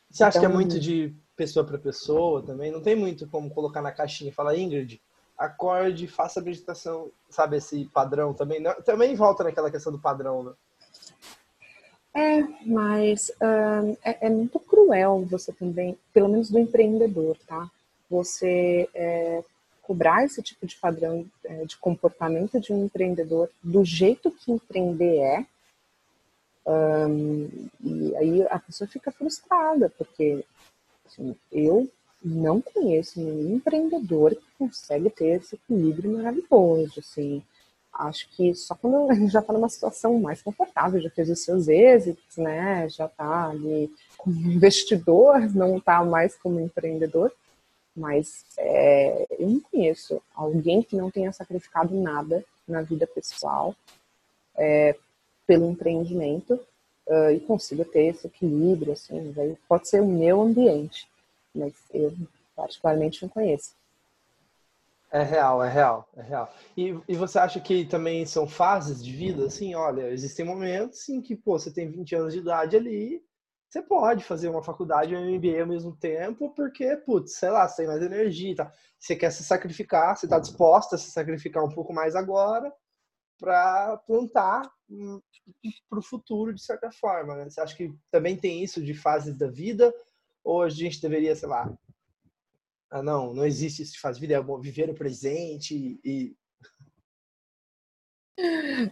Você 0.10 0.24
acha 0.24 0.38
então, 0.38 0.42
que 0.42 0.46
é 0.46 0.50
então, 0.50 0.62
muito 0.62 0.80
de 0.80 1.14
pessoa 1.36 1.66
para 1.66 1.78
pessoa 1.78 2.42
também? 2.44 2.72
Não 2.72 2.82
tem 2.82 2.96
muito 2.96 3.28
como 3.28 3.50
colocar 3.50 3.82
na 3.82 3.92
caixinha 3.92 4.30
e 4.30 4.34
falar, 4.34 4.56
Ingrid, 4.56 5.02
acorde, 5.38 6.08
faça 6.08 6.40
a 6.40 6.44
meditação, 6.44 7.12
sabe, 7.30 7.58
esse 7.58 7.86
padrão 7.86 8.34
também. 8.34 8.62
Não, 8.62 8.74
também 8.82 9.16
volta 9.16 9.44
naquela 9.44 9.72
questão 9.72 9.92
do 9.92 10.00
padrão, 10.00 10.44
né? 10.44 10.54
É, 12.16 12.44
mas 12.66 13.32
um, 13.42 13.98
é, 14.04 14.28
é, 14.28 14.30
muito 14.30 14.60
cruel 14.60 15.26
você 15.26 15.52
também, 15.52 15.98
pelo 16.14 16.30
menos 16.30 16.50
do 16.50 16.60
empreendedor, 16.60 17.36
tá? 17.48 17.70
Você 18.08 18.88
é, 18.94 19.44
cobrar 19.82 20.24
esse 20.24 20.42
tipo 20.44 20.68
de 20.68 20.76
padrão 20.76 21.26
é, 21.44 21.66
de 21.66 21.76
comportamento 21.78 22.60
de 22.60 22.72
um 22.72 22.86
empreendedor 22.86 23.50
do 23.64 23.84
jeito 23.84 24.30
que 24.30 24.52
empreender 24.52 25.22
é, 25.22 25.46
um, 26.66 27.70
e 27.82 28.16
aí 28.16 28.44
a 28.44 28.60
pessoa 28.60 28.88
fica 28.88 29.12
frustrada, 29.12 29.92
porque 29.98 30.46
assim, 31.06 31.36
eu 31.52 31.90
não 32.24 32.62
conheço 32.62 33.20
nenhum 33.20 33.56
empreendedor 33.56 34.36
que 34.36 34.46
consegue 34.58 35.10
ter 35.10 35.40
esse 35.40 35.56
equilíbrio 35.56 36.18
maravilhoso, 36.18 37.00
assim. 37.00 37.44
Acho 37.92 38.28
que 38.30 38.56
só 38.56 38.76
quando 38.76 39.08
já 39.30 39.40
está 39.40 39.54
numa 39.54 39.70
situação 39.70 40.20
mais 40.20 40.42
confortável, 40.42 41.02
já 41.02 41.10
fez 41.10 41.30
os 41.30 41.44
seus 41.44 41.68
êxitos, 41.68 42.38
né? 42.38 42.88
Já 42.90 43.06
está 43.06 43.50
ali 43.50 43.94
como 44.18 44.36
investidor, 44.52 45.40
não 45.54 45.78
está 45.78 46.04
mais 46.04 46.36
como 46.36 46.60
empreendedor. 46.60 47.32
Mas 47.96 48.44
é, 48.58 49.28
eu 49.38 49.48
não 49.50 49.60
conheço 49.60 50.22
alguém 50.34 50.82
que 50.82 50.96
não 50.96 51.12
tenha 51.12 51.32
sacrificado 51.32 51.94
nada 51.94 52.44
na 52.68 52.82
vida 52.82 53.06
pessoal 53.06 53.76
é, 54.56 54.96
pelo 55.46 55.70
empreendimento 55.70 56.60
uh, 57.08 57.32
e 57.32 57.40
consiga 57.40 57.86
ter 57.86 58.06
esse 58.06 58.28
equilíbrio, 58.28 58.94
assim. 58.94 59.34
Pode 59.68 59.88
ser 59.88 60.02
o 60.02 60.08
meu 60.08 60.42
ambiente, 60.42 61.08
mas 61.54 61.74
eu 61.92 62.14
particularmente 62.56 63.22
não 63.22 63.30
conheço. 63.30 63.76
É 65.12 65.22
real, 65.22 65.64
é 65.64 65.70
real, 65.70 66.10
é 66.18 66.22
real. 66.24 66.52
E, 66.76 67.00
e 67.08 67.16
você 67.16 67.38
acha 67.38 67.60
que 67.60 67.86
também 67.86 68.26
são 68.26 68.48
fases 68.48 69.04
de 69.04 69.12
vida? 69.12 69.46
Assim, 69.46 69.76
olha, 69.76 70.10
existem 70.10 70.44
momentos 70.44 71.08
em 71.08 71.22
que, 71.22 71.36
pô, 71.36 71.60
você 71.60 71.72
tem 71.72 71.88
20 71.88 72.16
anos 72.16 72.34
de 72.34 72.40
idade 72.40 72.76
ali, 72.76 73.24
você 73.70 73.82
pode 73.82 74.24
fazer 74.24 74.50
uma 74.50 74.64
faculdade 74.64 75.14
e 75.14 75.18
um 75.18 75.36
MBA 75.36 75.62
ao 75.62 75.68
mesmo 75.68 75.96
tempo, 75.96 76.50
porque, 76.56 76.96
putz, 76.98 77.34
sei 77.34 77.50
lá, 77.50 77.68
você 77.68 77.78
tem 77.78 77.88
mais 77.88 78.02
energia 78.02 78.56
tá? 78.56 78.72
Você 79.00 79.16
quer 79.16 79.32
se 79.32 79.44
sacrificar, 79.44 80.16
você 80.16 80.26
está 80.26 80.40
disposta 80.40 80.96
a 80.96 81.00
se 81.00 81.12
sacrificar 81.12 81.64
um 81.64 81.70
pouco 81.70 81.94
mais 81.94 82.16
agora 82.16 82.72
para 83.40 83.98
plantar 83.98 84.72
para 85.90 86.00
o 86.00 86.04
futuro, 86.04 86.54
de 86.54 86.64
certa 86.64 86.92
forma. 86.92 87.36
Né? 87.36 87.50
Você 87.50 87.62
acha 87.62 87.76
que 87.76 87.94
também 88.12 88.38
tem 88.38 88.64
isso 88.64 88.84
de 88.84 88.94
fases 88.94 89.36
da 89.36 89.48
vida? 89.48 89.94
Ou 90.44 90.62
a 90.62 90.70
gente 90.70 91.02
deveria, 91.02 91.36
sei 91.36 91.48
lá, 91.48 91.74
ah, 92.94 93.02
não, 93.02 93.34
não 93.34 93.44
existe 93.44 93.82
isso 93.82 93.94
de 93.94 94.00
faz 94.00 94.20
vida, 94.20 94.36
é 94.36 94.62
viver 94.62 94.90
o 94.90 94.94
presente 94.94 96.00
e. 96.04 96.36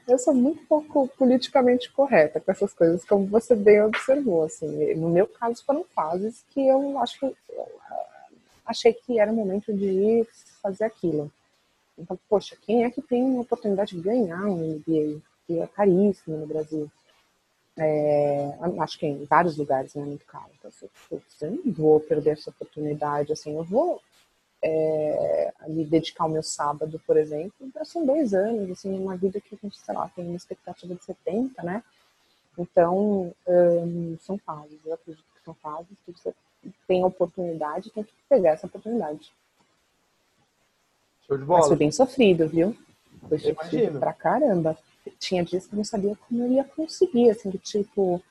Eu 0.08 0.18
sou 0.18 0.34
muito 0.34 0.66
pouco 0.66 1.08
politicamente 1.10 1.92
correta 1.92 2.40
com 2.40 2.52
essas 2.52 2.74
coisas, 2.74 3.06
como 3.06 3.28
você 3.28 3.56
bem 3.56 3.82
observou. 3.84 4.44
Assim, 4.44 4.96
no 4.96 5.10
meu 5.10 5.28
caso, 5.28 5.64
foram 5.64 5.84
fases 5.84 6.44
que 6.50 6.66
eu 6.68 6.98
acho 6.98 7.20
que 7.20 7.26
eu 7.26 7.36
achei 8.66 8.94
que 8.94 9.20
era 9.20 9.32
o 9.32 9.36
momento 9.36 9.72
de 9.72 10.26
fazer 10.64 10.86
aquilo. 10.86 11.32
Então, 11.98 12.18
poxa, 12.28 12.58
quem 12.60 12.84
é 12.84 12.90
que 12.90 13.02
tem 13.04 13.24
uma 13.24 13.42
oportunidade 13.42 13.96
de 13.96 14.02
ganhar 14.02 14.46
um 14.46 14.76
MBA? 14.78 15.22
Que 15.46 15.60
é 15.60 15.68
caríssimo 15.68 16.38
no 16.38 16.48
Brasil. 16.48 16.92
É, 17.78 18.54
acho 18.80 19.00
que 19.00 19.06
em 19.06 19.24
vários 19.26 19.58
lugares 19.58 19.94
não 19.96 20.04
é 20.04 20.06
muito 20.08 20.26
caro. 20.26 20.50
Então, 20.58 20.70
assim, 20.70 20.90
eu 21.42 21.52
não 21.52 21.74
vou 21.74 22.00
perder 22.00 22.32
essa 22.32 22.50
oportunidade. 22.50 23.32
Assim, 23.32 23.56
eu 23.56 23.64
vou 23.64 24.02
é, 24.62 25.54
ali 25.62 25.86
dedicar 25.86 26.26
o 26.26 26.30
meu 26.30 26.44
sábado, 26.44 27.02
por 27.06 27.18
exemplo. 27.18 27.54
Já 27.74 27.86
são 27.86 28.06
dois 28.06 28.34
anos, 28.34 28.70
assim, 28.72 28.94
uma 28.98 29.16
vida 29.16 29.40
que 29.40 29.56
a 29.56 29.58
gente, 29.62 29.78
sei 29.78 29.96
lá, 29.96 30.10
tem 30.10 30.26
uma 30.26 30.36
expectativa 30.36 30.94
de 30.94 31.04
70, 31.04 31.64
né? 31.64 31.84
Então, 32.58 33.34
hum, 33.48 34.18
são 34.20 34.38
fases. 34.38 34.80
Eu 34.86 34.94
acredito 34.94 35.26
que 35.36 35.44
são 35.44 35.54
fases 35.56 35.98
que 36.06 36.12
você 36.12 36.34
tem 36.88 37.04
oportunidade 37.04 37.90
tem 37.90 38.04
que 38.04 38.14
pegar 38.30 38.52
essa 38.52 38.68
oportunidade. 38.68 39.32
Show 41.26 41.38
de 41.38 41.44
bola. 41.44 41.60
Mas 41.60 41.68
foi 41.70 41.78
bem 41.78 41.92
sofrido, 41.92 42.48
viu? 42.48 42.78
Foi 43.28 43.40
sofrido 43.40 44.00
pra 44.00 44.14
caramba 44.14 44.78
tinha 45.20 45.44
dias 45.44 45.66
que 45.66 45.74
eu 45.74 45.78
não 45.78 45.84
sabia 45.84 46.16
como 46.28 46.44
eu 46.44 46.52
ia 46.52 46.64
conseguir, 46.64 47.30
assim, 47.30 47.50
de 47.50 47.58
tipo, 47.58 48.22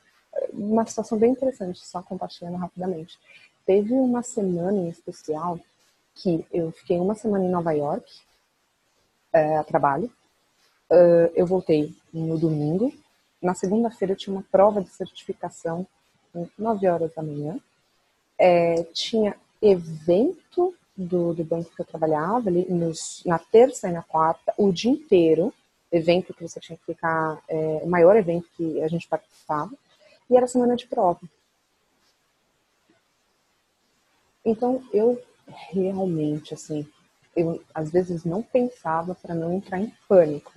uma 0.53 0.87
situação 0.87 1.19
bem 1.19 1.33
interessante, 1.33 1.85
só 1.85 2.03
compartilhando 2.03 2.57
rapidamente. 2.57 3.19
Teve 3.67 3.95
uma 3.95 4.23
semana 4.23 4.79
em 4.79 4.89
especial 4.89 5.59
que 6.15 6.45
eu 6.53 6.71
fiquei 6.73 6.99
uma 6.99 7.15
semana 7.15 7.45
em 7.45 7.51
Nova 7.51 7.73
York, 7.73 8.11
é, 9.33 9.57
a 9.57 9.65
trabalho. 9.65 10.11
Uh, 10.91 11.31
eu 11.35 11.47
voltei 11.47 11.95
no 12.13 12.37
domingo. 12.37 12.93
Na 13.41 13.55
segunda-feira 13.55 14.13
eu 14.13 14.17
tinha 14.17 14.35
uma 14.35 14.45
prova 14.51 14.83
de 14.83 14.91
certificação, 14.91 15.87
9 16.59 16.89
horas 16.89 17.15
da 17.15 17.23
manhã. 17.23 17.59
É, 18.39 18.83
tinha 18.93 19.37
evento 19.63 20.75
do, 20.97 21.33
do 21.33 21.45
banco 21.45 21.71
que 21.75 21.81
eu 21.81 21.87
trabalhava 21.87 22.49
ali 22.49 22.67
nos, 22.69 23.23
na 23.25 23.39
terça 23.39 23.89
e 23.89 23.93
na 23.93 24.03
quarta, 24.03 24.53
o 24.57 24.73
dia 24.73 24.91
inteiro 24.91 25.53
evento 25.93 26.35
que 26.35 26.43
você 26.43 26.61
tinha 26.61 26.77
que 26.77 26.85
ficar, 26.85 27.43
é, 27.49 27.81
o 27.83 27.89
maior 27.89 28.17
evento 28.17 28.49
que 28.57 28.81
a 28.83 28.89
gente 28.89 29.09
participava, 29.09 29.73
e 30.29 30.37
era 30.37 30.47
semana 30.47 30.77
de 30.77 30.87
prova. 30.87 31.21
Então, 34.45 34.83
eu 34.93 35.21
realmente, 35.47 36.55
assim, 36.55 36.87
eu 37.37 37.63
às 37.75 37.91
vezes 37.91 38.25
não 38.25 38.43
pensava 38.43 39.15
para 39.15 39.35
não 39.35 39.53
entrar 39.53 39.81
em 39.81 39.93
pânico. 40.09 40.53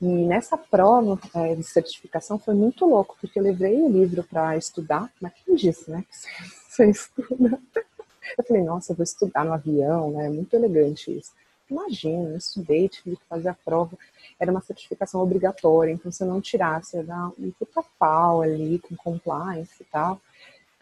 E 0.00 0.06
nessa 0.06 0.56
prova 0.56 1.18
é, 1.34 1.54
de 1.54 1.62
certificação 1.62 2.38
foi 2.38 2.54
muito 2.54 2.86
louco, 2.86 3.16
porque 3.20 3.38
eu 3.38 3.42
levei 3.42 3.80
o 3.80 3.90
livro 3.90 4.24
para 4.24 4.56
estudar, 4.56 5.12
mas 5.20 5.32
quem 5.44 5.54
disse, 5.54 5.90
né, 5.90 6.04
que 6.08 6.16
você, 6.16 6.28
você 6.68 6.90
estuda? 6.90 7.60
Eu 8.38 8.44
falei, 8.44 8.62
nossa, 8.62 8.92
eu 8.92 8.96
vou 8.96 9.04
estudar 9.04 9.44
no 9.44 9.52
avião, 9.52 10.10
né, 10.12 10.26
é 10.26 10.30
muito 10.30 10.54
elegante 10.54 11.16
isso. 11.16 11.32
Imagina, 11.70 12.30
eu 12.30 12.36
estudei, 12.36 12.88
tive 12.88 13.16
que 13.16 13.24
fazer 13.26 13.50
a 13.50 13.54
prova 13.54 13.96
era 14.40 14.50
uma 14.50 14.62
certificação 14.62 15.20
obrigatória, 15.20 15.92
então 15.92 16.10
se 16.10 16.22
eu 16.22 16.26
não 16.26 16.40
tirasse, 16.40 16.96
ia 16.96 17.04
dar 17.04 17.28
um 17.38 17.50
puta 17.50 17.84
pau 17.98 18.40
ali 18.40 18.78
com 18.78 18.96
compliance 18.96 19.74
e 19.80 19.84
tal. 19.84 20.18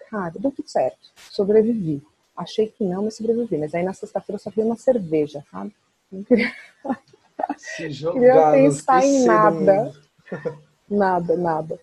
Cara, 0.08 0.32
deu 0.38 0.52
tudo 0.52 0.68
certo. 0.68 0.98
Sobrevivi. 1.30 2.02
Achei 2.36 2.68
que 2.68 2.84
não, 2.84 3.04
mas 3.04 3.16
sobrevivi. 3.16 3.58
Mas 3.58 3.74
aí 3.74 3.82
na 3.82 3.92
sexta-feira 3.92 4.36
eu 4.36 4.42
só 4.42 4.48
vi 4.48 4.62
uma 4.62 4.76
cerveja, 4.76 5.44
sabe? 5.50 5.74
Não 6.10 6.22
queria, 6.22 6.52
Se 7.58 7.90
jogar 7.90 8.20
queria 8.20 8.50
pensar 8.52 9.04
em 9.04 9.24
nada. 9.24 9.92
nada, 10.88 11.36
nada. 11.36 11.80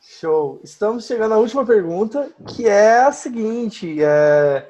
Show. 0.00 0.58
Estamos 0.64 1.06
chegando 1.06 1.34
à 1.34 1.38
última 1.38 1.64
pergunta, 1.64 2.30
que 2.48 2.66
é 2.66 3.02
a 3.02 3.12
seguinte: 3.12 4.02
é 4.02 4.66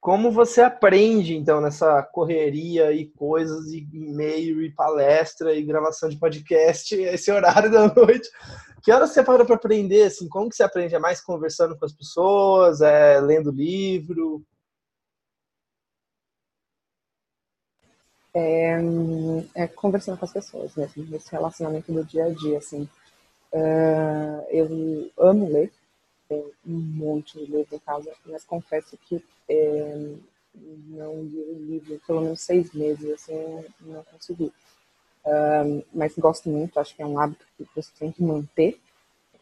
como 0.00 0.32
você 0.32 0.62
aprende, 0.62 1.36
então, 1.36 1.60
nessa 1.60 2.02
correria 2.02 2.90
e 2.90 3.06
coisas, 3.06 3.66
e 3.66 3.86
e-mail, 3.92 4.62
e 4.62 4.72
palestra, 4.72 5.54
e 5.54 5.62
gravação 5.62 6.08
de 6.08 6.18
podcast, 6.18 6.94
esse 6.96 7.30
horário 7.30 7.70
da 7.70 7.92
noite? 7.94 8.28
Que 8.82 8.90
horas 8.90 9.10
você 9.10 9.22
para 9.22 9.44
para 9.44 9.56
aprender? 9.56 10.04
Assim, 10.04 10.26
como 10.26 10.48
que 10.48 10.56
você 10.56 10.62
aprende? 10.62 10.94
É 10.94 10.98
mais 10.98 11.20
conversando 11.20 11.78
com 11.78 11.84
as 11.84 11.92
pessoas? 11.92 12.80
É 12.80 13.20
lendo 13.20 13.50
livro? 13.50 14.42
É, 18.32 18.78
é 19.54 19.66
conversando 19.66 20.16
com 20.16 20.24
as 20.24 20.32
pessoas 20.32 20.74
mesmo, 20.76 21.14
esse 21.14 21.30
relacionamento 21.30 21.92
do 21.92 22.04
dia 22.04 22.24
a 22.24 22.30
dia, 22.30 22.58
assim. 22.58 22.88
Uh, 23.52 24.46
eu 24.48 25.10
amo 25.18 25.48
ler, 25.48 25.72
tem 26.28 26.40
um 26.64 26.78
monte 26.78 27.38
de 27.38 27.44
livro 27.50 27.74
em 27.74 27.78
casa, 27.80 28.12
mas 28.24 28.44
confesso 28.44 28.96
que 28.96 29.22
é, 29.50 30.14
não 30.88 31.22
li 31.22 31.40
o 31.40 31.58
livro 31.58 32.00
pelo 32.06 32.20
menos 32.22 32.40
seis 32.40 32.72
meses, 32.72 33.10
assim, 33.12 33.64
não 33.80 34.02
consegui. 34.04 34.52
Um, 35.26 35.82
mas 35.92 36.16
gosto 36.16 36.48
muito, 36.48 36.78
acho 36.78 36.94
que 36.94 37.02
é 37.02 37.06
um 37.06 37.18
hábito 37.18 37.44
que 37.56 37.66
você 37.74 37.90
tem 37.98 38.12
que 38.12 38.22
manter. 38.22 38.80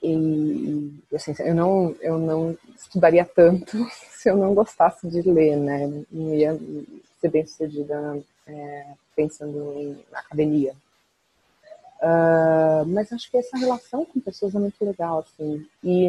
E, 0.02 0.92
assim, 1.12 1.34
eu 1.40 1.54
não, 1.54 1.94
eu 2.00 2.18
não 2.18 2.56
estudaria 2.74 3.24
tanto 3.24 3.76
se 4.10 4.30
eu 4.30 4.36
não 4.36 4.54
gostasse 4.54 5.08
de 5.08 5.22
ler, 5.22 5.56
né? 5.56 6.04
Não 6.10 6.34
ia 6.34 6.58
ser 7.20 7.30
bem 7.30 7.46
sucedida 7.46 8.22
é, 8.46 8.86
pensando 9.14 9.72
em 9.74 10.04
academia. 10.12 10.74
Uh, 12.00 12.86
mas 12.86 13.12
acho 13.12 13.28
que 13.28 13.36
essa 13.36 13.58
relação 13.58 14.04
com 14.04 14.20
pessoas 14.20 14.54
é 14.54 14.58
muito 14.58 14.84
legal, 14.84 15.20
assim, 15.20 15.66
e, 15.82 16.06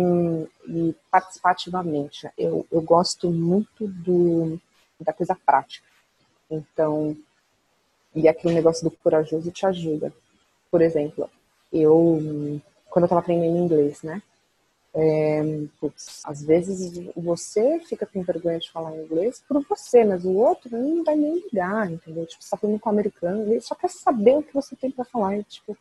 e 0.68 0.96
participativamente. 1.10 2.30
Eu, 2.38 2.66
eu 2.72 2.82
gosto 2.82 3.32
muito 3.32 3.88
do, 3.88 4.60
da 5.00 5.12
coisa 5.12 5.36
prática. 5.46 5.88
Então, 6.50 7.18
e 8.14 8.28
aquele 8.28 8.54
negócio 8.54 8.84
do 8.84 8.96
corajoso 8.98 9.52
te 9.52 9.66
ajuda. 9.66 10.14
Por 10.70 10.82
exemplo, 10.82 11.30
eu, 11.72 12.62
quando 12.90 13.04
eu 13.04 13.08
estava 13.08 13.22
aprendendo 13.22 13.58
inglês, 13.58 14.04
né? 14.04 14.22
É, 14.94 15.42
putz, 15.80 16.22
às 16.26 16.42
vezes 16.42 17.12
você 17.16 17.80
fica 17.82 18.08
com 18.08 18.24
vergonha 18.24 18.60
de 18.60 18.72
falar 18.72 18.98
inglês 18.98 19.42
por 19.48 19.64
você, 19.64 20.04
mas 20.04 20.26
o 20.26 20.34
outro 20.34 20.76
não 20.76 21.04
vai 21.04 21.16
nem 21.16 21.36
ligar, 21.36 21.92
entendeu? 21.92 22.26
Tipo, 22.26 22.44
você 22.44 22.50
tá 22.50 22.58
falando 22.58 22.80
com 22.80 22.90
o 22.90 22.94
americano, 22.94 23.44
ele 23.44 23.62
só 23.62 23.76
quer 23.76 23.90
saber 23.90 24.38
o 24.38 24.44
que 24.44 24.54
você 24.54 24.76
tem 24.76 24.90
para 24.90 25.06
falar. 25.06 25.38
E, 25.38 25.44
tipo, 25.44 25.78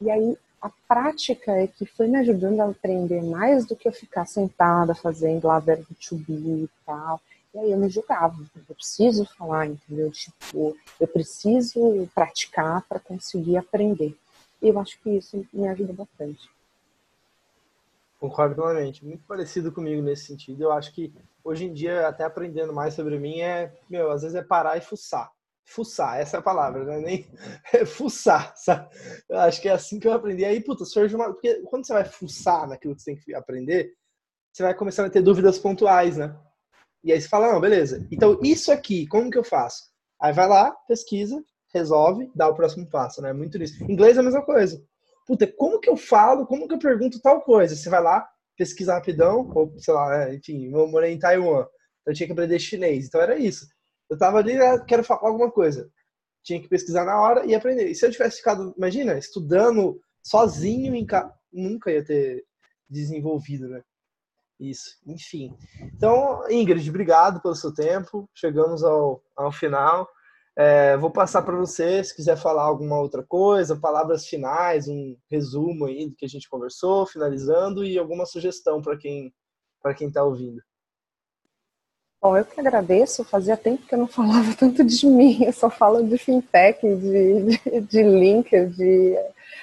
e 0.00 0.10
aí 0.10 0.38
a 0.60 0.70
prática 0.88 1.52
é 1.52 1.66
que 1.66 1.84
foi 1.84 2.06
me 2.06 2.18
ajudando 2.18 2.60
a 2.60 2.68
aprender 2.68 3.22
mais 3.22 3.66
do 3.66 3.76
que 3.76 3.88
eu 3.88 3.92
ficar 3.92 4.26
sentada 4.26 4.94
fazendo 4.94 5.46
lá 5.46 5.58
verbo 5.58 5.94
to 5.94 6.16
be 6.16 6.64
e 6.64 6.70
tal. 6.86 7.20
E 7.54 7.58
aí 7.58 7.72
eu 7.72 7.78
me 7.78 7.88
julgava, 7.88 8.36
eu 8.68 8.74
preciso 8.74 9.24
falar, 9.36 9.66
entendeu? 9.66 10.10
Tipo, 10.10 10.76
eu 11.00 11.08
preciso 11.08 12.08
praticar 12.14 12.82
para 12.88 13.00
conseguir 13.00 13.56
aprender. 13.56 14.16
E 14.62 14.68
eu 14.68 14.78
acho 14.78 15.00
que 15.00 15.10
isso 15.10 15.44
me 15.52 15.66
ajuda 15.66 15.92
bastante. 15.92 16.48
Concordo 18.20 18.54
plenamente. 18.54 19.04
Muito 19.04 19.24
parecido 19.24 19.72
comigo 19.72 20.02
nesse 20.02 20.26
sentido. 20.26 20.62
Eu 20.62 20.72
acho 20.72 20.92
que 20.92 21.12
hoje 21.42 21.64
em 21.64 21.72
dia, 21.72 22.06
até 22.06 22.22
aprendendo 22.22 22.70
mais 22.70 22.92
sobre 22.92 23.18
mim, 23.18 23.40
é, 23.40 23.74
meu, 23.88 24.10
às 24.10 24.20
vezes 24.20 24.36
é 24.36 24.42
parar 24.42 24.76
e 24.76 24.82
fuçar. 24.82 25.32
Fuçar, 25.64 26.18
essa 26.18 26.36
é 26.36 26.40
a 26.40 26.42
palavra, 26.42 26.84
né? 26.84 26.98
Nem 26.98 27.26
é 27.72 27.86
fuçar, 27.86 28.52
sabe? 28.56 28.94
Eu 29.26 29.38
acho 29.38 29.62
que 29.62 29.68
é 29.68 29.72
assim 29.72 29.98
que 29.98 30.06
eu 30.06 30.12
aprendi. 30.12 30.44
Aí, 30.44 30.60
puta, 30.62 30.84
surge 30.84 31.16
uma. 31.16 31.32
Porque 31.32 31.62
quando 31.62 31.86
você 31.86 31.94
vai 31.94 32.04
fuçar 32.04 32.68
naquilo 32.68 32.94
que 32.94 33.00
você 33.00 33.14
tem 33.14 33.20
que 33.20 33.34
aprender, 33.34 33.94
você 34.52 34.62
vai 34.64 34.74
começando 34.74 35.06
a 35.06 35.10
ter 35.10 35.22
dúvidas 35.22 35.58
pontuais, 35.58 36.18
né? 36.18 36.36
E 37.02 37.12
aí 37.12 37.20
você 37.20 37.28
fala, 37.28 37.50
não, 37.50 37.60
beleza. 37.60 38.06
Então, 38.12 38.38
isso 38.42 38.70
aqui, 38.70 39.06
como 39.06 39.30
que 39.30 39.38
eu 39.38 39.44
faço? 39.44 39.84
Aí 40.20 40.34
vai 40.34 40.46
lá, 40.46 40.72
pesquisa, 40.86 41.42
resolve, 41.72 42.30
dá 42.34 42.46
o 42.48 42.54
próximo 42.54 42.86
passo, 42.86 43.22
né? 43.22 43.32
Muito 43.32 43.56
isso. 43.62 43.82
Inglês 43.84 44.18
é 44.18 44.20
a 44.20 44.24
mesma 44.24 44.42
coisa 44.42 44.84
puta, 45.30 45.46
como 45.46 45.78
que 45.78 45.88
eu 45.88 45.96
falo, 45.96 46.44
como 46.44 46.66
que 46.66 46.74
eu 46.74 46.78
pergunto 46.78 47.20
tal 47.20 47.40
coisa? 47.42 47.76
Você 47.76 47.88
vai 47.88 48.02
lá, 48.02 48.28
pesquisa 48.56 48.94
rapidão, 48.94 49.48
ou 49.54 49.72
sei 49.78 49.94
lá, 49.94 50.24
é, 50.24 50.34
enfim, 50.34 50.72
eu 50.72 50.88
morei 50.88 51.12
em 51.12 51.20
Taiwan, 51.20 51.60
então 51.60 51.68
eu 52.08 52.14
tinha 52.14 52.26
que 52.26 52.32
aprender 52.32 52.58
chinês, 52.58 53.06
então 53.06 53.20
era 53.20 53.38
isso. 53.38 53.68
Eu 54.08 54.18
tava 54.18 54.38
ali, 54.38 54.56
né, 54.56 54.76
quero 54.88 55.04
falar 55.04 55.28
alguma 55.28 55.48
coisa. 55.48 55.88
Tinha 56.42 56.60
que 56.60 56.66
pesquisar 56.66 57.04
na 57.04 57.20
hora 57.20 57.46
e 57.46 57.54
aprender. 57.54 57.86
E 57.86 57.94
se 57.94 58.04
eu 58.04 58.10
tivesse 58.10 58.38
ficado, 58.38 58.74
imagina, 58.76 59.16
estudando 59.16 60.00
sozinho 60.20 60.96
em 60.96 61.06
casa, 61.06 61.32
nunca 61.52 61.92
ia 61.92 62.04
ter 62.04 62.44
desenvolvido, 62.88 63.68
né? 63.68 63.84
Isso, 64.58 64.96
enfim. 65.06 65.56
Então, 65.94 66.42
Ingrid, 66.50 66.90
obrigado 66.90 67.40
pelo 67.40 67.54
seu 67.54 67.72
tempo. 67.72 68.28
Chegamos 68.34 68.82
ao, 68.82 69.22
ao 69.36 69.52
final. 69.52 70.08
É, 70.56 70.96
vou 70.96 71.10
passar 71.10 71.42
para 71.42 71.56
você, 71.56 72.02
se 72.02 72.14
quiser 72.14 72.36
falar 72.36 72.64
alguma 72.64 72.98
outra 72.98 73.22
coisa, 73.22 73.76
palavras 73.76 74.26
finais, 74.26 74.88
um 74.88 75.16
resumo 75.30 75.86
aí 75.86 76.08
do 76.08 76.16
que 76.16 76.24
a 76.24 76.28
gente 76.28 76.48
conversou, 76.48 77.06
finalizando, 77.06 77.84
e 77.84 77.98
alguma 77.98 78.26
sugestão 78.26 78.82
para 78.82 78.96
quem 78.96 79.32
para 79.82 79.94
quem 79.94 80.08
está 80.08 80.22
ouvindo. 80.22 80.60
Bom, 82.22 82.36
eu 82.36 82.44
que 82.44 82.60
agradeço. 82.60 83.24
Fazia 83.24 83.56
tempo 83.56 83.86
que 83.86 83.94
eu 83.94 83.98
não 83.98 84.06
falava 84.08 84.54
tanto 84.54 84.84
de 84.84 85.06
mim. 85.06 85.42
Eu 85.42 85.52
só 85.52 85.70
falo 85.70 86.06
de 86.06 86.18
fintech, 86.18 86.80
de, 86.82 87.44
de, 87.44 87.80
de 87.80 88.02
link, 88.02 88.50
de 88.66 89.16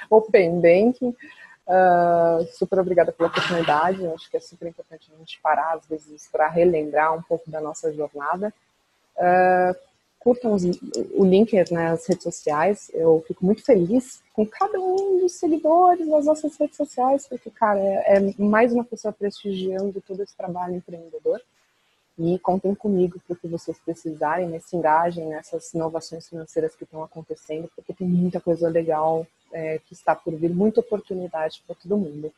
open 0.09 0.59
banking. 0.59 1.15
Uh, 1.67 2.47
super 2.53 2.79
obrigada 2.79 3.11
pela 3.11 3.29
oportunidade. 3.29 4.03
Eu 4.03 4.15
acho 4.15 4.29
que 4.29 4.38
é 4.38 4.39
super 4.39 4.67
importante 4.67 5.11
a 5.13 5.17
gente 5.19 5.39
parar, 5.41 5.75
às 5.75 5.85
vezes, 5.85 6.27
para 6.31 6.47
relembrar 6.47 7.15
um 7.15 7.21
pouco 7.21 7.49
da 7.51 7.61
nossa 7.61 7.93
jornada. 7.93 8.51
Uh, 9.17 9.86
curtam 10.28 10.53
os, 10.53 10.63
o 11.13 11.23
link 11.23 11.53
nas 11.71 12.05
redes 12.05 12.23
sociais. 12.23 12.91
Eu 12.93 13.23
fico 13.25 13.45
muito 13.45 13.63
feliz 13.63 14.21
com 14.34 14.45
cada 14.45 14.78
um 14.78 15.21
dos 15.21 15.32
seguidores 15.36 16.05
das 16.05 16.25
nossas 16.25 16.57
redes 16.57 16.75
sociais, 16.75 17.25
porque, 17.30 17.49
cara, 17.49 17.80
é, 17.80 18.17
é 18.17 18.34
mais 18.38 18.73
uma 18.73 18.84
pessoa 18.84 19.13
prestigiando 19.13 20.01
todo 20.01 20.21
esse 20.21 20.36
trabalho 20.36 20.75
empreendedor. 20.75 21.41
E 22.19 22.38
contem 22.39 22.75
comigo 22.75 23.21
para 23.25 23.36
o 23.36 23.38
que 23.38 23.47
vocês 23.47 23.78
precisarem, 23.80 24.49
né? 24.49 24.59
se 24.59 24.75
engajem 24.75 25.28
nessas 25.28 25.73
inovações 25.73 26.28
financeiras 26.28 26.75
que 26.75 26.84
estão 26.84 27.01
acontecendo, 27.03 27.71
porque 27.73 27.93
tem 27.93 28.07
muita 28.07 28.41
coisa 28.41 28.67
legal 28.67 29.25
é, 29.53 29.80
que 29.80 29.93
está 29.93 30.13
por 30.13 30.36
vir, 30.36 30.49
muita 30.49 30.82
oportunidade 30.82 31.63
para 31.65 31.75
todo 31.75 31.95
mundo. 31.95 32.34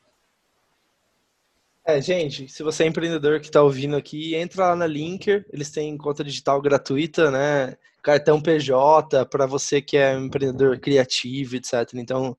É, 1.89 1.99
gente, 1.99 2.47
se 2.47 2.61
você 2.61 2.83
é 2.83 2.87
empreendedor 2.87 3.39
que 3.39 3.47
está 3.47 3.63
ouvindo 3.63 3.95
aqui, 3.95 4.35
entra 4.35 4.67
lá 4.67 4.75
na 4.75 4.85
Linker, 4.85 5.43
eles 5.51 5.71
têm 5.71 5.97
conta 5.97 6.23
digital 6.23 6.61
gratuita, 6.61 7.31
né? 7.31 7.75
Cartão 8.03 8.39
PJ 8.39 9.25
para 9.25 9.47
você 9.47 9.81
que 9.81 9.97
é 9.97 10.15
um 10.15 10.25
empreendedor 10.25 10.79
criativo, 10.79 11.55
etc. 11.55 11.73
Então, 11.95 12.37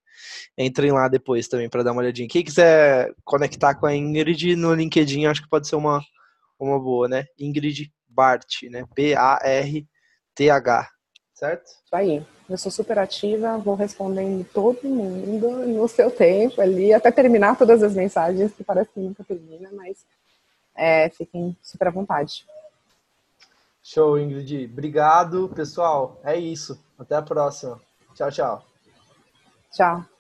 entrem 0.57 0.93
lá 0.93 1.09
depois 1.09 1.49
também 1.49 1.69
para 1.69 1.83
dar 1.83 1.91
uma 1.91 2.01
olhadinha. 2.01 2.29
Quem 2.29 2.45
quiser 2.45 3.13
conectar 3.25 3.75
com 3.75 3.87
a 3.87 3.95
Ingrid 3.95 4.55
no 4.55 4.73
LinkedIn, 4.73 5.27
acho 5.27 5.43
que 5.43 5.49
pode 5.49 5.67
ser 5.67 5.75
uma, 5.75 6.01
uma 6.57 6.79
boa, 6.79 7.09
né? 7.09 7.25
Ingrid 7.37 7.93
Bart, 8.09 8.63
né? 8.71 8.85
B-A-R-T-H, 8.95 10.89
certo? 11.41 11.69
Isso 11.69 11.97
aí. 11.97 12.27
Eu 12.49 12.59
sou 12.59 12.71
super 12.71 12.99
ativa, 12.99 13.57
vou 13.57 13.75
respondendo 13.75 14.45
todo 14.53 14.87
mundo 14.87 15.49
no 15.67 15.89
seu 15.89 16.11
tempo 16.11 16.61
ali, 16.61 16.93
até 16.93 17.11
terminar 17.11 17.57
todas 17.57 17.83
as 17.83 17.95
mensagens, 17.95 18.53
que 18.53 18.63
parece 18.63 18.91
que 18.93 19.01
nunca 19.01 19.25
termina, 19.25 19.71
mas 19.73 20.05
é, 20.77 21.09
fiquem 21.09 21.57
super 21.63 21.89
à 21.89 21.91
vontade. 21.91 22.45
Show, 23.83 24.19
Ingrid. 24.19 24.67
Obrigado, 24.71 25.49
pessoal. 25.55 26.21
É 26.23 26.37
isso. 26.37 26.79
Até 26.99 27.17
a 27.17 27.23
próxima. 27.23 27.81
Tchau, 28.15 28.31
tchau. 28.31 28.65
Tchau. 29.73 30.20